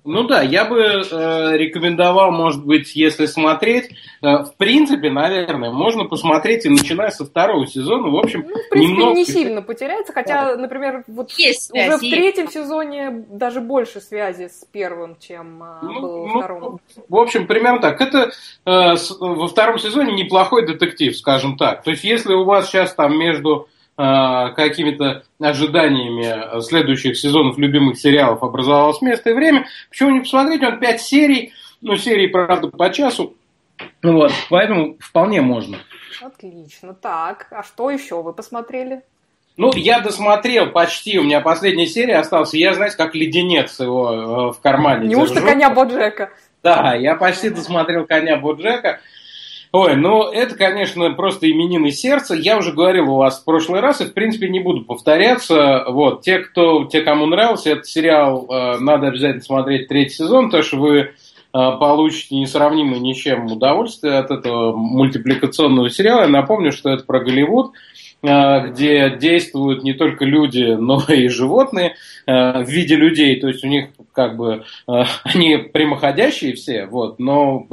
Ну 0.04 0.22
да, 0.22 0.40
я 0.40 0.64
бы 0.64 0.80
э, 0.80 1.56
рекомендовал, 1.58 2.30
может 2.30 2.64
быть, 2.64 2.96
если 2.96 3.26
смотреть, 3.26 3.90
э, 4.22 4.26
в 4.38 4.54
принципе, 4.56 5.10
наверное, 5.10 5.70
можно 5.70 6.04
посмотреть 6.04 6.64
и 6.64 6.70
начиная 6.70 7.10
со 7.10 7.26
второго 7.26 7.66
сезона, 7.66 8.08
в 8.08 8.16
общем, 8.16 8.46
Ну, 8.48 8.56
в 8.56 8.68
принципе, 8.70 8.80
немного... 8.80 9.14
не 9.16 9.24
сильно 9.26 9.60
потеряется, 9.60 10.14
хотя, 10.14 10.56
например, 10.56 11.04
вот 11.08 11.32
Есть 11.32 11.70
уже 11.74 11.82
связь, 11.82 11.98
в 11.98 12.00
третьем 12.00 12.48
сезоне 12.48 13.26
даже 13.28 13.60
больше 13.60 14.00
связи 14.00 14.48
с 14.48 14.64
первым, 14.72 15.16
чем 15.20 15.62
а, 15.62 15.80
Ну, 15.82 16.00
было 16.00 16.18
во 16.20 16.26
ну, 16.26 16.38
втором. 16.38 16.80
В 17.08 17.16
общем, 17.16 17.46
примерно 17.46 17.80
так. 17.80 18.00
Это 18.00 18.30
э, 18.64 18.96
с- 18.96 19.14
во 19.18 19.46
втором 19.46 19.78
сезоне 19.78 20.14
неплохой 20.14 20.66
детектив, 20.66 21.14
скажем 21.14 21.58
так. 21.58 21.82
То 21.82 21.90
есть, 21.90 22.04
если 22.04 22.32
у 22.32 22.44
вас 22.44 22.68
сейчас 22.68 22.94
там 22.94 23.18
между 23.18 23.68
э, 23.68 23.77
какими-то 23.98 25.24
ожиданиями 25.40 26.60
следующих 26.60 27.18
сезонов 27.18 27.58
любимых 27.58 27.98
сериалов 27.98 28.44
образовалось 28.44 29.02
место 29.02 29.30
и 29.30 29.32
время, 29.32 29.66
почему 29.90 30.10
не 30.10 30.20
посмотреть? 30.20 30.62
Он 30.62 30.78
5 30.78 31.00
серий, 31.00 31.52
ну, 31.80 31.96
серии, 31.96 32.28
правда, 32.28 32.68
по 32.68 32.90
часу. 32.90 33.34
Вот, 34.02 34.32
поэтому 34.50 34.96
вполне 35.00 35.40
можно. 35.40 35.78
Отлично. 36.20 36.94
Так, 36.94 37.48
а 37.50 37.62
что 37.64 37.90
еще 37.90 38.22
вы 38.22 38.32
посмотрели? 38.32 39.02
Ну, 39.56 39.72
я 39.74 39.98
досмотрел 39.98 40.70
почти, 40.70 41.18
у 41.18 41.24
меня 41.24 41.40
последняя 41.40 41.86
серия 41.88 42.18
осталась, 42.18 42.54
и 42.54 42.60
я, 42.60 42.74
знаете, 42.74 42.96
как 42.96 43.16
леденец 43.16 43.80
его 43.80 44.12
э, 44.12 44.52
в 44.52 44.60
кармане 44.62 45.08
Неужто 45.08 45.34
держу. 45.34 45.46
коня 45.48 45.70
Боджека? 45.70 46.30
Да, 46.62 46.94
я 46.94 47.16
почти 47.16 47.50
досмотрел 47.50 48.06
коня 48.06 48.36
Боджека. 48.36 49.00
Ой, 49.70 49.96
ну 49.96 50.30
это, 50.30 50.54
конечно, 50.54 51.10
просто 51.10 51.50
именины 51.50 51.90
сердца. 51.90 52.34
Я 52.34 52.56
уже 52.56 52.72
говорил 52.72 53.12
у 53.12 53.16
вас 53.16 53.40
в 53.40 53.44
прошлый 53.44 53.80
раз, 53.80 54.00
и 54.00 54.06
в 54.06 54.14
принципе 54.14 54.48
не 54.48 54.60
буду 54.60 54.84
повторяться. 54.84 55.84
Вот, 55.88 56.22
те, 56.22 56.38
кто, 56.38 56.86
те, 56.86 57.02
кому 57.02 57.26
нравился 57.26 57.70
этот 57.70 57.86
сериал, 57.86 58.46
э, 58.48 58.78
надо 58.78 59.08
обязательно 59.08 59.42
смотреть 59.42 59.88
третий 59.88 60.14
сезон, 60.14 60.46
потому 60.46 60.62
что 60.62 60.76
вы 60.78 60.98
э, 60.98 61.08
получите 61.52 62.36
несравнимое 62.36 62.98
ни 62.98 63.12
с 63.12 63.18
чем 63.18 63.52
удовольствие 63.52 64.14
от 64.14 64.30
этого 64.30 64.74
мультипликационного 64.74 65.90
сериала. 65.90 66.22
Я 66.22 66.28
напомню, 66.28 66.72
что 66.72 66.88
это 66.88 67.04
про 67.04 67.20
Голливуд. 67.20 67.72
Где 68.20 69.16
действуют 69.16 69.84
не 69.84 69.92
только 69.92 70.24
люди, 70.24 70.76
но 70.78 71.00
и 71.08 71.28
животные 71.28 71.94
в 72.26 72.64
виде 72.66 72.96
людей. 72.96 73.38
То 73.40 73.48
есть 73.48 73.64
у 73.64 73.68
них 73.68 73.90
как 74.12 74.36
бы 74.36 74.64
они 75.24 75.56
прямоходящие 75.56 76.54
все, 76.54 76.86
вот, 76.86 77.18
но 77.18 77.66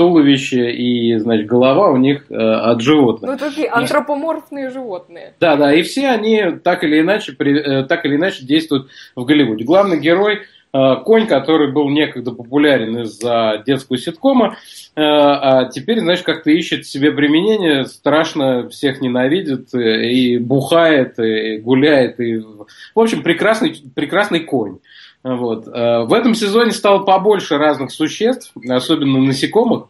туловище 0.00 0.70
и, 0.70 1.18
значит, 1.18 1.44
голова 1.44 1.90
у 1.90 1.98
них 1.98 2.24
э, 2.30 2.34
от 2.34 2.80
животных. 2.80 3.32
Ну, 3.32 3.36
такие 3.36 3.68
антропоморфные 3.68 4.70
животные. 4.70 5.34
Да, 5.40 5.56
да, 5.56 5.74
и 5.74 5.82
все 5.82 6.08
они 6.08 6.42
так 6.64 6.84
или 6.84 7.02
иначе, 7.02 7.32
при, 7.32 7.60
э, 7.60 7.84
так 7.84 8.06
или 8.06 8.16
иначе 8.16 8.46
действуют 8.46 8.88
в 9.14 9.26
Голливуде. 9.26 9.64
Главный 9.64 10.00
герой 10.00 10.40
конь, 10.72 11.26
который 11.26 11.72
был 11.72 11.88
некогда 11.88 12.30
популярен 12.30 12.98
из-за 13.00 13.62
детского 13.66 13.98
ситкома, 13.98 14.56
э, 14.94 15.00
а 15.02 15.68
теперь, 15.68 16.00
знаешь, 16.00 16.22
как-то 16.22 16.50
ищет 16.50 16.86
себе 16.86 17.10
применение, 17.10 17.86
страшно 17.86 18.68
всех 18.68 19.00
ненавидит 19.00 19.74
э, 19.74 20.10
и 20.10 20.38
бухает, 20.38 21.18
и 21.18 21.58
гуляет, 21.58 22.20
и, 22.20 22.38
в 22.38 22.66
общем, 22.94 23.22
прекрасный, 23.22 23.82
прекрасный 23.94 24.40
конь. 24.40 24.78
Вот. 25.24 25.66
Э, 25.66 26.04
в 26.04 26.12
этом 26.12 26.34
сезоне 26.34 26.70
стало 26.70 27.00
побольше 27.00 27.58
разных 27.58 27.90
существ, 27.90 28.52
особенно 28.68 29.18
насекомых. 29.18 29.88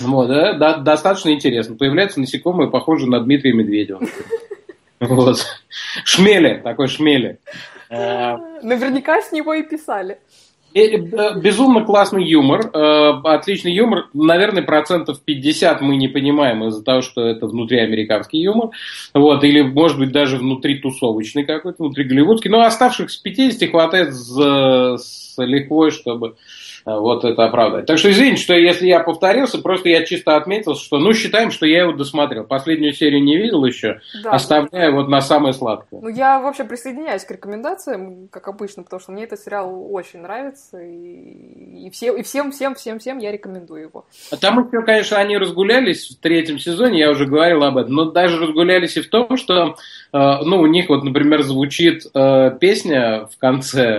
Вот, 0.00 0.28
да, 0.28 0.54
да, 0.54 0.78
достаточно 0.78 1.30
интересно. 1.30 1.76
Появляются 1.76 2.18
насекомые, 2.18 2.70
похожие 2.70 3.10
на 3.10 3.20
Дмитрия 3.20 3.52
Медведева. 3.52 4.00
Вот. 5.00 5.44
Шмели, 6.04 6.60
такой 6.62 6.86
шмели. 6.86 7.40
Э, 7.92 8.36
Наверняка 8.62 9.20
с 9.20 9.32
него 9.32 9.54
и 9.54 9.62
писали. 9.62 10.18
Э, 10.74 11.38
безумно 11.38 11.84
классный 11.84 12.24
юмор, 12.24 12.70
отличный 12.72 13.74
юмор. 13.74 14.08
Наверное, 14.14 14.62
процентов 14.62 15.20
50 15.22 15.82
мы 15.82 15.96
не 15.96 16.08
понимаем 16.08 16.64
из-за 16.64 16.82
того, 16.82 17.02
что 17.02 17.26
это 17.26 17.46
внутриамериканский 17.46 18.42
юмор. 18.42 18.70
Вот, 19.12 19.44
или, 19.44 19.60
может 19.60 19.98
быть, 19.98 20.12
даже 20.12 20.38
внутри 20.38 20.78
тусовочный 20.78 21.44
какой-то, 21.44 21.82
внутри 21.82 22.04
голливудский. 22.04 22.50
Но 22.50 22.62
оставшихся 22.62 23.20
50 23.22 23.70
хватает 23.70 24.14
с, 24.14 24.96
с 24.96 25.34
лихвой, 25.36 25.90
чтобы 25.90 26.36
Э, 26.36 26.71
вот 26.84 27.24
это 27.24 27.44
оправдать. 27.44 27.86
Так 27.86 27.98
что 27.98 28.10
извините, 28.10 28.42
что 28.42 28.54
если 28.54 28.86
я 28.86 29.00
повторился, 29.00 29.58
просто 29.58 29.88
я 29.88 30.04
чисто 30.04 30.36
отметил, 30.36 30.74
что 30.74 30.98
ну 30.98 31.12
считаем, 31.12 31.50
что 31.50 31.66
я 31.66 31.82
его 31.82 31.92
досмотрел. 31.92 32.44
Последнюю 32.44 32.92
серию 32.92 33.22
не 33.22 33.36
видел 33.36 33.64
еще, 33.64 34.00
да, 34.22 34.30
оставляю 34.30 34.94
вот 34.94 35.08
на 35.08 35.20
самое 35.20 35.52
сладкое. 35.52 36.00
Ну 36.00 36.08
я 36.08 36.40
вообще 36.40 36.64
присоединяюсь 36.64 37.24
к 37.24 37.30
рекомендациям, 37.30 38.28
как 38.28 38.48
обычно, 38.48 38.82
потому 38.82 39.00
что 39.00 39.12
мне 39.12 39.24
этот 39.24 39.40
сериал 39.40 39.86
очень 39.92 40.20
нравится 40.20 40.80
и, 40.80 41.86
и, 41.86 41.90
все, 41.90 42.16
и 42.16 42.22
всем, 42.22 42.50
всем, 42.52 42.74
всем, 42.74 42.98
всем 42.98 43.18
я 43.18 43.30
рекомендую 43.32 43.82
его. 43.82 44.04
А 44.30 44.36
там 44.36 44.66
еще, 44.66 44.82
конечно, 44.84 45.18
они 45.18 45.36
разгулялись 45.36 46.10
в 46.10 46.20
третьем 46.20 46.58
сезоне, 46.58 46.98
я 46.98 47.10
уже 47.10 47.26
говорил 47.26 47.62
об 47.62 47.76
этом, 47.76 47.92
но 47.94 48.10
даже 48.10 48.38
разгулялись 48.38 48.96
и 48.96 49.02
в 49.02 49.08
том, 49.08 49.36
что 49.36 49.76
э, 50.12 50.18
ну 50.44 50.60
у 50.60 50.66
них 50.66 50.88
вот, 50.88 51.04
например, 51.04 51.42
звучит 51.42 52.06
э, 52.12 52.56
песня 52.60 53.28
в 53.32 53.38
конце 53.38 53.92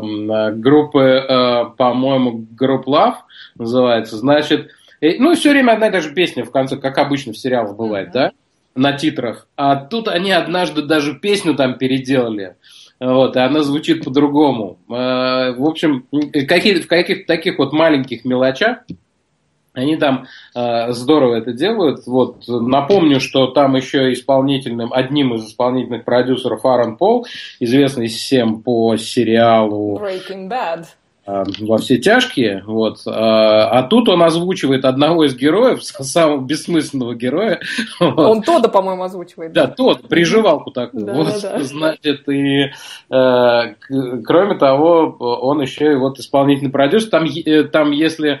группы 0.00 1.74
по 1.76 1.89
по-моему, 1.90 2.46
Group 2.58 2.84
Love 2.84 3.14
называется, 3.56 4.16
значит, 4.16 4.70
ну, 5.00 5.34
все 5.34 5.50
время 5.50 5.72
одна 5.72 5.88
и 5.88 5.90
та 5.90 6.00
же 6.00 6.14
песня 6.14 6.44
в 6.44 6.52
конце, 6.52 6.76
как 6.76 6.98
обычно 6.98 7.32
в 7.32 7.38
сериалах 7.38 7.76
бывает, 7.76 8.10
mm-hmm. 8.10 8.12
да, 8.12 8.32
на 8.76 8.92
титрах. 8.92 9.48
А 9.56 9.74
тут 9.74 10.06
они 10.06 10.30
однажды 10.30 10.82
даже 10.82 11.18
песню 11.18 11.54
там 11.54 11.78
переделали. 11.78 12.54
Вот, 13.00 13.34
и 13.34 13.40
она 13.40 13.62
звучит 13.62 14.04
по-другому. 14.04 14.78
Э, 14.88 15.52
в 15.52 15.64
общем, 15.66 16.06
какие, 16.46 16.74
в 16.74 16.86
каких-то 16.86 17.26
таких 17.26 17.58
вот 17.58 17.72
маленьких 17.72 18.24
мелочах 18.24 18.78
они 19.72 19.96
там 19.96 20.26
э, 20.54 20.92
здорово 20.92 21.36
это 21.36 21.52
делают. 21.52 22.06
Вот 22.06 22.46
напомню, 22.46 23.20
что 23.20 23.48
там 23.48 23.76
еще 23.76 24.12
исполнительным, 24.12 24.92
одним 24.92 25.34
из 25.34 25.46
исполнительных 25.46 26.04
продюсеров 26.04 26.64
Аарон 26.64 26.96
Пол, 26.96 27.26
известный 27.60 28.08
всем 28.08 28.62
по 28.62 28.96
сериалу 28.96 29.98
Breaking 29.98 30.48
Bad. 30.48 30.86
Э, 31.26 31.44
во 31.60 31.76
все 31.76 31.98
тяжкие, 31.98 32.62
вот. 32.66 33.00
Э, 33.06 33.10
а 33.10 33.82
тут 33.82 34.08
он 34.08 34.22
озвучивает 34.22 34.84
одного 34.86 35.26
из 35.26 35.36
героев, 35.36 35.82
самого 35.84 36.40
бессмысленного 36.40 37.14
героя. 37.14 37.60
Он 38.00 38.42
Тода, 38.42 38.68
по-моему, 38.68 39.02
озвучивает. 39.02 39.52
Да, 39.52 39.66
тот, 39.66 40.08
приживалку 40.08 40.70
такую. 40.70 41.04
Да, 41.04 41.12
вот, 41.12 41.26
да, 41.42 41.58
да. 41.58 41.60
Значит, 41.64 42.28
и 42.28 42.70
э, 43.10 43.74
кроме 44.24 44.54
того, 44.56 45.16
он 45.18 45.60
еще 45.60 45.92
и 45.92 45.96
вот 45.96 46.18
исполнительный 46.18 46.70
продюсер. 46.70 47.10
Там, 47.10 47.26
там 47.70 47.90
если 47.90 48.40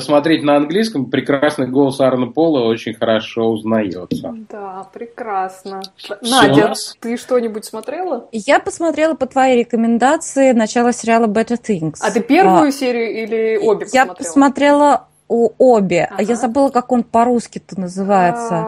смотреть 0.00 0.42
на 0.42 0.56
английском, 0.56 1.06
прекрасный 1.06 1.66
голос 1.66 2.00
Арна 2.00 2.26
Пола 2.26 2.66
очень 2.66 2.94
хорошо 2.94 3.50
узнается. 3.50 4.34
Да, 4.50 4.86
прекрасно. 4.92 5.80
Надя, 6.20 6.74
ты 7.00 7.16
что-нибудь 7.16 7.64
смотрела? 7.64 8.28
Я 8.32 8.60
посмотрела 8.60 9.14
по 9.14 9.26
твоей 9.26 9.60
рекомендации 9.60 10.52
начало 10.52 10.92
сериала 10.92 11.26
Better 11.26 11.58
Things. 11.60 11.96
А 12.00 12.10
ты 12.10 12.20
первую 12.20 12.68
а, 12.68 12.72
серию 12.72 13.22
или 13.22 13.56
обе 13.56 13.86
посмотрела? 13.86 14.06
Я 14.06 14.14
посмотрела 14.14 15.06
обе. 15.28 16.08
Ага. 16.10 16.22
Я 16.22 16.36
забыла, 16.36 16.68
как 16.70 16.92
он 16.92 17.02
по-русски-то 17.04 17.80
называется. 17.80 18.66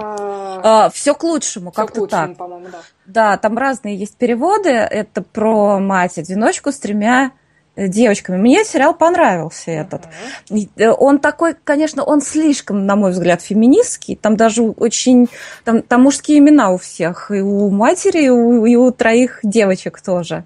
А, 0.65 0.91
все 0.91 1.15
к 1.15 1.25
лучшему, 1.25 1.73
как-то 1.73 2.07
так. 2.07 2.37
по-моему, 2.37 2.69
да. 2.71 2.79
Да, 3.07 3.37
там 3.37 3.59
разные 3.59 3.97
есть 3.97 4.17
переводы. 4.17 4.71
Это 4.71 5.23
про 5.23 5.79
мать-одиночку 5.79 6.71
с 6.71 6.79
тремя 6.79 7.33
девочками. 7.77 8.37
Мне 8.37 8.65
сериал 8.65 8.95
понравился 8.95 9.71
этот. 9.71 10.03
Uh-huh. 10.51 10.95
Он 10.99 11.19
такой, 11.19 11.55
конечно, 11.65 12.05
он 12.05 12.21
слишком, 12.21 12.87
на 12.87 12.97
мой 12.97 13.13
взгляд, 13.13 13.43
феминистский. 13.43 14.17
Там 14.17 14.37
даже 14.37 14.63
очень... 14.63 15.29
Там, 15.65 15.83
там 15.83 16.03
мужские 16.03 16.39
имена 16.39 16.71
у 16.71 16.79
всех. 16.79 17.31
И 17.31 17.41
у 17.41 17.71
матери, 17.71 18.25
и 18.25 18.29
у, 18.29 18.67
и 18.67 18.77
у 18.77 18.91
троих 18.91 19.41
девочек 19.43 20.01
тоже. 20.01 20.45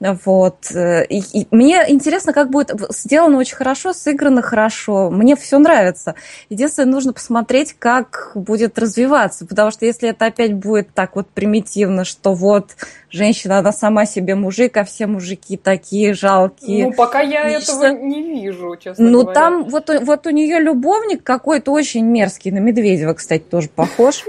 Вот. 0.00 0.70
И, 0.70 1.22
и 1.32 1.48
мне 1.50 1.84
интересно, 1.88 2.32
как 2.32 2.50
будет 2.50 2.72
сделано 2.90 3.38
очень 3.38 3.56
хорошо, 3.56 3.92
сыграно 3.92 4.42
хорошо. 4.42 5.10
Мне 5.10 5.34
все 5.36 5.58
нравится. 5.58 6.14
Единственное, 6.48 6.92
нужно 6.92 7.12
посмотреть, 7.12 7.74
как 7.78 8.32
будет 8.34 8.78
развиваться. 8.78 9.46
Потому 9.46 9.70
что 9.70 9.86
если 9.86 10.10
это 10.10 10.26
опять 10.26 10.54
будет 10.54 10.94
так 10.94 11.16
вот 11.16 11.28
примитивно, 11.28 12.04
что 12.04 12.34
вот 12.34 12.76
женщина, 13.10 13.58
она 13.58 13.72
сама 13.72 14.06
себе 14.06 14.34
мужик, 14.34 14.76
а 14.76 14.84
все 14.84 15.06
мужики 15.06 15.56
такие 15.56 16.14
жалкие. 16.14 16.86
Ну, 16.86 16.92
пока 16.92 17.20
я 17.20 17.48
Лично... 17.48 17.72
этого 17.72 17.98
не 17.98 18.22
вижу, 18.22 18.76
честно 18.76 19.04
ну, 19.04 19.22
говоря. 19.22 19.28
Ну, 19.28 19.34
там 19.34 19.64
вот, 19.68 19.90
вот 20.02 20.26
у 20.26 20.30
нее 20.30 20.60
любовник 20.60 21.24
какой-то 21.24 21.72
очень 21.72 22.04
мерзкий. 22.04 22.52
На 22.52 22.58
Медведева, 22.58 23.14
кстати, 23.14 23.42
тоже 23.42 23.68
похож. 23.68 24.24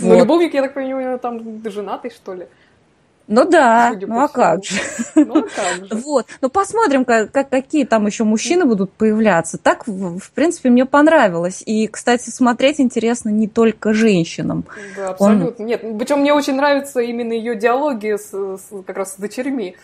Ну, 0.00 0.18
любовник, 0.18 0.52
я 0.52 0.62
так 0.62 0.74
понимаю, 0.74 1.18
там 1.18 1.62
женатый, 1.64 2.10
что 2.10 2.34
ли? 2.34 2.46
Ну 3.30 3.44
да, 3.44 3.94
ну 4.00 4.24
а 4.24 4.26
как 4.26 4.64
же. 4.64 4.80
Ну, 5.14 5.38
а 5.38 5.42
как 5.42 5.86
же. 5.86 5.94
Вот. 6.04 6.26
Ну 6.40 6.50
посмотрим, 6.50 7.04
как, 7.04 7.30
как, 7.30 7.48
какие 7.48 7.84
там 7.84 8.06
еще 8.06 8.24
мужчины 8.24 8.64
будут 8.64 8.92
появляться. 8.92 9.56
Так, 9.56 9.86
в, 9.86 10.18
в 10.18 10.32
принципе, 10.32 10.68
мне 10.68 10.84
понравилось. 10.84 11.62
И, 11.64 11.86
кстати, 11.86 12.28
смотреть 12.30 12.80
интересно 12.80 13.28
не 13.28 13.46
только 13.46 13.92
женщинам. 13.92 14.64
Да, 14.96 15.10
абсолютно. 15.10 15.64
Он... 15.64 15.66
Нет, 15.66 15.80
причем 15.96 16.20
мне 16.20 16.34
очень 16.34 16.56
нравятся 16.56 16.98
именно 17.00 17.32
ее 17.32 17.54
диалоги 17.54 18.16
с, 18.16 18.32
с, 18.32 18.82
как 18.84 18.96
раз 18.96 19.14
с 19.14 19.16
дочерьми 19.16 19.76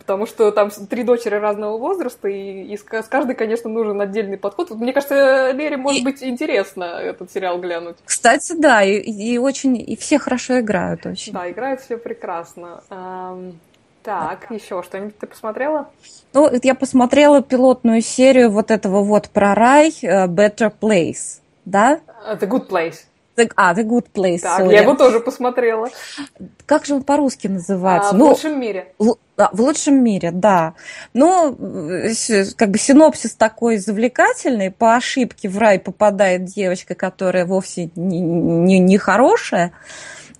потому 0.00 0.26
что 0.26 0.50
там 0.50 0.70
три 0.70 1.04
дочери 1.04 1.36
разного 1.36 1.78
возраста, 1.78 2.26
и, 2.26 2.64
и 2.64 2.76
с 2.76 2.82
каждой, 2.82 3.36
конечно, 3.36 3.70
нужен 3.70 4.00
отдельный 4.00 4.38
подход. 4.38 4.70
Мне 4.70 4.92
кажется, 4.92 5.52
Лере 5.52 5.76
может 5.76 6.00
и... 6.00 6.04
быть 6.04 6.22
интересно 6.22 6.84
этот 6.84 7.30
сериал 7.30 7.60
глянуть. 7.60 7.96
Кстати, 8.04 8.54
да, 8.58 8.82
и, 8.82 8.98
и 8.98 9.38
очень, 9.38 9.76
и 9.76 9.96
все 9.96 10.18
хорошо 10.18 10.60
играют 10.60 11.06
очень. 11.06 11.32
Да, 11.32 11.48
играют 11.48 11.80
все 11.82 11.96
прекрасно. 11.96 12.82
Так, 14.02 14.46
да. 14.48 14.54
еще 14.54 14.82
что-нибудь 14.82 15.18
ты 15.18 15.26
посмотрела? 15.26 15.90
Ну, 16.32 16.50
я 16.62 16.74
посмотрела 16.74 17.42
пилотную 17.42 18.00
серию 18.00 18.50
вот 18.50 18.70
этого 18.70 19.02
вот 19.02 19.28
про 19.28 19.54
рай 19.54 19.94
э, 20.00 20.26
Better 20.26 20.72
Place, 20.80 21.40
да? 21.66 22.00
The 22.26 22.48
Good 22.48 22.68
Place. 22.68 22.96
The, 23.36 23.50
а, 23.56 23.74
The 23.74 23.84
Good 23.84 24.06
Place. 24.12 24.40
Так, 24.40 24.62
sorry. 24.62 24.72
я 24.72 24.82
его 24.82 24.94
тоже 24.94 25.20
посмотрела. 25.20 25.88
Как 26.66 26.84
же 26.84 26.94
он 26.94 27.02
по-русски 27.02 27.46
называется? 27.46 28.10
А, 28.10 28.14
ну, 28.14 28.26
в 28.26 28.28
лучшем 28.30 28.60
мире. 28.60 28.92
В, 28.98 29.16
в 29.36 29.60
лучшем 29.60 30.02
мире, 30.02 30.30
да. 30.30 30.74
Ну, 31.14 31.56
как 32.56 32.70
бы 32.70 32.78
синопсис 32.78 33.34
такой 33.34 33.78
завлекательный. 33.78 34.70
По 34.70 34.96
ошибке 34.96 35.48
в 35.48 35.58
рай 35.58 35.78
попадает 35.78 36.44
девочка, 36.44 36.94
которая 36.94 37.46
вовсе 37.46 37.90
не, 37.94 38.20
не, 38.20 38.78
не 38.78 38.98
хорошая. 38.98 39.72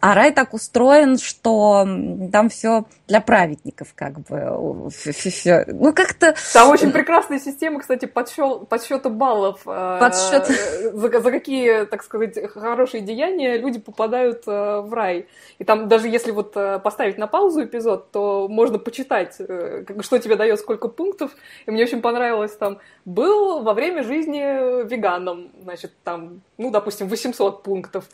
А 0.01 0.15
рай 0.15 0.33
так 0.33 0.55
устроен, 0.55 1.19
что 1.19 1.87
там 2.33 2.49
все 2.49 2.85
для 3.07 3.21
праведников, 3.21 3.89
как 3.95 4.21
бы. 4.21 4.89
Все, 4.91 5.65
ну, 5.67 5.93
как-то... 5.93 6.35
Там 6.53 6.71
очень 6.71 6.93
прекрасная 6.93 7.39
система, 7.39 7.81
кстати, 7.81 8.07
подсчет, 8.07 8.69
подсчета 8.69 9.11
баллов. 9.11 9.61
Э, 9.67 9.99
Подсчет. 10.01 10.47
За, 10.95 11.21
за 11.21 11.31
какие, 11.31 11.85
так 11.85 12.03
сказать, 12.03 12.39
хорошие 12.53 13.03
деяния 13.03 13.59
люди 13.59 13.79
попадают 13.79 14.45
э, 14.47 14.81
в 14.81 14.93
рай. 14.95 15.27
И 15.59 15.65
там 15.65 15.89
даже 15.89 16.09
если 16.09 16.31
вот 16.31 16.57
э, 16.57 16.79
поставить 16.79 17.19
на 17.19 17.27
паузу 17.27 17.65
эпизод, 17.65 18.11
то 18.11 18.49
можно 18.49 18.79
почитать, 18.79 19.35
что 19.35 20.19
тебе 20.19 20.37
дает 20.37 20.61
сколько 20.61 20.89
пунктов. 20.89 21.33
И 21.67 21.71
мне 21.71 21.83
очень 21.83 22.01
понравилось 22.01 22.57
там, 22.57 22.79
был 23.05 23.63
во 23.63 23.75
время 23.75 24.03
жизни 24.03 24.85
веганом, 24.87 25.51
значит, 25.63 25.93
там, 26.05 26.43
ну, 26.59 26.71
допустим, 26.71 27.09
800 27.09 27.63
пунктов 27.63 28.05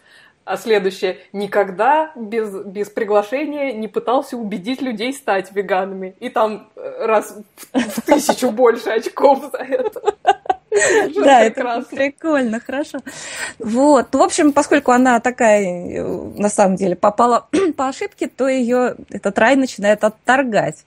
А 0.47 0.57
следующее. 0.57 1.18
Никогда 1.32 2.12
без, 2.14 2.49
без 2.64 2.88
приглашения 2.88 3.72
не 3.72 3.88
пытался 3.88 4.36
убедить 4.36 4.80
людей 4.80 5.12
стать 5.12 5.51
веганами. 5.53 6.14
И 6.20 6.28
там 6.28 6.70
э, 6.76 7.05
раз 7.05 7.36
в, 7.72 7.78
в 7.78 8.01
тысячу 8.03 8.53
больше 8.53 8.90
очков 8.90 9.51
за 9.51 9.59
это. 9.59 10.14
Да, 11.24 11.42
это 11.42 11.82
прикольно, 11.90 12.61
хорошо. 12.61 12.99
Вот, 13.59 14.14
в 14.14 14.20
общем, 14.20 14.53
поскольку 14.53 14.92
она 14.92 15.20
такая, 15.20 15.64
э, 15.64 16.03
на 16.36 16.51
самом 16.51 16.76
деле, 16.76 16.94
попала 16.97 17.49
по 17.76 17.88
ошибке, 17.88 18.28
то 18.28 18.47
ее 18.47 18.94
этот 19.11 19.38
рай 19.38 19.57
начинает 19.57 20.05
отторгать. 20.05 20.84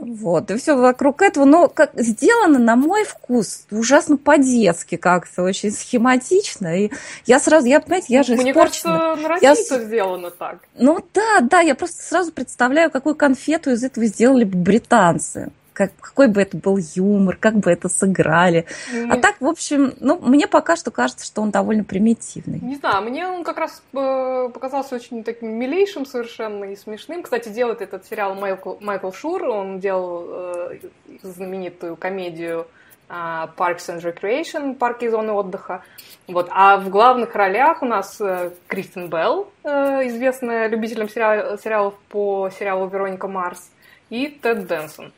Вот, 0.00 0.50
и 0.50 0.56
все 0.56 0.76
вокруг 0.76 1.20
этого, 1.20 1.44
но 1.44 1.68
как 1.68 1.90
сделано, 1.94 2.58
на 2.58 2.74
мой 2.74 3.04
вкус, 3.04 3.66
ужасно 3.70 4.16
по-детски 4.16 4.96
как-то, 4.96 5.42
очень 5.42 5.70
схематично, 5.70 6.84
и 6.84 6.90
я 7.26 7.38
сразу, 7.38 7.66
я, 7.66 7.80
понимаете, 7.80 8.06
я 8.08 8.22
же 8.22 8.34
Мне 8.34 8.52
испорчена. 8.52 8.98
кажется, 8.98 9.22
на 9.22 9.28
России 9.28 9.44
Я 9.44 9.54
сделано 9.54 10.30
так. 10.30 10.60
Ну 10.74 11.04
да, 11.12 11.40
да, 11.42 11.60
я 11.60 11.74
просто 11.74 12.02
сразу 12.02 12.32
представляю, 12.32 12.90
какую 12.90 13.14
конфету 13.14 13.70
из 13.70 13.84
этого 13.84 14.06
сделали 14.06 14.44
бы 14.44 14.56
британцы. 14.56 15.50
Как, 15.72 15.92
какой 16.00 16.28
бы 16.28 16.42
это 16.42 16.56
был 16.56 16.76
юмор, 16.94 17.36
как 17.36 17.54
бы 17.54 17.70
это 17.70 17.88
сыграли. 17.88 18.66
А 18.92 19.16
Не- 19.16 19.20
так, 19.20 19.36
в 19.40 19.46
общем, 19.46 19.94
ну, 20.00 20.18
мне 20.20 20.46
пока 20.46 20.76
что 20.76 20.90
кажется, 20.90 21.24
что 21.24 21.42
он 21.42 21.50
довольно 21.50 21.84
примитивный. 21.84 22.58
Не 22.60 22.76
знаю, 22.76 23.02
мне 23.08 23.26
он 23.26 23.44
как 23.44 23.56
раз 23.58 23.82
э, 23.94 24.48
показался 24.52 24.96
очень 24.96 25.22
таким 25.24 25.50
милейшим 25.58 26.04
совершенно 26.06 26.64
и 26.64 26.76
смешным. 26.76 27.22
Кстати, 27.22 27.48
делает 27.48 27.80
этот 27.82 28.04
сериал 28.06 28.34
Майкл, 28.34 28.74
Майкл 28.80 29.10
Шур, 29.12 29.44
он 29.44 29.78
делал 29.78 30.24
э, 30.28 30.78
знаменитую 31.22 31.96
комедию 31.96 32.66
э, 33.08 33.12
Parks 33.12 33.88
and 33.88 34.02
Recreation, 34.02 34.74
парки 34.74 35.04
и 35.04 35.08
зоны 35.08 35.32
отдыха. 35.32 35.82
Вот. 36.28 36.48
А 36.50 36.76
в 36.76 36.88
главных 36.90 37.34
ролях 37.34 37.82
у 37.82 37.86
нас 37.86 38.20
э, 38.20 38.50
Кристин 38.66 39.08
Белл, 39.08 39.50
э, 39.64 40.06
известная 40.08 40.68
любителям 40.68 41.08
сериал- 41.08 41.58
сериалов 41.58 41.94
по 42.08 42.50
сериалу 42.50 42.88
Вероника 42.88 43.28
Марс, 43.28 43.70
и 44.10 44.26
Тед 44.26 44.66
Дэнсон, 44.66 45.12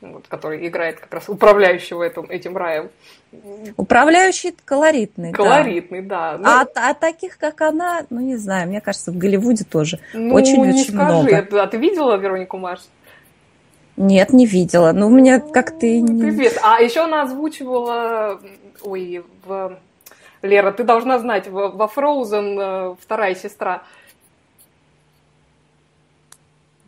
вот, 0.00 0.28
который 0.28 0.66
играет 0.66 1.00
как 1.00 1.12
раз 1.12 1.28
управляющего 1.28 2.02
этим, 2.04 2.24
этим 2.30 2.56
раем. 2.56 2.90
Управляющий 3.76 4.54
колоритный. 4.64 5.32
да. 5.32 5.36
Колоритный, 5.36 6.02
да. 6.02 6.38
Ну, 6.38 6.46
А, 6.48 6.66
а 6.74 6.94
таких, 6.94 7.36
как 7.38 7.60
она, 7.60 8.06
ну 8.10 8.20
не 8.20 8.36
знаю, 8.36 8.68
мне 8.68 8.80
кажется, 8.80 9.10
в 9.10 9.18
Голливуде 9.18 9.64
тоже 9.64 9.98
Ну, 10.14 10.34
очень-очень 10.34 10.72
не 10.72 10.84
скажи. 10.84 11.02
много. 11.02 11.62
А 11.62 11.66
ты 11.66 11.76
видела 11.78 12.16
Веронику 12.16 12.58
Марс? 12.58 12.88
Нет, 13.96 14.32
не 14.32 14.46
видела. 14.46 14.92
Ну, 14.92 15.08
у 15.08 15.10
меня 15.10 15.40
как-то 15.40 15.84
и 15.84 16.00
не... 16.00 16.22
Привет. 16.22 16.58
А 16.62 16.80
еще 16.80 17.00
она 17.00 17.22
озвучивала... 17.22 18.40
Ой, 18.82 19.24
в... 19.44 19.76
Лера, 20.42 20.70
ты 20.70 20.84
должна 20.84 21.18
знать, 21.18 21.48
во 21.48 21.68
во 21.68 21.86
Frozen 21.86 22.92
э, 22.92 22.96
вторая 23.00 23.34
сестра. 23.34 23.82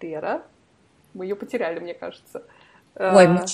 Лера? 0.00 0.42
Мы 1.14 1.24
ее 1.24 1.34
потеряли, 1.34 1.80
мне 1.80 1.94
кажется. 1.94 2.44
Ой, 3.00 3.24
Э, 3.24 3.28
мы, 3.28 3.44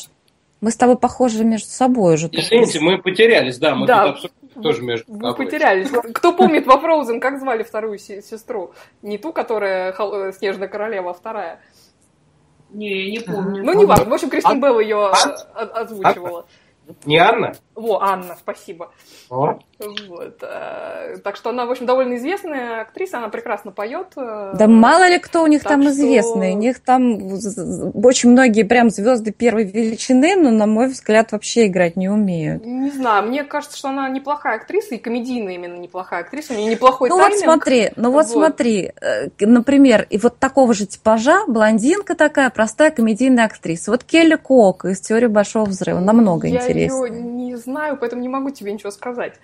мы 0.61 0.71
с 0.71 0.77
тобой 0.77 0.97
похожи 0.99 1.45
между 1.45 1.69
собой 1.69 2.15
уже. 2.15 2.29
Извините, 2.33 2.81
мы 2.81 2.99
потерялись, 2.99 3.59
да, 3.59 3.75
мы 3.77 3.87
Да. 3.87 4.07
тут 4.13 4.15
абсолютно 4.17 4.63
тоже 4.63 4.83
между 4.83 5.13
Вы 5.13 5.31
собой. 5.31 5.45
потерялись. 5.47 5.89
Кто 6.15 6.33
помнит 6.33 6.67
во 6.67 6.75
Frozen, 6.77 7.21
как 7.21 7.39
звали 7.39 7.63
вторую 7.63 7.99
се- 7.99 8.23
сестру? 8.23 8.73
Не 9.03 9.19
ту, 9.19 9.33
которая 9.33 9.93
хол- 9.93 10.15
э, 10.29 10.33
Снежная 10.33 10.69
королева, 10.69 11.11
а 11.11 11.15
вторая. 11.15 11.61
Не, 12.71 13.11
не 13.13 13.21
помню. 13.21 13.63
Ну, 13.65 13.73
не 13.75 13.85
важно. 13.85 14.07
В 14.11 14.15
общем, 14.15 14.29
Кристин 14.29 14.53
Ан- 14.53 14.61
Белл 14.61 14.81
ее 14.81 15.11
Ан- 15.55 15.71
озвучивала. 15.75 16.47
Не 17.05 17.19
Анна? 17.19 17.55
Во, 17.77 18.01
Анна, 18.03 18.37
спасибо. 18.41 18.91
О, 19.29 19.59
Вот. 20.09 20.39
э, 20.43 21.17
Так 21.23 21.37
что 21.37 21.51
она, 21.51 21.67
в 21.67 21.71
общем, 21.71 21.85
довольно 21.85 22.17
известная 22.17 22.81
актриса, 22.81 23.19
она 23.19 23.29
прекрасно 23.29 23.71
поет. 23.71 24.09
э, 24.17 24.55
Да 24.59 24.67
мало 24.67 25.07
ли 25.09 25.19
кто 25.19 25.43
у 25.43 25.47
них 25.47 25.63
Так 25.63 25.73
там 25.73 25.83
что- 25.83 25.91
известный. 25.93 26.53
У 26.55 26.57
них 26.57 26.81
там 26.81 27.19
очень 28.03 28.31
многие 28.31 28.63
прям 28.63 28.89
звезды 28.89 29.31
первой 29.31 29.65
величины, 29.65 30.37
но, 30.37 30.51
на 30.51 30.67
мой 30.67 30.89
взгляд, 30.89 31.33
вообще 31.33 31.67
играть 31.67 31.97
не 31.97 32.09
умеют. 32.09 32.65
Не 32.65 32.91
знаю, 32.91 33.27
мне 33.29 33.45
кажется, 33.45 33.77
что 33.77 33.89
она 33.91 34.09
неплохая 34.09 34.57
актриса, 34.57 34.95
и 34.95 34.99
комедийная 34.99 35.55
именно 35.55 35.77
неплохая 35.77 36.23
актриса. 36.23 36.55
У 36.55 36.57
нее 36.57 36.71
неплохой 36.73 37.11
ну 37.11 37.17
вот 37.17 37.29
тайминг. 37.29 37.45
смотри, 37.45 37.91
ну 37.97 38.11
вот, 38.11 38.25
Вот. 38.27 38.33
смотри, 38.33 38.91
э, 39.03 39.29
например, 39.41 40.07
и 40.09 40.17
вот 40.19 40.39
такого 40.39 40.73
же 40.73 40.87
типажа, 40.87 41.45
блондинка 41.47 42.15
такая, 42.15 42.49
простая 42.49 42.91
комедийная 42.91 43.45
актриса. 43.45 43.91
Вот 43.91 44.03
Келли 44.03 44.37
Кок 44.37 44.87
из 44.87 45.01
«Теории 45.01 45.27
Большого 45.27 45.67
Взрыва», 45.67 46.01
намного 46.01 46.47
Я 46.47 46.57
интереснее. 46.57 46.87
ее 46.87 47.21
не 47.57 47.61
знаю, 47.63 47.97
поэтому 47.97 48.23
не 48.23 48.29
могу 48.29 48.51
тебе 48.51 48.73
ничего 48.73 48.91
сказать. 48.91 49.35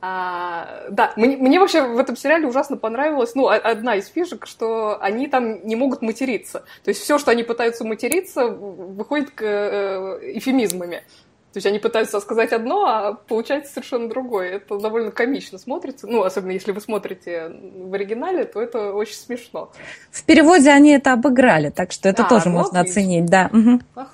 А, 0.00 0.84
да, 0.90 1.12
мне, 1.16 1.36
мне 1.38 1.58
вообще 1.58 1.82
в 1.82 1.98
этом 1.98 2.14
сериале 2.16 2.46
ужасно 2.46 2.76
понравилось, 2.76 3.34
ну, 3.34 3.48
одна 3.48 3.96
из 3.96 4.06
фишек, 4.08 4.46
что 4.46 4.98
они 5.00 5.28
там 5.28 5.66
не 5.66 5.76
могут 5.76 6.02
материться. 6.02 6.64
То 6.84 6.90
есть 6.90 7.00
все, 7.00 7.18
что 7.18 7.30
они 7.30 7.42
пытаются 7.42 7.84
материться, 7.84 8.46
выходит 8.46 9.30
к 9.30 9.42
э, 9.42 10.18
эфемизмами. 10.38 11.02
То 11.54 11.58
есть 11.58 11.66
они 11.66 11.78
пытаются 11.78 12.18
сказать 12.18 12.52
одно, 12.52 12.84
а 12.84 13.12
получается 13.14 13.74
совершенно 13.74 14.08
другое. 14.08 14.56
Это 14.56 14.76
довольно 14.78 15.12
комично 15.12 15.56
смотрится. 15.56 16.08
Ну, 16.08 16.24
особенно 16.24 16.50
если 16.50 16.72
вы 16.72 16.80
смотрите 16.80 17.52
в 17.76 17.94
оригинале, 17.94 18.44
то 18.44 18.60
это 18.60 18.92
очень 18.92 19.14
смешно. 19.14 19.70
В 20.10 20.24
переводе 20.24 20.70
они 20.70 20.90
это 20.90 21.12
обыграли, 21.12 21.70
так 21.70 21.92
что 21.92 22.08
это 22.08 22.26
А, 22.26 22.28
тоже 22.28 22.48
ну, 22.48 22.56
можно 22.56 22.80
отлично. 22.80 23.00
оценить, 23.02 23.26
да. 23.26 23.50
мгм. 23.52 23.82
Ага, 23.94 24.08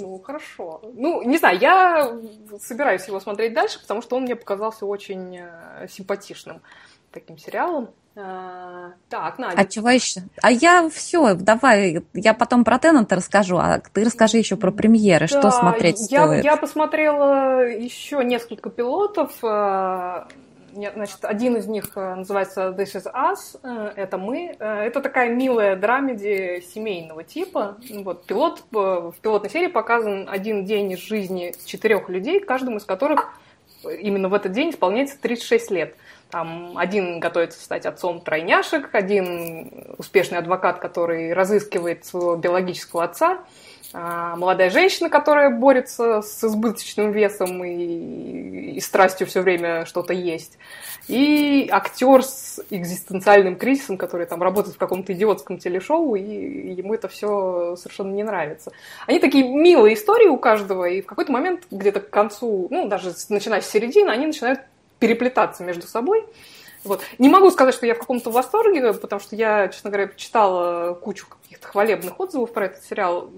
ну 0.00 0.18
хорошо. 0.20 0.80
Ну, 0.94 1.22
не 1.22 1.38
знаю, 1.38 1.58
я 1.58 2.16
собираюсь 2.60 3.06
его 3.06 3.20
смотреть 3.20 3.54
дальше, 3.54 3.80
потому 3.80 4.02
что 4.02 4.16
он 4.16 4.22
мне 4.22 4.36
показался 4.36 4.86
очень 4.86 5.38
э, 5.38 5.86
симпатичным 5.88 6.62
таким 7.10 7.38
сериалом. 7.38 7.90
А, 8.14 8.92
так, 9.08 9.38
Надя. 9.38 9.54
А 9.56 9.64
чего 9.64 9.88
еще? 9.88 10.22
А 10.42 10.50
я 10.50 10.88
все, 10.90 11.34
давай, 11.34 12.04
я 12.12 12.34
потом 12.34 12.62
про 12.64 12.78
Теннанта 12.78 13.16
расскажу, 13.16 13.56
а 13.56 13.80
ты 13.92 14.04
расскажи 14.04 14.36
еще 14.36 14.56
про 14.56 14.70
премьеры, 14.70 15.26
что 15.26 15.42
Да, 15.42 15.50
смотреть 15.50 16.10
я, 16.10 16.26
стоит. 16.26 16.44
Я 16.44 16.56
посмотрела 16.56 17.66
еще 17.66 18.22
несколько 18.22 18.68
пилотов. 18.68 19.32
Значит, 20.74 21.18
один 21.22 21.56
из 21.56 21.66
них 21.66 21.90
э, 21.96 22.14
называется 22.14 22.74
This 22.76 22.94
is 22.94 23.04
Us, 23.12 23.60
э, 23.62 23.92
это 23.96 24.16
мы. 24.16 24.56
Э, 24.58 24.84
Это 24.84 25.00
такая 25.00 25.28
милая 25.28 25.76
драмеди 25.76 26.64
семейного 26.72 27.24
типа. 27.24 27.76
Вот, 27.90 28.24
пилот, 28.24 28.64
в 28.70 29.14
пилотной 29.20 29.50
серии 29.50 29.66
показан 29.66 30.28
один 30.30 30.64
день 30.64 30.92
из 30.92 31.00
жизни 31.00 31.54
четырех 31.66 32.08
людей, 32.08 32.40
каждому 32.40 32.78
из 32.78 32.84
которых 32.84 33.34
именно 33.84 34.28
в 34.28 34.34
этот 34.34 34.52
день 34.52 34.70
исполняется 34.70 35.20
36 35.20 35.70
лет. 35.70 35.96
Там 36.30 36.78
один 36.78 37.20
готовится 37.20 37.62
стать 37.62 37.84
отцом 37.84 38.22
тройняшек, 38.22 38.94
один 38.94 39.70
успешный 39.98 40.38
адвокат, 40.38 40.78
который 40.78 41.34
разыскивает 41.34 42.06
своего 42.06 42.36
биологического 42.36 43.04
отца, 43.04 43.44
молодая 43.92 44.70
женщина, 44.70 45.08
которая 45.08 45.50
борется 45.50 46.22
с 46.22 46.42
избыточным 46.44 47.12
весом 47.12 47.64
и, 47.64 48.72
и 48.76 48.80
страстью 48.80 49.26
все 49.26 49.40
время 49.40 49.84
что-то 49.84 50.12
есть, 50.12 50.58
и 51.08 51.68
актер 51.70 52.22
с 52.22 52.60
экзистенциальным 52.70 53.56
кризисом, 53.56 53.96
который 53.96 54.26
там 54.26 54.42
работает 54.42 54.76
в 54.76 54.78
каком-то 54.78 55.12
идиотском 55.12 55.58
телешоу, 55.58 56.14
и 56.14 56.74
ему 56.74 56.94
это 56.94 57.08
все 57.08 57.76
совершенно 57.76 58.12
не 58.12 58.22
нравится. 58.22 58.72
Они 59.06 59.18
такие 59.18 59.46
милые 59.48 59.94
истории 59.94 60.28
у 60.28 60.38
каждого, 60.38 60.84
и 60.84 61.02
в 61.02 61.06
какой-то 61.06 61.32
момент, 61.32 61.64
где-то 61.70 62.00
к 62.00 62.10
концу, 62.10 62.68
ну, 62.70 62.88
даже 62.88 63.12
начиная 63.28 63.60
с 63.60 63.70
середины, 63.70 64.10
они 64.10 64.26
начинают 64.26 64.60
переплетаться 64.98 65.64
между 65.64 65.86
собой. 65.86 66.24
Вот. 66.84 67.00
Не 67.18 67.28
могу 67.28 67.50
сказать, 67.50 67.74
что 67.74 67.86
я 67.86 67.94
в 67.94 67.98
каком-то 67.98 68.30
восторге, 68.30 68.92
потому 68.92 69.20
что 69.20 69.36
я, 69.36 69.68
честно 69.68 69.90
говоря, 69.90 70.10
читала 70.16 70.94
кучу 70.94 71.26
каких-то 71.28 71.68
хвалебных 71.68 72.18
отзывов 72.18 72.52
про 72.52 72.66
этот 72.66 72.84
сериал. 72.84 73.30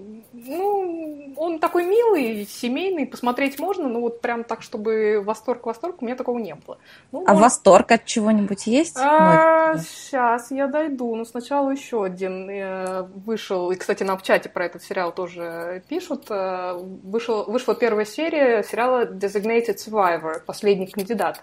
Ну, 0.45 1.33
он 1.37 1.59
такой 1.59 1.85
милый, 1.85 2.45
семейный, 2.45 3.05
посмотреть 3.05 3.57
можно, 3.57 3.87
но 3.87 4.01
вот 4.01 4.19
прям 4.21 4.43
так, 4.43 4.61
чтобы 4.61 5.21
восторг-восторг, 5.23 6.01
у 6.01 6.05
меня 6.05 6.15
такого 6.15 6.39
не 6.39 6.55
было. 6.55 6.77
Ну, 7.11 7.23
А 7.25 7.29
может, 7.31 7.41
восторг 7.41 7.91
от 7.91 8.05
чего-нибудь 8.05 8.67
есть? 8.67 8.97
а, 8.99 9.77
сейчас 9.77 10.51
я 10.51 10.67
дойду. 10.67 11.15
Но 11.15 11.23
сначала 11.25 11.69
еще 11.71 12.03
один 12.03 12.49
э, 12.49 13.03
вышел. 13.25 13.71
И, 13.71 13.75
кстати, 13.75 14.03
нам 14.03 14.17
в 14.17 14.23
чате 14.23 14.49
про 14.49 14.65
этот 14.65 14.83
сериал 14.83 15.13
тоже 15.13 15.83
пишут. 15.87 16.25
Э, 16.29 16.73
Вышел, 17.03 17.43
вышла 17.45 17.75
первая 17.75 18.05
серия 18.05 18.63
сериала 18.63 19.05
Designated 19.05 19.77
Survivor, 19.77 20.41
последний 20.45 20.87
кандидат. 20.87 21.41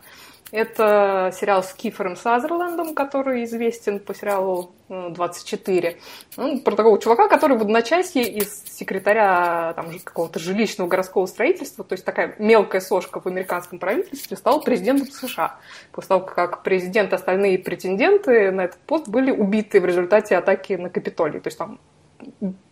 Это 0.52 1.32
сериал 1.34 1.62
с 1.62 1.72
Кифером 1.72 2.14
Сазерлендом, 2.14 2.94
который 2.94 3.44
известен 3.44 3.98
по 3.98 4.14
сериалу 4.14 4.74
э, 4.90 5.08
24. 5.08 5.96
Ну, 6.36 6.60
про 6.60 6.76
такого 6.76 7.00
чувака, 7.00 7.26
который 7.26 7.56
в 7.56 7.62
одночасье 7.62 8.22
из 8.30 8.62
секретаря 8.64 9.72
там, 9.74 9.86
какого-то 10.04 10.38
жилищного 10.38 10.88
городского 10.88 11.24
строительства, 11.24 11.84
то 11.84 11.94
есть 11.94 12.04
такая 12.04 12.34
мелкая 12.38 12.82
сошка 12.82 13.18
в 13.18 13.26
американском 13.26 13.78
правительстве, 13.78 14.36
стал 14.36 14.60
президентом 14.60 15.06
США. 15.06 15.56
После 15.90 16.08
того, 16.08 16.26
как 16.26 16.62
президент 16.62 17.12
и 17.12 17.14
остальные 17.14 17.58
претенденты 17.58 18.50
на 18.50 18.66
этот 18.66 18.80
пост 18.80 19.08
были 19.08 19.30
убиты 19.30 19.80
в 19.80 19.86
результате 19.86 20.36
атаки 20.36 20.74
на 20.74 20.90
Капитолий. 20.90 21.40
То 21.40 21.46
есть 21.46 21.56
там 21.56 21.80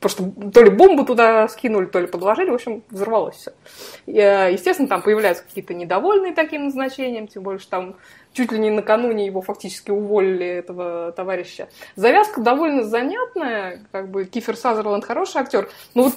просто 0.00 0.30
то 0.52 0.62
ли 0.62 0.70
бомбу 0.70 1.04
туда 1.04 1.48
скинули, 1.48 1.86
то 1.86 2.00
ли 2.00 2.06
подложили, 2.06 2.50
в 2.50 2.54
общем, 2.54 2.82
взорвалось 2.90 3.36
все. 3.36 3.52
Э, 4.06 4.52
естественно, 4.52 4.88
там 4.88 5.02
появляются 5.02 5.44
какие-то 5.44 5.74
недовольные 5.74 6.34
таким 6.34 6.64
назначением, 6.64 7.26
тем 7.26 7.42
более, 7.42 7.58
что 7.58 7.70
там 7.70 7.96
чуть 8.32 8.52
ли 8.52 8.58
не 8.58 8.70
накануне 8.70 9.26
его 9.26 9.42
фактически 9.42 9.90
уволили, 9.90 10.46
этого 10.46 11.12
товарища. 11.12 11.68
Завязка 11.96 12.40
довольно 12.40 12.84
занятная, 12.84 13.84
как 13.92 14.10
бы 14.10 14.24
Кифер 14.24 14.56
Сазерленд 14.56 15.04
хороший 15.04 15.40
актер, 15.40 15.68
но 15.94 16.04
вот 16.04 16.14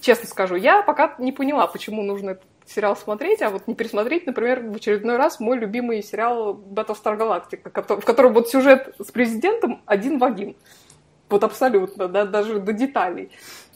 честно 0.00 0.28
скажу, 0.28 0.56
я 0.56 0.82
пока 0.82 1.14
не 1.18 1.32
поняла, 1.32 1.66
почему 1.66 2.02
нужно 2.02 2.30
этот 2.30 2.44
сериал 2.66 2.96
смотреть, 2.96 3.42
а 3.42 3.50
вот 3.50 3.66
не 3.66 3.74
пересмотреть, 3.74 4.26
например, 4.26 4.60
в 4.60 4.76
очередной 4.76 5.16
раз 5.16 5.40
мой 5.40 5.58
любимый 5.58 6.02
сериал 6.02 6.54
Battlestar 6.54 7.18
Galactica, 7.18 8.00
в 8.00 8.04
котором 8.04 8.32
вот 8.32 8.48
сюжет 8.48 8.94
с 8.98 9.10
президентом 9.10 9.82
один 9.86 10.18
в 10.18 10.24
один. 10.24 10.56
Вот 11.32 11.44
абсолютно, 11.44 12.08
да, 12.08 12.26
даже 12.26 12.60
до 12.60 12.74
деталей. 12.74 13.30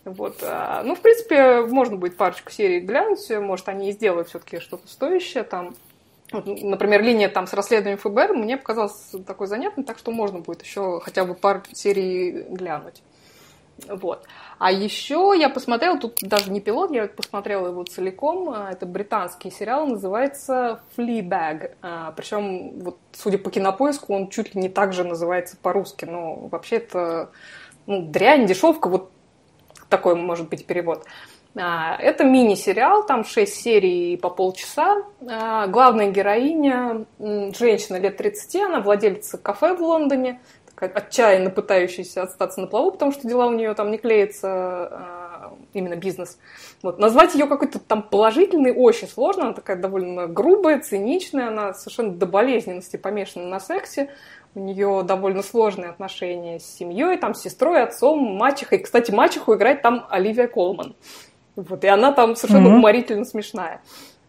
Вот. 0.05 0.37
А, 0.43 0.83
ну, 0.85 0.95
в 0.95 1.01
принципе, 1.01 1.63
можно 1.63 1.97
будет 1.97 2.19
парочку 2.19 2.53
серий 2.53 2.81
глянуть, 2.81 3.31
может, 3.31 3.69
они 3.71 3.89
и 3.89 3.93
сделают 3.93 4.29
все-таки 4.29 4.61
что-то 4.61 4.87
стоящее 4.87 5.43
там. 5.43 5.75
Вот, 6.33 6.45
например, 6.47 7.03
линия 7.03 7.31
там 7.31 7.47
с 7.47 7.55
расследованием 7.55 7.99
ФБР 7.99 8.35
мне 8.35 8.59
показалась 8.59 9.13
такой 9.27 9.47
занятной, 9.47 9.85
так 9.85 9.97
что 9.97 10.11
можно 10.11 10.41
будет 10.41 10.63
еще 10.63 11.01
хотя 11.01 11.25
бы 11.25 11.35
пару 11.35 11.63
серий 11.73 12.45
глянуть. 12.51 13.03
Вот. 13.89 14.25
А 14.59 14.73
еще 14.73 15.35
я 15.39 15.49
посмотрела, 15.49 15.99
тут 15.99 16.19
даже 16.23 16.51
не 16.51 16.61
пилот, 16.61 16.91
я 16.91 17.09
посмотрела 17.09 17.69
его 17.69 17.85
целиком. 17.85 18.51
А, 18.51 18.71
это 18.73 18.87
британский 18.87 19.51
сериал, 19.51 19.87
называется 19.87 20.81
Fleabag. 20.97 21.73
А, 21.83 22.13
Причем, 22.13 22.81
вот, 22.81 22.99
судя 23.13 23.39
по 23.39 23.51
кинопоиску, 23.51 24.15
он 24.15 24.29
чуть 24.29 24.55
ли 24.55 24.63
не 24.63 24.69
так 24.69 24.93
же 24.93 25.05
называется 25.05 25.57
по-русски. 25.61 26.07
Но 26.07 26.49
вообще 26.51 26.77
это 26.77 27.31
ну, 27.87 28.03
дрянь, 28.03 28.47
дешевка, 28.47 28.89
вот 28.89 29.11
такой 29.91 30.15
может 30.15 30.49
быть 30.49 30.67
перевод. 30.67 31.05
А, 31.55 31.97
это 31.97 32.25
мини-сериал, 32.25 33.05
там 33.05 33.25
6 33.25 33.55
серий 33.55 34.17
по 34.17 34.31
полчаса. 34.31 35.03
Главная 35.21 36.11
героиня, 36.11 37.05
женщина 37.19 37.97
лет 37.97 38.17
30, 38.17 38.57
она 38.57 38.81
владелица 38.81 39.37
кафе 39.37 39.75
в 39.75 39.83
Лондоне– 39.83 40.41
отчаянно 40.77 41.51
пытающаяся 41.51 42.23
остаться 42.23 42.61
на 42.61 42.67
плаву, 42.67 42.93
потому 42.93 43.13
что 43.13 43.27
дела 43.27 43.47
у 43.47 43.53
нее 43.53 43.75
там 43.75 43.91
не 43.91 43.99
клеятся, 43.99 44.49
а, 44.49 45.57
именно 45.73 45.97
бизнес. 45.97 46.39
Вот. 46.83 46.99
Назвать 46.99 47.35
ее 47.35 47.47
какой-то 47.47 47.79
там 47.79 48.03
положительной 48.03 48.73
очень 48.73 49.09
сложно, 49.09 49.45
она 49.45 49.53
такая 49.53 49.77
довольно 49.77 50.27
грубая, 50.27 50.81
циничная, 50.81 51.49
она 51.49 51.75
совершенно 51.75 52.13
до 52.13 52.27
болезненности 52.27 52.97
помешана 52.97 53.47
на 53.47 53.61
сексе, 53.61 54.11
у 54.55 54.61
нее 54.61 55.03
довольно 55.05 55.43
сложные 55.43 55.91
отношения 55.91 56.59
с 56.59 56.65
семьей, 56.65 57.19
там, 57.19 57.35
с 57.35 57.43
сестрой, 57.43 57.83
отцом, 57.83 58.37
мачехой. 58.37 58.79
Кстати, 58.79 59.11
мачеху 59.11 59.55
играет 59.55 59.83
там 59.83 60.07
Оливия 60.09 60.49
Колман. 60.49 60.95
Вот, 61.57 61.85
и 61.85 61.87
она 61.87 62.13
там 62.13 62.37
совершенно 62.37 62.69
mm-hmm. 62.69 62.77
уморительно 62.77 63.25
смешная. 63.25 63.83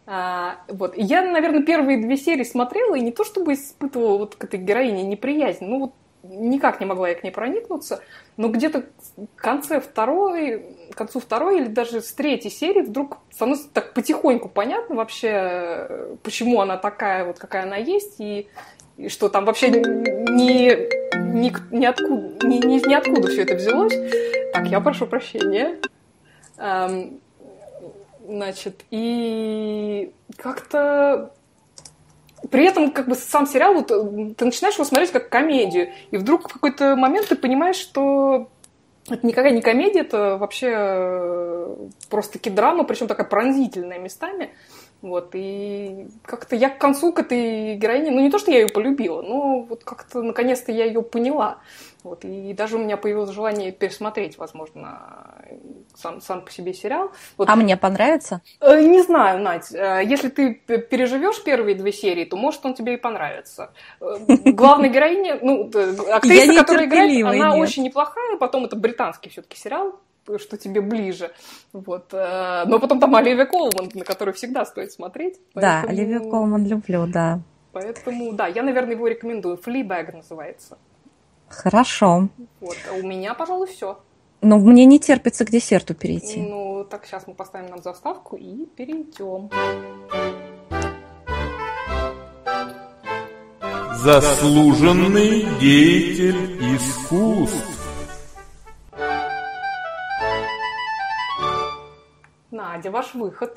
А, 0.06 0.56
вот. 0.68 0.96
И 0.96 1.02
я, 1.02 1.22
наверное, 1.22 1.62
первые 1.62 1.98
две 1.98 2.16
серии 2.16 2.44
смотрела, 2.44 2.94
и 2.94 3.00
не 3.00 3.12
то 3.12 3.24
чтобы 3.24 3.54
испытывала 3.54 4.18
вот 4.18 4.36
к 4.36 4.44
этой 4.44 4.58
героине 4.58 5.02
неприязнь, 5.02 5.64
ну 5.64 5.80
вот 5.80 5.92
никак 6.28 6.80
не 6.80 6.86
могла 6.86 7.08
я 7.08 7.14
к 7.14 7.22
ней 7.22 7.30
проникнуться, 7.30 8.00
но 8.36 8.48
где-то 8.48 8.84
в 9.16 9.26
конце 9.36 9.80
второй, 9.80 10.76
к 10.92 10.96
концу 10.96 11.20
второй 11.20 11.60
или 11.60 11.68
даже 11.68 12.00
с 12.00 12.12
третьей 12.12 12.50
серии 12.50 12.82
вдруг 12.82 13.18
становится 13.30 13.68
так 13.68 13.94
потихоньку 13.94 14.48
понятно 14.48 14.96
вообще, 14.96 16.16
почему 16.22 16.60
она 16.60 16.76
такая 16.76 17.24
вот, 17.24 17.38
какая 17.38 17.64
она 17.64 17.76
есть, 17.76 18.16
и, 18.18 18.48
и 18.96 19.08
что 19.08 19.28
там 19.28 19.44
вообще 19.44 19.70
ни, 19.70 19.78
ни, 19.78 20.70
ни, 21.32 21.48
ни, 21.72 22.66
ни, 22.66 22.88
ни 22.88 22.94
откуда 22.94 23.28
все 23.28 23.42
это 23.42 23.54
взялось. 23.54 23.94
Так, 24.52 24.66
я 24.66 24.80
прошу 24.80 25.06
прощения. 25.06 25.78
Эм, 26.58 27.20
значит, 28.26 28.84
и 28.90 30.12
как-то 30.36 31.32
при 32.50 32.64
этом 32.66 32.90
как 32.90 33.08
бы 33.08 33.14
сам 33.14 33.46
сериал, 33.46 33.74
вот, 33.74 33.90
э, 33.90 34.34
ты 34.36 34.44
начинаешь 34.44 34.74
его 34.74 34.84
смотреть 34.84 35.12
как 35.12 35.28
комедию, 35.28 35.90
и 36.10 36.16
вдруг 36.16 36.48
в 36.48 36.52
какой-то 36.52 36.96
момент 36.96 37.28
ты 37.28 37.36
понимаешь, 37.36 37.76
что 37.76 38.48
это 39.08 39.26
никакая 39.26 39.52
не 39.52 39.62
комедия, 39.62 40.00
это 40.00 40.36
вообще 40.36 40.68
э, 40.70 41.76
просто-таки 42.10 42.50
драма, 42.50 42.84
причем 42.84 43.06
такая 43.06 43.26
пронзительная 43.26 43.98
местами. 43.98 44.50
Вот, 45.00 45.30
и 45.34 46.08
как-то 46.24 46.56
я 46.56 46.68
к 46.70 46.78
концу 46.78 47.12
к 47.12 47.20
этой 47.20 47.76
героине, 47.76 48.10
ну 48.10 48.20
не 48.20 48.30
то, 48.30 48.38
что 48.38 48.50
я 48.50 48.60
ее 48.60 48.68
полюбила, 48.68 49.22
но 49.22 49.60
вот 49.60 49.84
как-то 49.84 50.22
наконец-то 50.22 50.72
я 50.72 50.86
ее 50.86 51.02
поняла. 51.02 51.58
Вот, 52.04 52.24
и 52.24 52.52
даже 52.54 52.76
у 52.76 52.78
меня 52.78 52.96
появилось 52.96 53.30
желание 53.30 53.72
пересмотреть, 53.72 54.38
возможно, 54.38 55.34
сам, 55.96 56.20
сам 56.20 56.44
по 56.44 56.50
себе 56.50 56.72
сериал. 56.72 57.10
Вот. 57.36 57.48
А 57.48 57.56
мне 57.56 57.76
понравится? 57.76 58.40
Э, 58.60 58.80
не 58.80 59.02
знаю, 59.02 59.40
Надь. 59.40 59.74
Э, 59.74 60.00
если 60.04 60.28
ты 60.28 60.54
переживешь 60.54 61.42
первые 61.42 61.74
две 61.74 61.92
серии, 61.92 62.24
то 62.24 62.36
может 62.36 62.64
он 62.64 62.74
тебе 62.74 62.94
и 62.94 62.96
понравится. 62.96 63.72
Э, 64.00 64.16
главная 64.44 64.90
героиня, 64.90 65.38
ну, 65.42 65.70
актриса, 66.12 66.54
которая 66.54 66.86
играет, 66.86 67.24
она 67.24 67.56
нет. 67.56 67.58
очень 67.58 67.82
неплохая. 67.82 68.36
Потом 68.36 68.64
это 68.64 68.76
британский 68.76 69.28
все-таки 69.30 69.56
сериал, 69.56 69.98
что 70.36 70.56
тебе 70.56 70.80
ближе. 70.80 71.32
Вот. 71.72 72.12
Но 72.12 72.78
потом 72.78 73.00
там 73.00 73.14
Оливия 73.16 73.46
Колман, 73.46 73.90
на 73.92 74.04
которую 74.04 74.34
всегда 74.34 74.64
стоит 74.64 74.92
смотреть. 74.92 75.40
Поэтому... 75.52 75.82
Да, 75.82 75.88
Оливия 75.88 76.20
Колман 76.20 76.64
люблю, 76.64 77.06
да. 77.08 77.40
Поэтому, 77.72 78.32
да, 78.32 78.46
я, 78.46 78.62
наверное, 78.62 78.94
его 78.94 79.08
рекомендую. 79.08 79.56
Fleabag 79.56 80.14
называется. 80.14 80.78
Хорошо. 81.48 82.28
Вот, 82.60 82.76
а 82.90 82.94
у 82.94 83.02
меня, 83.02 83.34
пожалуй, 83.34 83.66
все. 83.66 83.98
Но 84.40 84.58
мне 84.58 84.84
не 84.84 85.00
терпится 85.00 85.44
к 85.44 85.50
десерту 85.50 85.94
перейти. 85.94 86.40
Ну, 86.40 86.84
так 86.88 87.06
сейчас 87.06 87.26
мы 87.26 87.34
поставим 87.34 87.70
нам 87.70 87.82
заставку 87.82 88.36
и 88.36 88.66
перейдем. 88.76 89.50
Заслуженный 93.96 95.46
деятель 95.60 96.76
искусств. 96.76 97.77
Надя, 102.58 102.90
ваш 102.90 103.14
выход. 103.14 103.56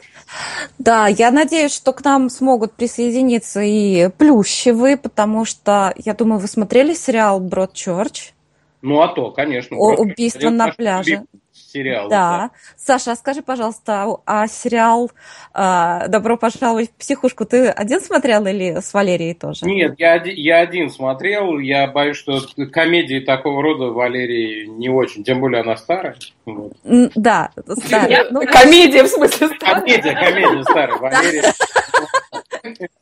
Да, 0.77 1.07
я 1.07 1.31
надеюсь, 1.31 1.73
что 1.73 1.91
к 1.91 2.03
нам 2.05 2.29
смогут 2.29 2.73
присоединиться 2.73 3.59
и 3.61 4.09
плющевые, 4.09 4.95
потому 4.95 5.43
что, 5.43 5.91
я 5.97 6.13
думаю, 6.13 6.39
вы 6.39 6.47
смотрели 6.47 6.93
сериал 6.93 7.39
«Брод 7.39 7.73
Чорч»? 7.73 8.33
Ну, 8.81 9.01
а 9.01 9.09
то, 9.09 9.31
конечно. 9.31 9.77
О, 9.77 9.95
убийство 9.95 10.49
на 10.49 10.71
пляже 10.71 11.23
сериал. 11.53 12.09
Да. 12.09 12.37
да. 12.37 12.51
Саша, 12.75 13.11
а 13.11 13.15
скажи, 13.15 13.41
пожалуйста, 13.41 14.07
а 14.25 14.47
сериал 14.47 15.11
э, 15.53 16.07
«Добро 16.07 16.37
пожаловать 16.37 16.89
в 16.91 16.93
психушку» 16.95 17.45
ты 17.45 17.69
один 17.69 18.01
смотрел 18.01 18.45
или 18.45 18.79
с 18.79 18.93
Валерией 18.93 19.33
тоже? 19.33 19.65
Нет, 19.65 19.95
я, 19.97 20.21
я 20.23 20.59
один 20.59 20.89
смотрел. 20.89 21.59
Я 21.59 21.87
боюсь, 21.87 22.17
что 22.17 22.41
комедии 22.71 23.19
такого 23.19 23.61
рода 23.61 23.85
Валерии 23.85 24.65
не 24.65 24.89
очень. 24.89 25.23
Тем 25.23 25.39
более 25.39 25.61
она 25.61 25.77
старая. 25.77 26.15
Вот. 26.45 26.73
Да. 26.83 27.51
да. 27.89 28.27
Ну, 28.31 28.41
комедия, 28.45 29.03
в 29.03 29.07
смысле, 29.07 29.49
старая. 29.55 29.81
Комедия, 29.81 30.13
комедия 30.13 30.63
старая. 30.63 30.97
Валерия 30.97 31.53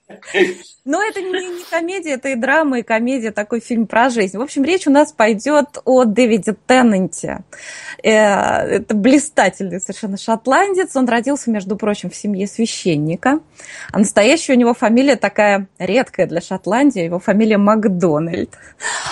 но 0.85 1.03
это 1.03 1.21
не, 1.21 1.29
не 1.29 1.63
комедия, 1.69 2.11
это 2.11 2.29
и 2.29 2.35
драма, 2.35 2.79
и 2.79 2.83
комедия, 2.83 3.31
такой 3.31 3.59
фильм 3.59 3.87
про 3.87 4.09
жизнь. 4.09 4.37
В 4.37 4.41
общем, 4.41 4.63
речь 4.63 4.87
у 4.87 4.91
нас 4.91 5.11
пойдет 5.11 5.77
о 5.85 6.05
Дэвиде 6.05 6.55
Теннанте. 6.65 7.43
Э, 8.03 8.09
это 8.09 8.95
блистательный 8.95 9.79
совершенно 9.79 10.17
шотландец. 10.17 10.95
Он 10.95 11.07
родился, 11.07 11.51
между 11.51 11.75
прочим, 11.75 12.09
в 12.09 12.15
семье 12.15 12.47
священника. 12.47 13.39
А 13.91 13.99
настоящая 13.99 14.53
у 14.53 14.57
него 14.57 14.73
фамилия 14.73 15.15
такая 15.15 15.67
редкая 15.77 16.27
для 16.27 16.41
Шотландии. 16.41 17.03
Его 17.03 17.19
фамилия 17.19 17.57
Макдональд. 17.57 18.57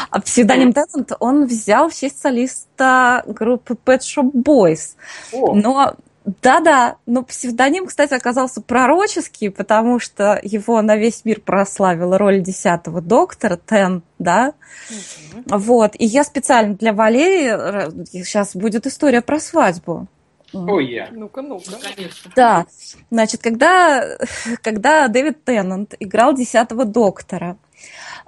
А 0.09 0.21
псевдоним 0.21 0.73
Теннант 0.73 1.11
он 1.19 1.45
взял 1.45 1.89
в 1.89 1.95
честь 1.95 2.19
солиста 2.19 3.23
группы 3.27 3.75
Pet 3.85 3.99
Shop 3.99 4.31
Boys. 4.31 4.95
Но 5.31 5.95
да-да, 6.41 6.97
но 7.05 7.23
псевдоним, 7.23 7.87
кстати, 7.87 8.13
оказался 8.13 8.59
пророческий, 8.61 9.49
потому 9.49 9.97
что 9.97 10.37
его 10.43 10.81
на 10.81 10.97
весь 10.97 11.23
мир 11.23 11.39
прославила 11.39 12.17
роль 12.17 12.41
десятого 12.41 12.99
доктора, 12.99 13.57
Тен, 13.65 14.03
да? 14.19 14.53
Угу. 14.89 15.57
Вот, 15.57 15.95
и 15.97 16.05
я 16.05 16.25
специально 16.25 16.75
для 16.75 16.91
Валерии, 16.91 18.05
сейчас 18.11 18.57
будет 18.57 18.85
история 18.85 19.21
про 19.21 19.39
свадьбу. 19.39 20.07
Ой, 20.51 20.91
я. 20.91 21.09
Ну-ка, 21.11 21.41
ну-ка. 21.41 21.71
Конечно. 21.95 22.31
Да, 22.35 22.65
значит, 23.09 23.41
когда, 23.41 24.17
когда 24.61 25.07
Дэвид 25.07 25.45
Теннант 25.45 25.95
играл 25.97 26.33
десятого 26.33 26.83
доктора, 26.83 27.57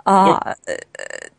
а, 0.05 0.55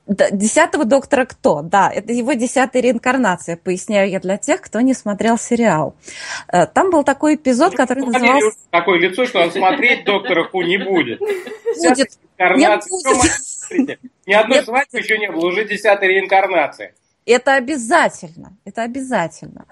Десятого 0.06 0.84
доктора 0.84 1.24
кто? 1.24 1.62
Да, 1.62 1.90
это 1.90 2.12
его 2.12 2.32
десятая 2.32 2.80
реинкарнация, 2.80 3.56
поясняю 3.56 4.10
я 4.10 4.18
для 4.18 4.36
тех, 4.36 4.60
кто 4.60 4.80
не 4.80 4.94
смотрел 4.94 5.38
сериал. 5.38 5.94
Э, 6.48 6.66
там 6.66 6.90
был 6.90 7.04
такой 7.04 7.36
эпизод, 7.36 7.76
который 7.76 8.04
назывался... 8.04 8.58
Такое 8.70 8.98
лицо, 8.98 9.24
что 9.26 9.40
он 9.40 9.52
смотреть 9.52 10.04
доктора 10.04 10.44
Ху 10.44 10.62
не 10.62 10.78
будет. 10.78 11.20
Будет. 11.20 12.08
Реинкарнация. 12.38 12.90
Ни 14.26 14.32
одной 14.32 14.62
свадьбы 14.64 14.98
еще 14.98 15.18
не 15.18 15.30
было, 15.30 15.46
уже 15.46 15.64
десятая 15.64 16.08
реинкарнация. 16.08 16.92
Это 17.26 17.54
обязательно, 17.54 18.56
это 18.64 18.82
обязательно. 18.82 19.66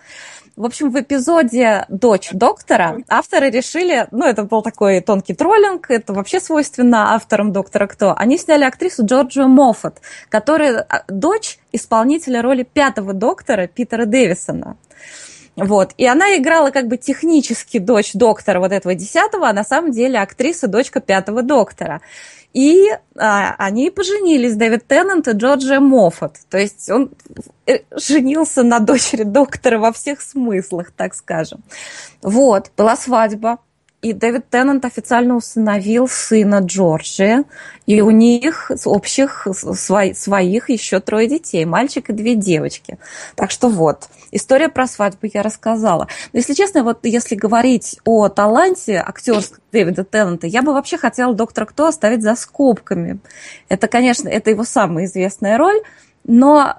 В 0.59 0.65
общем, 0.65 0.91
в 0.91 1.01
эпизоде 1.01 1.85
«Дочь 1.89 2.31
доктора» 2.33 2.97
авторы 3.07 3.49
решили, 3.49 4.09
ну, 4.11 4.25
это 4.25 4.43
был 4.43 4.61
такой 4.61 5.01
тонкий 5.01 5.33
троллинг, 5.33 5.89
это 5.89 6.13
вообще 6.13 6.41
свойственно 6.41 7.15
авторам 7.15 7.53
«Доктора 7.53 7.87
Кто». 7.87 8.13
Они 8.17 8.37
сняли 8.39 8.65
актрису 8.65 9.07
Джорджию 9.07 9.47
Моффат, 9.47 10.01
которая 10.29 10.81
а, 10.81 11.05
дочь 11.07 11.61
исполнителя 11.71 12.43
роли 12.43 12.65
пятого 12.65 13.13
доктора 13.13 13.69
Питера 13.69 14.05
Дэвисона. 14.05 14.77
Вот. 15.55 15.93
И 15.97 16.05
она 16.07 16.37
играла 16.37 16.71
как 16.71 16.89
бы 16.89 16.97
технически 16.97 17.79
дочь 17.79 18.15
доктора 18.15 18.59
вот 18.59 18.73
этого 18.73 18.97
десятого, 18.97 19.49
а 19.49 19.53
на 19.53 19.63
самом 19.63 19.93
деле 19.93 20.19
актриса 20.19 20.67
дочка 20.67 21.01
пятого 21.01 21.43
доктора. 21.43 22.01
И 22.55 22.89
а, 23.17 23.55
они 23.59 23.91
поженились, 23.91 24.57
Дэвид 24.57 24.87
Теннант 24.87 25.29
и 25.29 25.33
Джорджия 25.33 25.81
Моффат. 25.81 26.39
То 26.49 26.59
есть 26.59 26.91
он 26.91 27.11
э, 27.67 27.81
женился 27.97 28.63
на 28.63 28.81
дочери 28.81 29.23
доктора 29.23 29.79
во 29.79 29.93
всех 29.93 30.21
смыслах, 30.21 30.91
так 30.91 31.15
скажем. 31.15 31.63
Вот, 32.23 32.73
была 32.77 32.97
свадьба. 32.97 33.59
И 34.01 34.13
Дэвид 34.13 34.49
Теннант 34.49 34.85
официально 34.85 35.35
усыновил 35.35 36.07
сына 36.07 36.61
Джорджи, 36.61 37.45
и 37.85 38.01
у 38.01 38.11
них 38.11 38.71
общих 38.85 39.49
свои, 39.53 40.15
своих 40.15 40.71
еще 40.71 41.01
трое 41.01 41.27
детей, 41.29 41.65
мальчик 41.65 42.09
и 42.09 42.13
две 42.13 42.37
девочки. 42.37 42.99
Так 43.35 43.51
что 43.51 43.69
вот, 43.69 44.09
история 44.31 44.69
про 44.69 44.87
свадьбу 44.87 45.29
я 45.33 45.43
рассказала. 45.43 46.07
Но 46.33 46.39
если 46.39 46.55
честно, 46.55 46.85
вот 46.85 47.01
если 47.03 47.35
говорить 47.35 47.99
о 48.05 48.29
таланте 48.29 49.03
актерского 49.05 49.61
Дэвида 49.73 50.05
Теннанта, 50.05 50.47
я 50.47 50.63
бы 50.63 50.75
вообще 50.75 50.97
хотела 50.97 51.35
«Доктора 51.35 51.67
Кто» 51.67 51.87
оставить 51.87 52.23
за 52.23 52.37
скобками. 52.37 53.19
Это, 53.69 53.89
конечно, 53.89 54.29
это 54.29 54.51
его 54.51 54.63
самая 54.63 55.07
известная 55.07 55.59
роль, 55.59 55.81
но 56.23 56.77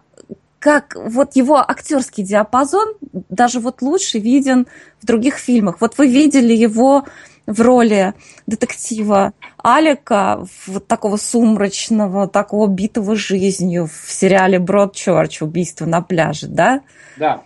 как 0.59 0.95
вот 0.95 1.35
его 1.35 1.57
актерский 1.57 2.23
диапазон 2.23 2.93
даже 3.11 3.59
вот 3.59 3.81
лучше 3.81 4.19
виден 4.19 4.67
в 5.01 5.05
других 5.05 5.35
фильмах. 5.35 5.79
Вот 5.79 5.97
вы 5.97 6.07
видели 6.07 6.53
его 6.53 7.05
в 7.47 7.61
роли 7.61 8.13
детектива 8.45 9.33
Алика, 9.57 10.45
вот 10.67 10.87
такого 10.87 11.17
сумрачного, 11.17 12.27
такого 12.27 12.67
битого 12.67 13.15
жизнью 13.15 13.87
в 13.87 14.11
сериале 14.11 14.59
Бродчерч 14.59 15.41
«Убийство 15.41 15.85
на 15.85 16.01
пляже», 16.01 16.47
да? 16.47 16.81
Да. 17.17 17.41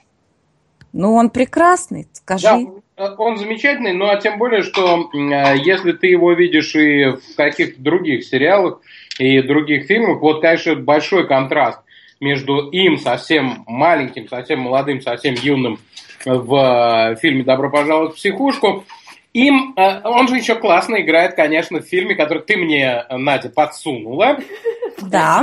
Ну, 0.91 1.13
он 1.13 1.29
прекрасный, 1.29 2.07
скажи. 2.11 2.67
Да, 2.97 3.15
он 3.17 3.37
замечательный, 3.37 3.93
ну 3.93 4.07
а 4.07 4.17
тем 4.17 4.37
более, 4.37 4.61
что 4.61 5.09
э, 5.13 5.57
если 5.57 5.93
ты 5.93 6.07
его 6.07 6.33
видишь 6.33 6.75
и 6.75 7.05
в 7.05 7.35
каких-то 7.35 7.81
других 7.81 8.23
сериалах 8.23 8.81
и 9.17 9.41
других 9.41 9.87
фильмах, 9.87 10.21
вот, 10.21 10.41
конечно, 10.41 10.75
большой 10.75 11.27
контраст 11.27 11.79
между 12.23 12.69
им 12.69 12.97
совсем 12.97 13.63
маленьким, 13.67 14.27
совсем 14.27 14.61
молодым, 14.61 15.01
совсем 15.01 15.35
юным 15.35 15.79
в 16.25 16.55
э, 16.55 17.15
фильме 17.17 17.43
«Добро 17.43 17.69
пожаловать 17.69 18.13
в 18.13 18.15
психушку». 18.15 18.85
Им, 19.33 19.73
э, 19.75 20.01
он 20.03 20.27
же 20.27 20.37
еще 20.37 20.55
классно 20.55 21.01
играет, 21.01 21.35
конечно, 21.35 21.79
в 21.79 21.85
фильме, 21.85 22.15
который 22.15 22.43
ты 22.43 22.55
мне, 22.55 23.05
Надя, 23.09 23.49
подсунула. 23.49 24.37
Да. 25.01 25.41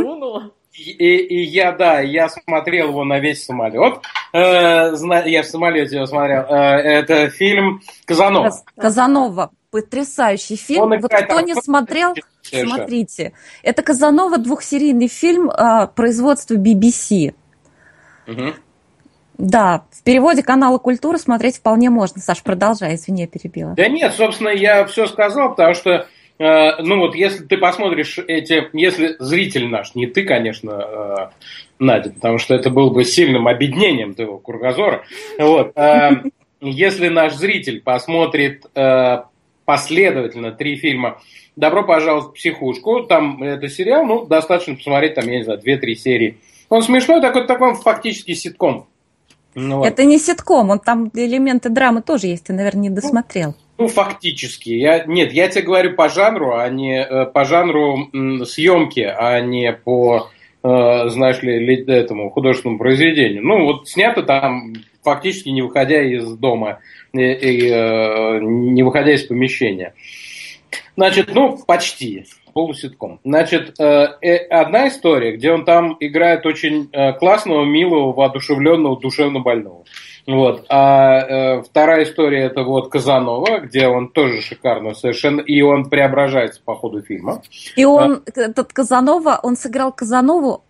И, 0.73 1.17
и 1.17 1.43
я, 1.43 1.73
да, 1.73 2.01
я 2.01 2.29
смотрел 2.29 2.91
его 2.91 3.05
на 3.05 3.19
весь 3.19 3.45
самолет. 3.45 4.01
Э, 4.33 4.93
я 5.27 5.43
в 5.43 5.47
самолете 5.47 5.97
его 5.97 6.07
смотрел. 6.07 6.43
Это 6.43 7.29
фильм 7.29 7.83
Казанова. 8.07 8.51
Казанова. 8.77 9.51
Потрясающий 9.71 10.57
фильм. 10.57 10.83
Он 10.83 11.01
вот 11.01 11.13
кто 11.13 11.41
не 11.41 11.55
смотрел, 11.55 12.15
Смотрите, 12.43 13.33
это 13.63 13.83
Казанова 13.83 14.39
двухсерийный 14.39 15.09
фильм 15.09 15.51
а, 15.51 15.87
производства 15.87 16.55
BBC. 16.55 17.35
Угу. 18.27 18.55
Да, 19.39 19.85
в 19.91 20.03
переводе 20.03 20.43
канала 20.43 20.79
Культура 20.79 21.17
смотреть 21.17 21.59
вполне 21.59 21.89
можно. 21.89 22.21
Саш, 22.21 22.43
продолжай, 22.43 22.95
извини, 22.97 23.23
я 23.23 23.27
перебила. 23.27 23.75
Да 23.75 23.89
нет, 23.89 24.13
собственно, 24.15 24.51
я 24.51 24.85
все 24.85 25.07
сказал, 25.07 25.51
потому 25.51 25.75
что, 25.75 26.07
э, 26.39 26.83
ну 26.83 26.99
вот, 26.99 27.15
если 27.15 27.45
ты 27.45 27.57
посмотришь 27.57 28.19
эти, 28.19 28.69
если 28.75 29.17
зритель 29.19 29.69
наш, 29.69 29.95
не 29.95 30.07
ты, 30.07 30.25
конечно, 30.25 30.71
э, 30.71 31.15
Надя, 31.79 32.11
потому 32.11 32.37
что 32.37 32.55
это 32.55 32.69
было 32.69 32.91
бы 32.91 33.05
сильным 33.05 33.49
объединением 33.49 34.15
твоего 34.15 34.37
кругозора, 34.37 35.05
вот, 35.39 35.73
э, 35.75 36.11
если 36.61 37.09
наш 37.09 37.33
зритель 37.35 37.81
посмотрит 37.81 38.67
последовательно 39.71 40.51
три 40.51 40.75
фильма 40.75 41.21
«Добро 41.55 41.85
пожаловать 41.85 42.31
в 42.31 42.33
психушку». 42.33 43.05
Там 43.05 43.41
это 43.41 43.69
сериал, 43.69 44.05
ну, 44.05 44.27
достаточно 44.27 44.75
посмотреть, 44.75 45.15
там, 45.15 45.29
я 45.29 45.39
не 45.39 45.45
знаю, 45.45 45.61
2-3 45.65 45.95
серии. 45.95 46.39
Он 46.69 46.83
смешной, 46.83 47.21
такой, 47.21 47.47
такой 47.47 47.77
фактически 47.77 48.35
ситком. 48.35 48.89
Ну, 49.55 49.79
вот. 49.79 49.87
Это 49.87 50.05
не 50.05 50.19
ситком, 50.19 50.71
он 50.71 50.81
там 50.81 51.09
элементы 51.15 51.69
драмы 51.69 52.03
тоже 52.03 52.27
есть, 52.27 52.47
ты, 52.47 52.53
наверное, 52.53 52.83
не 52.83 52.91
досмотрел. 52.91 53.55
Ну, 53.79 53.85
ну 53.85 53.89
фактически. 53.89 54.71
Я, 54.71 55.05
нет, 55.05 55.33
я 55.33 55.47
тебе 55.47 55.63
говорю 55.63 55.95
по 55.95 56.09
жанру, 56.09 56.57
а 56.57 56.69
не 56.69 57.01
э, 57.01 57.27
по 57.27 57.45
жанру 57.45 58.09
м, 58.13 58.45
съемки, 58.45 59.01
а 59.01 59.39
не 59.41 59.73
по, 59.73 60.31
э, 60.65 61.09
знаешь 61.11 61.43
ли, 61.43 61.77
этому 61.87 62.31
художественному 62.31 62.81
произведению. 62.81 63.45
Ну, 63.45 63.67
вот 63.67 63.89
снято 63.89 64.25
там 64.25 64.73
фактически 65.03 65.49
не 65.49 65.63
выходя 65.63 66.03
из 66.03 66.27
дома 66.37 66.81
и, 67.13 67.21
и 67.21 67.71
э, 67.71 68.41
не 68.41 68.83
выходя 68.83 69.13
из 69.13 69.25
помещения. 69.25 69.95
Значит, 70.97 71.35
ну, 71.35 71.59
почти 71.67 72.27
полуситком. 72.53 73.21
Значит, 73.25 73.79
э, 73.79 74.09
э, 74.23 74.37
одна 74.49 74.89
история, 74.89 75.37
где 75.37 75.53
он 75.53 75.65
там 75.65 75.97
играет 76.01 76.47
очень 76.47 76.89
э, 76.93 77.13
классного, 77.15 77.65
милого, 77.65 78.13
воодушевленного, 78.13 79.01
душевно 79.01 79.41
больного. 79.41 79.85
Вот. 80.27 80.67
А 80.69 81.21
э, 81.21 81.63
вторая 81.63 82.05
история 82.05 82.45
это 82.45 82.63
вот 82.63 82.91
Казанова, 82.91 83.61
где 83.61 83.89
он 83.89 84.09
тоже 84.09 84.43
шикарно 84.43 84.95
совершенно, 84.95 85.41
и 85.41 85.61
он 85.63 85.89
преображается 85.89 86.61
по 86.65 86.75
ходу 86.75 87.03
фильма. 87.03 87.43
И 87.77 87.85
он, 87.85 88.23
а, 88.27 88.41
этот 88.41 88.73
Казанова, 88.73 89.41
он 89.43 89.57
сыграл 89.57 89.93
Казанову 89.93 90.65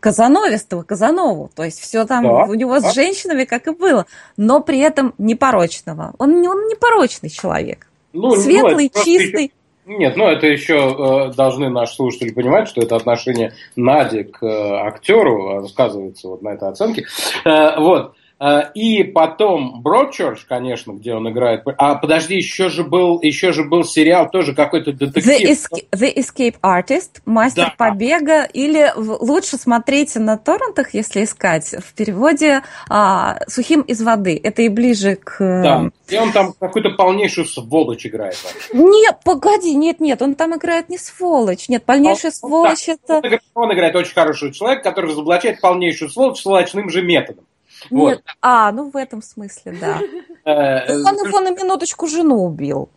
Казановистого 0.00 0.82
Казанову, 0.82 1.50
то 1.54 1.64
есть 1.64 1.80
все 1.80 2.04
там 2.04 2.24
да, 2.24 2.44
у 2.44 2.54
него 2.54 2.80
да. 2.80 2.90
с 2.90 2.94
женщинами, 2.94 3.44
как 3.44 3.66
и 3.66 3.72
было, 3.72 4.06
но 4.36 4.60
при 4.60 4.78
этом 4.78 5.14
непорочного. 5.18 6.14
Он, 6.18 6.30
он 6.46 6.66
непорочный 6.68 7.30
человек. 7.30 7.86
Ну, 8.12 8.36
Светлый, 8.36 8.90
ну, 8.94 9.04
чистый. 9.04 9.52
Нет, 9.86 10.16
ну 10.16 10.26
это 10.26 10.46
еще 10.46 10.76
э, 10.76 11.34
должны 11.34 11.68
наши 11.68 11.94
слушатели 11.94 12.32
понимать, 12.32 12.68
что 12.68 12.80
это 12.80 12.96
отношение 12.96 13.52
Нади 13.76 14.22
к 14.24 14.42
э, 14.42 14.86
актеру 14.86 15.66
сказывается 15.68 16.28
вот 16.28 16.42
на 16.42 16.50
этой 16.54 16.68
оценке. 16.68 17.04
Э, 17.44 17.78
вот. 17.78 18.14
Э, 18.40 18.72
и 18.74 19.04
потом 19.04 19.80
Бродчерч, 19.80 20.44
конечно, 20.44 20.92
где 20.92 21.14
он 21.14 21.30
играет. 21.30 21.62
А 21.78 21.94
подожди, 21.94 22.36
еще 22.36 22.68
же 22.68 22.82
был, 22.82 23.20
еще 23.22 23.52
же 23.52 23.64
был 23.64 23.84
сериал 23.84 24.28
тоже 24.28 24.54
какой-то 24.54 24.92
детектив. 24.92 25.40
The, 25.40 25.52
Escape, 25.52 25.88
The 25.92 26.14
Escape 26.16 26.56
Artist, 26.62 27.20
Мастер 27.24 27.66
да. 27.66 27.74
побега. 27.76 28.44
Или 28.44 28.92
лучше 28.96 29.56
смотрите 29.56 30.18
на 30.18 30.36
торрентах, 30.36 30.94
если 30.94 31.24
искать, 31.24 31.74
в 31.78 31.94
переводе 31.94 32.62
а, 32.88 33.38
Сухим 33.48 33.82
из 33.82 34.02
воды. 34.02 34.40
Это 34.42 34.62
и 34.62 34.68
ближе 34.68 35.16
к... 35.16 35.38
Да, 35.38 35.90
и 36.08 36.18
он 36.18 36.32
там 36.32 36.54
какую-то 36.58 36.90
полнейшую 36.90 37.46
сволочь 37.46 38.06
играет. 38.06 38.36
Нет, 38.72 39.18
погоди, 39.24 39.74
нет, 39.74 40.00
нет, 40.00 40.20
он 40.22 40.34
там 40.34 40.56
играет 40.56 40.88
не 40.88 40.98
сволочь. 40.98 41.68
Нет, 41.68 41.84
полнейшая 41.84 42.32
он, 42.32 42.48
сволочь 42.48 42.88
он, 42.88 42.96
это... 43.02 43.14
Он 43.14 43.20
играет, 43.22 43.42
он 43.54 43.72
играет 43.72 43.96
очень 43.96 44.14
хороший 44.14 44.52
человек, 44.52 44.82
который 44.82 45.10
разоблачает 45.10 45.60
полнейшую 45.60 46.10
сволочь 46.10 46.40
сволочным 46.40 46.90
же 46.90 47.02
методом. 47.02 47.44
Нет, 47.90 48.18
вот. 48.18 48.22
а, 48.40 48.72
ну 48.72 48.90
в 48.90 48.96
этом 48.96 49.22
смысле, 49.22 49.76
да. 49.80 50.00
Э, 50.46 50.92
ну, 50.92 51.08
он 51.08 51.26
его 51.26 51.40
на 51.40 51.52
минуточку 51.52 52.06
жену 52.06 52.44
убил. 52.44 52.90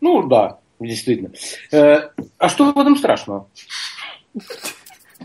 Ну 0.00 0.22
да, 0.22 0.60
действительно. 0.80 1.30
Э, 1.70 2.08
а 2.38 2.48
что 2.48 2.72
в 2.72 2.78
этом 2.78 2.96
страшного? 2.96 3.48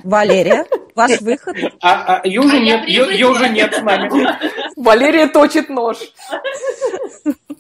Валерия, 0.04 0.66
ваш 0.96 1.22
выход. 1.22 1.56
А, 1.80 2.18
а 2.18 2.28
ее 2.28 2.42
уже 2.42 2.58
а 2.58 2.60
нет, 2.60 2.88
ее, 2.90 3.08
ее 3.10 3.28
уже 3.28 3.48
нет 3.48 3.74
с 3.74 3.82
нами. 3.82 4.10
Валерия 4.76 5.28
точит 5.28 5.70
нож. 5.70 5.98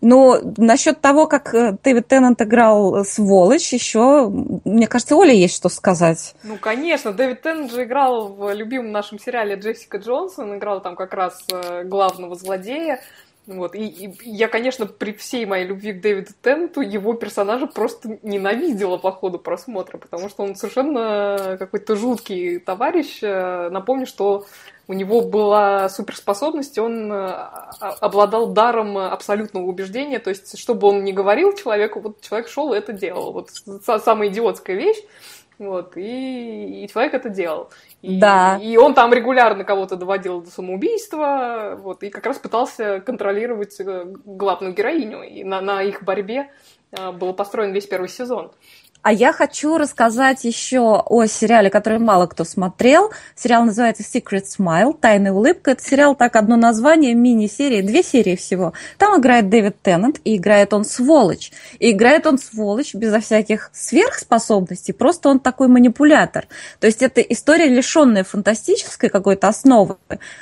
Ну, 0.00 0.54
насчет 0.58 1.00
того, 1.00 1.26
как 1.26 1.54
э, 1.54 1.76
Дэвид 1.82 2.08
Теннант 2.08 2.42
играл 2.42 3.04
сволочь, 3.04 3.72
еще, 3.72 4.28
мне 4.64 4.86
кажется, 4.86 5.16
Оля 5.16 5.32
есть 5.32 5.56
что 5.56 5.68
сказать. 5.68 6.34
Ну, 6.42 6.56
конечно, 6.56 7.12
Дэвид 7.12 7.42
Теннант 7.42 7.72
же 7.72 7.84
играл 7.84 8.28
в 8.28 8.52
любимом 8.52 8.92
нашем 8.92 9.18
сериале 9.18 9.56
Джессика 9.56 9.98
Джонсон, 9.98 10.56
играл 10.56 10.80
там 10.80 10.96
как 10.96 11.14
раз 11.14 11.42
э, 11.50 11.84
главного 11.84 12.34
злодея. 12.34 13.00
Вот. 13.46 13.74
И, 13.74 13.86
и 13.86 14.14
я, 14.22 14.46
конечно, 14.46 14.86
при 14.86 15.12
всей 15.12 15.46
моей 15.46 15.66
любви 15.66 15.92
к 15.92 16.00
Дэвиду 16.00 16.30
Теннанту 16.42 16.80
его 16.80 17.14
персонажа 17.14 17.66
просто 17.66 18.18
ненавидела 18.22 18.98
по 18.98 19.10
ходу 19.10 19.38
просмотра, 19.38 19.98
потому 19.98 20.28
что 20.28 20.44
он 20.44 20.54
совершенно 20.54 21.56
какой-то 21.58 21.96
жуткий 21.96 22.60
товарищ. 22.60 23.18
Э, 23.22 23.68
напомню, 23.70 24.06
что 24.06 24.46
у 24.88 24.92
него 24.92 25.22
была 25.22 25.88
суперспособность, 25.88 26.78
он 26.78 27.12
э, 27.12 27.48
обладал 28.00 28.48
даром 28.48 28.98
абсолютного 28.98 29.64
убеждения, 29.64 30.18
то 30.18 30.30
есть, 30.30 30.58
что 30.58 30.74
бы 30.74 30.88
он 30.88 31.04
ни 31.04 31.12
говорил 31.12 31.54
человеку, 31.54 32.00
вот 32.00 32.20
человек 32.20 32.48
шел 32.48 32.72
и 32.74 32.78
это 32.78 32.92
делал. 32.92 33.32
Вот 33.32 33.50
самая 34.02 34.28
идиотская 34.28 34.76
вещь. 34.76 35.02
Вот, 35.58 35.96
и, 35.96 36.82
и 36.84 36.88
человек 36.88 37.14
это 37.14 37.28
делал. 37.28 37.70
И, 38.00 38.18
Да. 38.18 38.58
и 38.60 38.76
он 38.76 38.94
там 38.94 39.12
регулярно 39.12 39.62
кого-то 39.62 39.94
доводил 39.94 40.40
до 40.40 40.50
самоубийства, 40.50 41.78
вот, 41.78 42.02
и 42.02 42.10
как 42.10 42.26
раз 42.26 42.38
пытался 42.38 43.00
контролировать 43.00 43.78
э, 43.78 44.04
главную 44.24 44.74
героиню. 44.74 45.22
И 45.22 45.44
на, 45.44 45.60
на 45.60 45.82
их 45.82 46.02
борьбе 46.02 46.50
э, 46.90 47.12
был 47.12 47.32
построен 47.32 47.72
весь 47.72 47.86
первый 47.86 48.08
сезон. 48.08 48.50
А 49.02 49.12
я 49.12 49.32
хочу 49.32 49.78
рассказать 49.78 50.44
еще 50.44 51.02
о 51.04 51.26
сериале, 51.26 51.70
который 51.70 51.98
мало 51.98 52.26
кто 52.28 52.44
смотрел. 52.44 53.10
Сериал 53.34 53.64
называется 53.64 54.04
Secret 54.04 54.44
Smile, 54.44 54.96
Тайная 54.98 55.32
улыбка. 55.32 55.72
Это 55.72 55.82
сериал 55.82 56.14
так 56.14 56.36
одно 56.36 56.54
название, 56.54 57.12
мини-серии, 57.14 57.82
две 57.82 58.04
серии 58.04 58.36
всего. 58.36 58.74
Там 58.98 59.20
играет 59.20 59.48
Дэвид 59.48 59.82
Теннант, 59.82 60.20
и 60.22 60.36
играет 60.36 60.72
он 60.72 60.84
сволочь. 60.84 61.50
И 61.80 61.90
играет 61.90 62.28
он 62.28 62.38
сволочь 62.38 62.94
безо 62.94 63.18
всяких 63.18 63.70
сверхспособностей, 63.72 64.94
просто 64.94 65.30
он 65.30 65.40
такой 65.40 65.66
манипулятор. 65.66 66.46
То 66.78 66.86
есть 66.86 67.02
это 67.02 67.20
история, 67.22 67.66
лишенная 67.66 68.22
фантастической 68.22 69.10
какой-то 69.10 69.48
основы, 69.48 69.96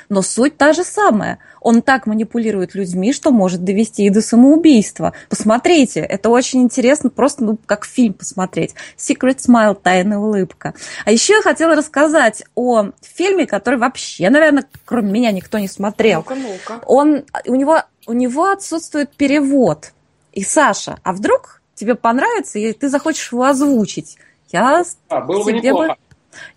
но 0.07 0.21
суть 0.21 0.57
та 0.57 0.73
же 0.73 0.83
самая. 0.83 1.39
Он 1.61 1.81
так 1.81 2.05
манипулирует 2.05 2.75
людьми, 2.75 3.11
что 3.11 3.31
может 3.31 3.63
довести 3.63 4.05
и 4.05 4.11
до 4.11 4.21
самоубийства. 4.21 5.13
Посмотрите, 5.29 6.01
это 6.01 6.29
очень 6.29 6.61
интересно, 6.61 7.09
просто 7.09 7.43
ну, 7.43 7.57
как 7.65 7.85
фильм 7.85 8.13
посмотреть. 8.13 8.50
Secret 8.97 9.37
Smile, 9.37 9.75
тайная 9.75 10.17
улыбка. 10.17 10.73
А 11.05 11.11
еще 11.11 11.33
я 11.35 11.41
хотела 11.41 11.75
рассказать 11.75 12.43
о 12.55 12.91
фильме, 13.01 13.45
который 13.47 13.79
вообще, 13.79 14.29
наверное, 14.29 14.65
кроме 14.85 15.11
меня 15.11 15.31
никто 15.31 15.57
не 15.59 15.67
смотрел. 15.67 16.19
Ну-ка, 16.19 16.35
ну-ка. 16.35 16.81
Он, 16.85 17.23
у, 17.45 17.55
него, 17.55 17.83
у 18.07 18.13
него 18.13 18.49
отсутствует 18.51 19.11
перевод. 19.15 19.91
И 20.33 20.43
Саша, 20.43 20.97
а 21.03 21.13
вдруг 21.13 21.61
тебе 21.75 21.95
понравится, 21.95 22.59
и 22.59 22.71
ты 22.73 22.89
захочешь 22.89 23.31
его 23.31 23.43
озвучить? 23.45 24.17
Я 24.49 24.83
А, 25.09 25.21
было 25.21 25.43
бы 25.43 25.51
неплохо. 25.53 25.95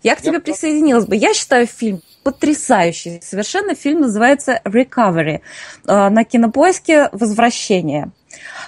я 0.03 0.15
к 0.15 0.21
тебе 0.21 0.33
Я- 0.33 0.39
присоединилась 0.39 1.05
бы. 1.05 1.15
Я 1.15 1.33
считаю 1.33 1.65
фильм 1.67 2.01
потрясающий. 2.23 3.21
Совершенно 3.23 3.75
фильм 3.75 4.01
называется 4.01 4.59
Recovery. 4.65 5.41
Э, 5.87 6.09
На 6.09 6.23
кинопоиске 6.23 7.09
Возвращение. 7.11 8.11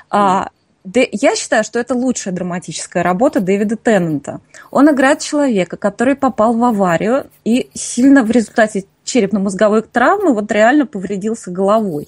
А, 0.10 0.50
Я 0.96 1.36
считаю, 1.36 1.64
что 1.64 1.80
это 1.80 1.96
лучшая 1.96 2.34
драматическая 2.34 3.04
работа 3.04 3.40
Дэвида 3.42 3.76
Теннанта. 3.78 4.42
Он 4.72 4.90
играет 4.90 5.20
человека, 5.20 5.76
который 5.76 6.16
попал 6.16 6.54
в 6.54 6.64
аварию 6.64 7.28
и 7.44 7.70
сильно 7.74 8.24
в 8.24 8.32
результате 8.32 8.86
черепно-мозговой 9.04 9.82
травмы 9.82 10.34
вот 10.34 10.52
реально 10.52 10.86
повредился 10.86 11.52
головой. 11.52 12.08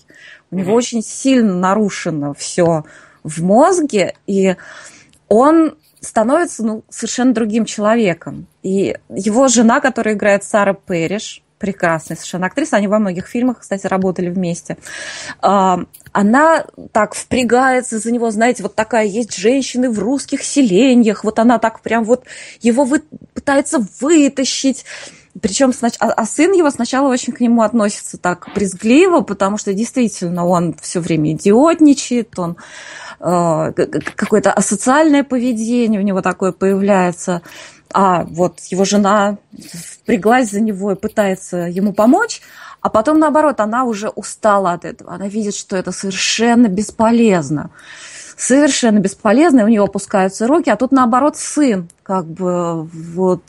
У 0.52 0.56
него 0.56 0.70
Мгм. 0.72 0.78
очень 0.78 1.02
сильно 1.02 1.54
нарушено 1.56 2.34
все 2.34 2.84
в 3.24 3.42
мозге, 3.44 4.16
и 4.28 4.56
он 5.28 5.76
становится 6.02 6.64
ну, 6.66 6.84
совершенно 6.90 7.34
другим 7.34 7.66
человеком. 7.66 8.48
И 8.64 8.96
его 9.10 9.48
жена, 9.48 9.80
которая 9.80 10.16
играет 10.16 10.44
Сара 10.44 10.74
Пэриш, 10.74 11.44
прекрасная 11.60 12.18
совершенно 12.18 12.48
актриса, 12.48 12.78
они 12.78 12.88
во 12.88 13.00
многих 13.00 13.28
фильмах, 13.28 13.60
кстати, 13.60 13.86
работали 13.86 14.30
вместе, 14.30 14.78
а, 15.42 15.82
она 16.12 16.66
так 16.92 17.14
впрягается 17.14 18.00
за 18.00 18.12
него, 18.12 18.32
знаете, 18.32 18.64
вот 18.64 18.76
такая 18.76 19.06
есть 19.06 19.36
женщины 19.38 19.90
в 19.90 20.00
русских 20.00 20.42
селениях, 20.44 21.24
вот 21.24 21.38
она 21.38 21.60
так 21.60 21.82
прям 21.82 22.04
вот 22.04 22.24
его 22.62 22.86
вы- 22.86 23.04
пытается 23.34 23.86
вытащить, 24.00 24.86
причем, 25.42 25.70
снач- 25.70 25.98
а, 26.00 26.12
а 26.12 26.26
сын 26.26 26.52
его 26.54 26.70
сначала 26.70 27.10
очень 27.10 27.34
к 27.34 27.40
нему 27.40 27.62
относится 27.62 28.18
так 28.18 28.48
брезгливо, 28.56 29.22
потому 29.22 29.58
что 29.58 29.74
действительно 29.74 30.46
он 30.48 30.76
все 30.82 31.00
время 31.00 31.34
идиотничает, 31.34 32.38
он 32.40 32.58
э, 33.20 33.72
какое-то 34.16 34.52
асоциальное 34.52 35.24
поведение 35.24 36.00
у 36.00 36.04
него 36.04 36.22
такое 36.22 36.52
появляется. 36.52 37.42
А 37.94 38.24
вот 38.24 38.60
его 38.70 38.86
жена 38.86 39.38
впряглась 40.04 40.52
за 40.52 40.62
него 40.62 40.92
и 40.92 40.96
пытается 40.96 41.58
ему 41.58 41.94
помочь, 41.94 42.42
а 42.82 42.90
потом, 42.90 43.20
наоборот, 43.20 43.60
она 43.60 43.84
уже 43.84 44.10
устала 44.10 44.74
от 44.74 44.86
этого. 44.86 45.14
Она 45.14 45.28
видит, 45.28 45.56
что 45.56 45.76
это 45.76 45.92
совершенно 45.92 46.68
бесполезно. 46.68 47.72
Совершенно 48.38 49.00
бесполезно, 49.00 49.62
и 49.62 49.64
у 49.64 49.68
него 49.68 49.86
опускаются 49.86 50.48
руки, 50.48 50.70
а 50.70 50.78
тут, 50.78 50.94
наоборот, 50.94 51.36
сын 51.36 51.90
как 52.04 52.26
бы 52.26 52.86
вот 52.86 53.44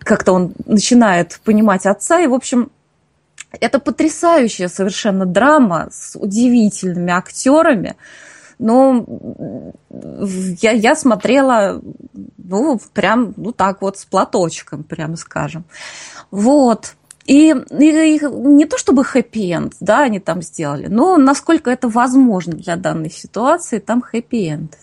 как-то 0.00 0.32
он 0.32 0.52
начинает 0.66 1.40
понимать 1.44 1.86
отца, 1.86 2.18
и, 2.20 2.26
в 2.26 2.34
общем, 2.34 2.70
это 3.60 3.78
потрясающая 3.78 4.68
совершенно 4.68 5.26
драма 5.26 5.88
с 5.92 6.18
удивительными 6.18 7.12
актерами. 7.12 7.96
Но 8.62 9.04
м, 9.06 9.72
я, 10.60 10.70
я 10.72 10.94
смотрела, 10.94 11.80
ну, 12.38 12.80
прям, 12.94 13.34
ну, 13.36 13.52
так 13.52 13.82
вот, 13.82 13.98
с 13.98 14.04
платочком, 14.04 14.84
прямо 14.84 15.16
скажем. 15.16 15.64
Вот. 16.30 16.94
И, 17.26 17.50
и- 17.50 18.16
и 18.16 18.20
не 18.24 18.66
то 18.66 18.78
чтобы 18.78 19.04
хэппи-энд, 19.04 19.74
да, 19.80 20.00
они 20.02 20.18
там 20.20 20.42
сделали, 20.42 20.86
но 20.88 21.16
насколько 21.16 21.70
это 21.70 21.88
возможно 21.88 22.52
для 22.54 22.76
данной 22.76 23.10
ситуации, 23.10 23.78
там 23.78 24.00
хэппи-энд. 24.02 24.76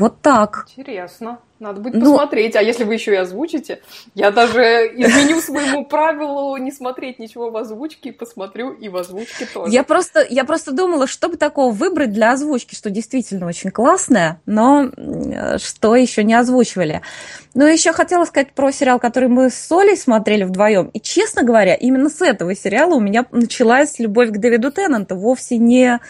Вот 0.00 0.22
так. 0.22 0.66
Интересно. 0.76 1.38
Надо 1.58 1.82
будет 1.82 1.96
Ну- 1.96 2.12
посмотреть. 2.12 2.56
А 2.56 2.62
если 2.62 2.84
вы 2.84 2.94
еще 2.94 3.12
и 3.12 3.16
озвучите, 3.16 3.82
я 4.14 4.30
даже 4.30 4.62
изменю 4.62 5.42
своему 5.42 5.84
правилу 5.88 6.56
не 6.56 6.72
смотреть 6.72 7.18
ничего 7.18 7.50
в 7.50 7.56
озвучке 7.58 8.08
и 8.08 8.12
посмотрю 8.12 8.72
и 8.72 8.88
в 8.88 8.96
озвучке 8.96 9.44
тоже. 9.44 9.70
Я 9.70 9.84
просто, 9.84 10.26
я 10.30 10.44
просто 10.44 10.72
думала, 10.72 11.06
что 11.06 11.28
бы 11.28 11.36
такого 11.36 11.70
выбрать 11.70 12.12
для 12.14 12.32
озвучки, 12.32 12.74
что 12.74 12.88
действительно 12.88 13.46
очень 13.46 13.70
классное, 13.70 14.40
но 14.46 14.88
что 15.58 15.94
еще 15.96 16.24
не 16.24 16.32
озвучивали. 16.32 17.02
Но 17.52 17.66
еще 17.66 17.92
хотела 17.92 18.24
сказать 18.24 18.52
про 18.54 18.72
сериал, 18.72 18.98
который 18.98 19.28
мы 19.28 19.50
с 19.50 19.54
Солей 19.54 19.98
смотрели 19.98 20.44
вдвоем. 20.44 20.86
И, 20.94 21.00
честно 21.00 21.42
говоря, 21.42 21.74
именно 21.74 22.08
с 22.08 22.22
этого 22.22 22.54
сериала 22.54 22.94
у 22.94 23.00
меня 23.00 23.26
началась 23.32 23.98
любовь 23.98 24.30
к 24.30 24.38
Дэвиду 24.38 24.72
Теннанту, 24.72 25.14
вовсе 25.16 25.58
не 25.58 26.00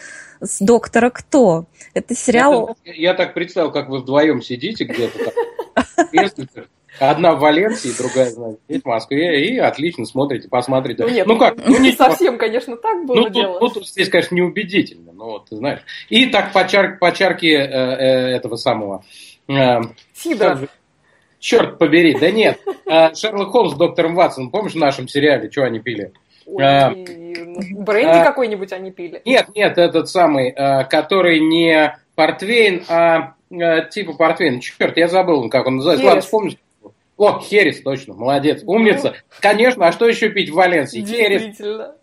с 0.41 0.61
«Доктора 0.61 1.11
Кто». 1.11 1.66
Это 1.95 2.14
сериал... 2.14 2.76
Я, 2.84 2.95
я 2.95 3.14
так 3.14 3.34
представил, 3.34 3.70
как 3.70 3.88
вы 3.88 4.01
вдвоем 4.01 4.43
сидите 4.43 4.84
где-то 4.84 5.24
там. 5.24 6.07
Одна 6.99 7.34
в 7.34 7.41
Валенсии, 7.41 7.97
другая, 7.97 8.30
значит, 8.30 8.61
в 8.68 8.86
Москве, 8.86 9.47
и 9.47 9.57
отлично 9.59 10.05
смотрите, 10.05 10.49
посмотрите. 10.49 11.05
Ну 11.05 11.09
нет, 11.09 11.26
ну 11.26 11.38
как, 11.38 11.57
ну 11.64 11.78
не 11.78 11.91
не 11.91 11.93
совсем, 11.93 12.36
конечно, 12.36 12.76
так 12.76 13.07
было 13.07 13.16
Ну, 13.16 13.24
тут, 13.24 13.32
дело. 13.32 13.59
ну, 13.61 13.68
тут 13.68 13.88
здесь, 13.88 14.09
конечно, 14.11 14.34
неубедительно, 14.34 15.12
но 15.12 15.24
вот, 15.26 15.49
ты 15.49 15.57
знаешь. 15.57 15.80
И 16.09 16.26
так 16.26 16.53
по, 16.53 16.66
чар, 16.66 16.99
по 16.99 17.12
чарке 17.12 17.55
э, 17.55 17.62
э, 17.62 18.36
этого 18.36 18.57
самого... 18.57 19.05
Э, 19.49 19.78
Сидор. 20.14 20.68
черт 21.38 21.78
побери, 21.78 22.18
да 22.18 22.30
нет. 22.30 22.61
Э, 22.86 23.14
Шерлок 23.14 23.51
Холмс 23.51 23.72
с 23.72 23.76
доктором 23.76 24.14
Ватсоном, 24.14 24.51
помнишь 24.51 24.72
в 24.72 24.78
нашем 24.78 25.09
сериале, 25.09 25.51
что 25.51 25.62
они 25.62 25.78
пили? 25.78 26.12
Ой, 26.53 26.65
А, 26.65 26.91
ну, 26.91 27.83
бренди 27.85 28.19
а, 28.19 28.25
какой-нибудь 28.25 28.73
они 28.73 28.91
пили. 28.91 29.23
Нет, 29.25 29.49
нет, 29.55 29.79
этот 29.79 30.09
самый, 30.09 30.51
э, 30.51 30.85
который 30.85 31.41
не 31.41 31.97
портвейн, 32.15 32.83
а 32.89 33.35
э, 33.51 33.89
типа 33.91 34.15
портвейн. 34.15 34.61
Черт, 34.61 34.97
я 34.97 35.09
забыл, 35.09 35.49
как 35.49 35.67
он 35.67 35.77
называется. 35.77 36.05
Ладно, 36.05 36.21
Херес. 36.21 36.25
вспомнишь. 36.25 36.57
О, 37.17 37.39
Херес, 37.41 37.83
точно, 37.83 38.15
молодец, 38.15 38.63
умница. 38.65 39.15
Конечно, 39.41 39.87
а 39.87 39.93
что 39.93 40.09
еще 40.09 40.31
пить 40.31 40.51
в 40.51 40.55
Валенсии? 40.55 41.05
Херес. 41.05 41.43
Действительно. 41.43 41.95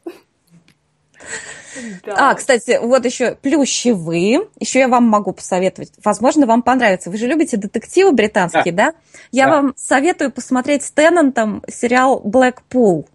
А, 2.05 2.29
Да. 2.29 2.33
кстати, 2.35 2.79
вот 2.81 3.05
еще 3.05 3.35
плющевые. 3.35 4.41
Еще 4.59 4.79
я 4.79 4.87
вам 4.87 5.03
могу 5.03 5.31
посоветовать. 5.31 5.91
Возможно, 6.03 6.45
вам 6.47 6.63
понравится. 6.63 7.09
Вы 7.11 7.17
же 7.17 7.27
любите 7.27 7.57
детективы 7.57 8.11
британские, 8.13 8.73
да? 8.73 8.93
Я 9.31 9.45
Да. 9.45 9.51
вам 9.51 9.73
советую 9.75 10.31
посмотреть 10.31 10.83
с 10.83 10.91
Теннантом 10.91 11.63
сериал 11.67 12.21
«Блэкпул». 12.23 13.07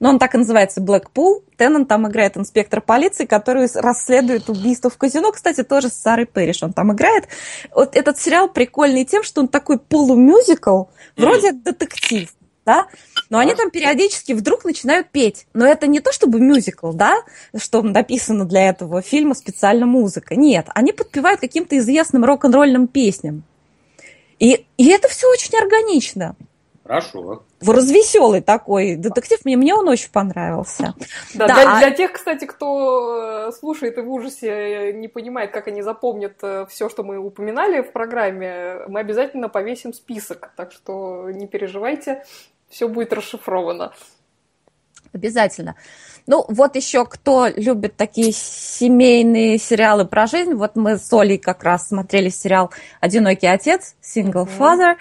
Ну, 0.00 0.10
он 0.10 0.18
так 0.18 0.34
и 0.34 0.38
называется 0.38 0.80
«Блэкпул». 0.80 1.42
Теннант 1.56 1.88
там 1.88 2.06
играет 2.08 2.36
инспектор 2.36 2.80
полиции, 2.80 3.26
который 3.26 3.68
расследует 3.74 4.48
убийство 4.48 4.90
в 4.90 4.96
казино. 4.96 5.32
Кстати, 5.32 5.64
тоже 5.64 5.88
с 5.88 5.94
Сарой 5.94 6.26
Пэриш 6.26 6.62
он 6.62 6.72
там 6.72 6.92
играет. 6.92 7.28
Вот 7.74 7.96
этот 7.96 8.18
сериал 8.18 8.48
прикольный 8.48 9.04
тем, 9.04 9.24
что 9.24 9.40
он 9.40 9.48
такой 9.48 9.78
полумюзикл, 9.78 10.84
вроде 11.16 11.52
детектив, 11.52 12.32
да? 12.64 12.86
Но 13.28 13.38
они 13.38 13.54
там 13.54 13.70
периодически 13.70 14.32
вдруг 14.32 14.64
начинают 14.64 15.10
петь. 15.10 15.46
Но 15.52 15.66
это 15.66 15.88
не 15.88 16.00
то 16.00 16.12
чтобы 16.12 16.38
мюзикл, 16.40 16.92
да, 16.92 17.16
что 17.56 17.82
написано 17.82 18.44
для 18.44 18.68
этого 18.68 19.02
фильма 19.02 19.34
специально 19.34 19.84
музыка. 19.84 20.36
Нет, 20.36 20.66
они 20.74 20.92
подпевают 20.92 21.40
каким-то 21.40 21.76
известным 21.76 22.24
рок-н-ролльным 22.24 22.86
песням. 22.86 23.42
И, 24.38 24.64
и 24.76 24.88
это 24.88 25.08
все 25.08 25.28
очень 25.28 25.58
органично. 25.58 26.36
Хорошо. 26.84 27.42
Развеселый 27.60 28.40
такой 28.40 28.94
детектив. 28.96 29.44
Мне, 29.44 29.56
мне 29.56 29.74
он 29.74 29.88
очень 29.88 30.10
понравился. 30.10 30.94
Да, 31.34 31.46
Да, 31.46 31.54
для, 31.54 31.72
а- 31.76 31.78
для 31.80 31.90
тех, 31.90 32.12
кстати, 32.12 32.44
кто 32.44 33.48
э, 33.48 33.52
слушает 33.52 33.98
и 33.98 34.00
в 34.00 34.10
ужасе 34.10 34.48
э, 34.48 34.92
не 34.92 35.08
понимает, 35.08 35.50
как 35.50 35.66
они 35.68 35.82
запомнят 35.82 36.40
все, 36.68 36.88
что 36.88 37.02
мы 37.02 37.18
упоминали 37.18 37.80
в 37.80 37.92
программе, 37.92 38.80
мы 38.88 39.00
обязательно 39.00 39.48
повесим 39.48 39.92
список. 39.92 40.52
Так 40.56 40.72
что 40.72 41.30
не 41.30 41.46
переживайте, 41.46 42.24
все 42.68 42.88
будет 42.88 43.12
расшифровано. 43.12 43.92
Обязательно. 45.12 45.74
Ну, 46.28 46.44
вот 46.46 46.76
еще 46.76 47.06
кто 47.06 47.48
любит 47.56 47.96
такие 47.96 48.32
семейные 48.32 49.56
сериалы 49.56 50.04
про 50.04 50.26
жизнь. 50.26 50.52
Вот 50.52 50.76
мы 50.76 50.98
с 50.98 51.10
Олей 51.10 51.38
как 51.38 51.64
раз 51.64 51.88
смотрели 51.88 52.28
сериал 52.28 52.70
«Одинокий 53.00 53.46
отец», 53.46 53.94
«Single 54.02 54.46
Father». 54.46 54.96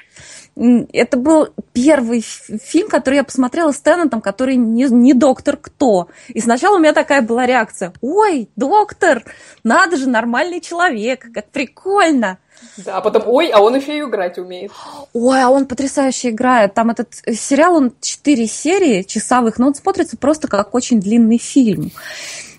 Это 0.56 1.18
был 1.18 1.50
первый 1.74 2.22
фильм, 2.22 2.88
который 2.88 3.16
я 3.16 3.26
посмотрела 3.26 3.74
с 3.74 3.80
Теннантом, 3.82 4.22
который 4.22 4.56
не, 4.56 4.86
не 4.86 5.14
доктор 5.14 5.58
кто. 5.58 6.08
И 6.30 6.40
сначала 6.40 6.78
у 6.78 6.80
меня 6.80 6.94
такая 6.94 7.22
была 7.22 7.46
реакция. 7.46 7.92
Ой, 8.00 8.48
доктор, 8.56 9.26
надо 9.66 9.98
же, 9.98 10.08
нормальный 10.08 10.62
человек, 10.62 11.28
как 11.34 11.50
прикольно. 11.50 12.38
Да, 12.78 12.98
а 12.98 13.02
потом, 13.02 13.24
ой, 13.26 13.50
а 13.50 13.60
он 13.62 13.76
еще 13.76 13.98
и 13.98 14.02
играть 14.02 14.38
умеет. 14.38 14.72
Ой, 15.14 15.42
а 15.42 15.50
он 15.50 15.66
потрясающе 15.66 16.30
играет. 16.30 16.74
Там 16.74 16.90
этот 16.90 17.14
сериал, 17.14 17.76
он 17.76 17.94
четыре 18.02 18.48
серии 18.48 19.04
часовых, 19.04 19.60
но 19.60 19.68
он 19.68 19.76
смотрится 19.76 20.18
просто 20.18 20.48
как 20.48 20.74
очень 20.74 21.00
длинный 21.00 21.38
фильм. 21.38 21.92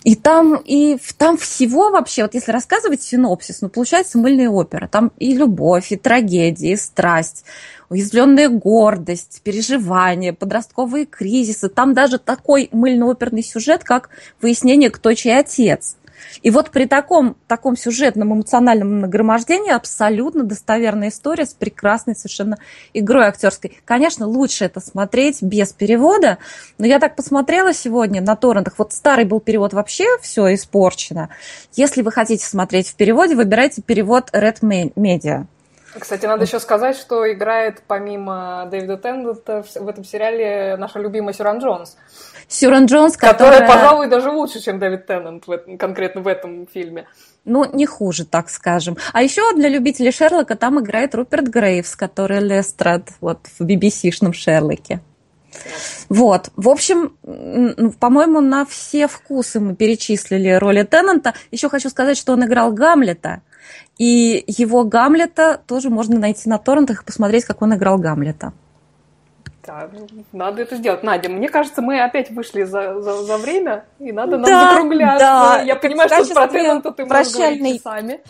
И 0.04 0.14
там, 0.14 0.62
и 0.64 0.96
там 1.18 1.36
всего 1.36 1.90
вообще, 1.90 2.22
вот 2.22 2.32
если 2.32 2.50
рассказывать 2.50 3.02
синопсис, 3.02 3.60
ну, 3.60 3.68
получается 3.68 4.16
мыльная 4.16 4.48
опера. 4.48 4.88
Там 4.88 5.12
и 5.18 5.34
любовь, 5.34 5.92
и 5.92 5.96
трагедия, 5.96 6.72
и 6.72 6.76
страсть, 6.76 7.44
уязвленная 7.90 8.48
гордость, 8.48 9.42
переживания, 9.42 10.32
подростковые 10.32 11.04
кризисы. 11.04 11.68
Там 11.68 11.92
даже 11.92 12.18
такой 12.18 12.70
мыльно-оперный 12.72 13.42
сюжет, 13.42 13.84
как 13.84 14.08
выяснение, 14.40 14.88
кто 14.88 15.12
чей 15.12 15.36
отец. 15.36 15.97
И 16.42 16.50
вот 16.50 16.70
при 16.70 16.86
таком, 16.86 17.36
таком 17.46 17.76
сюжетном 17.76 18.34
эмоциональном 18.34 19.00
нагромождении 19.00 19.72
абсолютно 19.72 20.44
достоверная 20.44 21.08
история 21.08 21.46
с 21.46 21.54
прекрасной 21.54 22.14
совершенно 22.14 22.58
игрой 22.94 23.26
актерской. 23.26 23.78
Конечно, 23.84 24.26
лучше 24.26 24.64
это 24.64 24.80
смотреть 24.80 25.42
без 25.42 25.72
перевода, 25.72 26.38
но 26.78 26.86
я 26.86 26.98
так 26.98 27.16
посмотрела 27.16 27.72
сегодня 27.72 28.20
на 28.20 28.36
торрентах. 28.36 28.74
Вот 28.78 28.92
старый 28.92 29.24
был 29.24 29.40
перевод 29.40 29.72
вообще 29.72 30.06
все 30.22 30.54
испорчено. 30.54 31.28
Если 31.74 32.02
вы 32.02 32.12
хотите 32.12 32.44
смотреть 32.46 32.88
в 32.88 32.94
переводе, 32.94 33.34
выбирайте 33.34 33.82
перевод 33.82 34.30
Red 34.32 34.60
Media. 34.60 35.46
Кстати, 35.98 36.26
надо 36.26 36.44
еще 36.44 36.60
сказать, 36.60 36.96
что 36.96 37.30
играет 37.32 37.82
помимо 37.86 38.68
Дэвида 38.70 38.96
Теннета 38.98 39.64
в 39.74 39.88
этом 39.88 40.04
сериале 40.04 40.76
наша 40.76 40.98
любимая 40.98 41.32
Сюран 41.32 41.58
Джонс. 41.58 41.96
Сюран 42.46 42.86
Джонс, 42.86 43.16
которая... 43.16 43.60
которая, 43.60 43.68
пожалуй, 43.68 44.08
даже 44.08 44.30
лучше, 44.30 44.60
чем 44.60 44.78
Дэвид 44.78 45.06
Теннант 45.06 45.46
в 45.46 45.76
конкретно 45.78 46.20
в 46.22 46.26
этом 46.26 46.66
фильме. 46.66 47.06
Ну, 47.44 47.64
не 47.72 47.86
хуже, 47.86 48.24
так 48.24 48.50
скажем. 48.50 48.96
А 49.12 49.22
еще 49.22 49.54
для 49.54 49.68
любителей 49.68 50.12
Шерлока 50.12 50.56
там 50.56 50.80
играет 50.80 51.14
Руперт 51.14 51.48
Грейвс, 51.48 51.96
который 51.96 52.40
Лестрад 52.40 53.08
вот 53.20 53.46
в 53.58 53.64
BBC-шном 53.64 54.32
Шерлоке. 54.32 55.00
Вот, 56.08 56.50
в 56.56 56.68
общем, 56.68 57.16
по-моему, 57.98 58.40
на 58.40 58.64
все 58.66 59.08
вкусы 59.08 59.60
мы 59.60 59.74
перечислили 59.74 60.50
роли 60.50 60.82
Теннанта. 60.82 61.34
Еще 61.50 61.68
хочу 61.68 61.88
сказать, 61.88 62.18
что 62.18 62.34
он 62.34 62.44
играл 62.44 62.72
Гамлета, 62.72 63.42
и 63.98 64.44
его 64.46 64.84
Гамлета 64.84 65.60
тоже 65.66 65.90
можно 65.90 66.18
найти 66.18 66.48
на 66.48 66.58
торрентах 66.58 67.02
и 67.02 67.04
посмотреть, 67.04 67.44
как 67.44 67.62
он 67.62 67.74
играл 67.74 67.98
Гамлета. 67.98 68.52
Да, 69.66 69.90
надо 70.32 70.62
это 70.62 70.76
сделать. 70.76 71.02
Надя, 71.02 71.28
мне 71.28 71.48
кажется, 71.48 71.82
мы 71.82 72.00
опять 72.00 72.30
вышли 72.30 72.62
за, 72.62 73.00
за, 73.02 73.22
за 73.22 73.36
время, 73.36 73.84
и 73.98 74.12
надо 74.12 74.38
нам 74.38 74.46
да, 74.46 74.72
закругляться. 74.72 75.18
Да. 75.18 75.62
Я 75.62 75.76
понимаю, 75.76 76.08
что 76.08 76.34
про 76.34 76.48
Теннанта 76.48 76.90
ты 76.92 77.04
можешь 77.04 77.32
говорить 77.34 77.82
сами. 77.82 78.20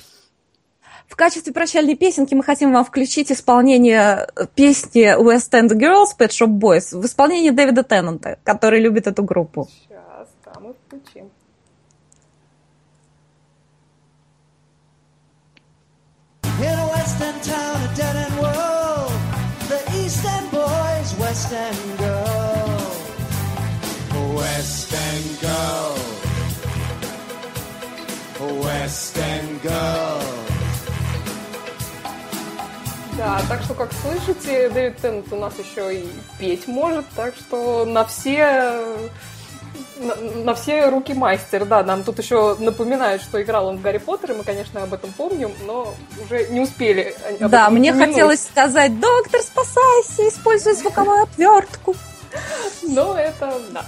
В 1.06 1.16
качестве 1.16 1.52
прощальной 1.52 1.94
песенки 1.94 2.34
мы 2.34 2.42
хотим 2.42 2.72
вам 2.72 2.84
включить 2.84 3.30
исполнение 3.32 4.28
песни 4.54 5.16
West 5.16 5.52
End 5.52 5.70
Girls 5.70 6.08
Pet 6.18 6.30
Shop 6.30 6.48
Boys 6.48 6.96
в 6.96 7.06
исполнении 7.06 7.50
Дэвида 7.50 7.82
Теннанта, 7.82 8.38
который 8.42 8.80
любит 8.80 9.06
эту 9.06 9.22
группу. 9.22 9.68
Сейчас, 9.88 10.28
да, 10.44 10.60
мы 10.60 10.74
включим. 10.74 11.30
Town, 17.42 17.82
a 17.82 17.94
dead 17.94 18.16
end 18.16 18.38
world, 18.38 19.12
the 19.68 19.80
East 19.96 20.24
End 20.24 20.50
boys, 20.50 21.14
West 21.18 21.52
End 21.52 21.98
girls, 21.98 22.98
West 24.36 24.92
End 24.92 25.40
girls, 25.40 26.00
West 28.64 29.18
End 29.18 29.62
girls. 29.62 30.48
Да, 33.16 33.40
так 33.48 33.62
что, 33.62 33.74
как 33.74 33.90
слышите, 34.00 34.68
Дэвид 34.68 34.98
Теннет 34.98 35.32
у 35.32 35.36
нас 35.36 35.52
еще 35.58 36.02
и 36.02 36.08
петь 36.38 36.68
может, 36.68 37.04
так 37.16 37.34
что 37.34 37.84
на 37.84 38.04
все 38.04 39.10
на, 39.98 40.14
на 40.16 40.54
все 40.54 40.88
руки 40.88 41.12
мастер, 41.12 41.64
да. 41.64 41.82
Нам 41.82 42.04
тут 42.04 42.18
еще 42.18 42.56
напоминают, 42.58 43.22
что 43.22 43.42
играл 43.42 43.66
он 43.66 43.78
в 43.78 43.82
Гарри 43.82 43.98
Поттер, 43.98 44.32
и 44.32 44.34
мы, 44.34 44.44
конечно, 44.44 44.82
об 44.82 44.94
этом 44.94 45.12
помним, 45.12 45.52
но 45.66 45.94
уже 46.24 46.48
не 46.48 46.60
успели. 46.60 47.14
Да, 47.40 47.70
мне 47.70 47.90
упомянуть. 47.90 48.14
хотелось 48.14 48.42
сказать, 48.42 48.98
доктор, 49.00 49.40
спасайся, 49.40 50.28
используй 50.28 50.74
звуковую 50.74 51.22
отвертку. 51.22 51.94
Но 52.82 53.18
это, 53.18 53.60
да. 53.72 53.84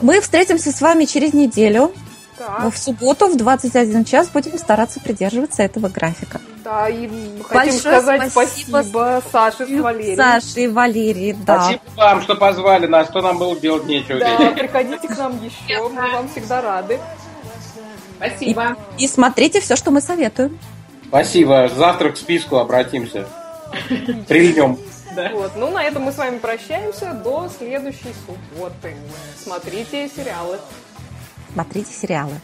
Мы 0.00 0.20
встретимся 0.20 0.72
с 0.72 0.80
вами 0.80 1.04
через 1.04 1.32
неделю. 1.32 1.92
Так. 2.36 2.72
В 2.72 2.78
субботу 2.78 3.28
в 3.28 3.36
21 3.36 4.04
час 4.04 4.28
будем 4.28 4.58
стараться 4.58 4.98
придерживаться 4.98 5.62
этого 5.62 5.88
графика. 5.88 6.40
Да, 6.64 6.88
и 6.88 7.06
хотим 7.06 7.72
Большое 7.72 7.78
сказать 7.78 8.30
спасибо, 8.32 8.68
спасибо 8.68 9.22
Саше 9.30 9.66
с 9.66 9.80
Валерией. 9.80 10.16
Саше 10.16 10.60
и 10.62 10.68
Валерии, 10.68 11.36
да. 11.46 11.60
Спасибо 11.60 11.82
вам, 11.96 12.22
что 12.22 12.34
позвали 12.36 12.86
нас, 12.86 13.08
что 13.08 13.20
нам 13.20 13.38
было 13.38 13.54
делать 13.54 13.84
нечего. 13.84 14.18
Да, 14.18 14.50
приходите 14.52 15.06
к 15.06 15.18
нам 15.18 15.38
еще, 15.44 15.88
мы 15.90 16.10
вам 16.10 16.26
всегда 16.30 16.62
рады. 16.62 16.98
Спасибо. 18.16 18.76
И, 18.96 19.04
и 19.04 19.08
смотрите 19.08 19.60
все, 19.60 19.76
что 19.76 19.90
мы 19.90 20.00
советуем. 20.00 20.58
Спасибо. 21.08 21.68
Завтра 21.68 22.10
к 22.10 22.16
списку 22.16 22.56
обратимся. 22.56 23.28
Прильнем. 24.28 24.78
Да. 25.14 25.30
Вот. 25.34 25.52
Ну, 25.56 25.70
на 25.70 25.84
этом 25.84 26.04
мы 26.04 26.12
с 26.12 26.16
вами 26.16 26.38
прощаемся 26.38 27.12
до 27.12 27.50
следующей 27.58 28.14
субботы. 28.26 28.96
Смотрите 29.36 30.08
сериалы. 30.08 30.58
Смотрите 31.52 31.92
сериалы. 31.92 32.40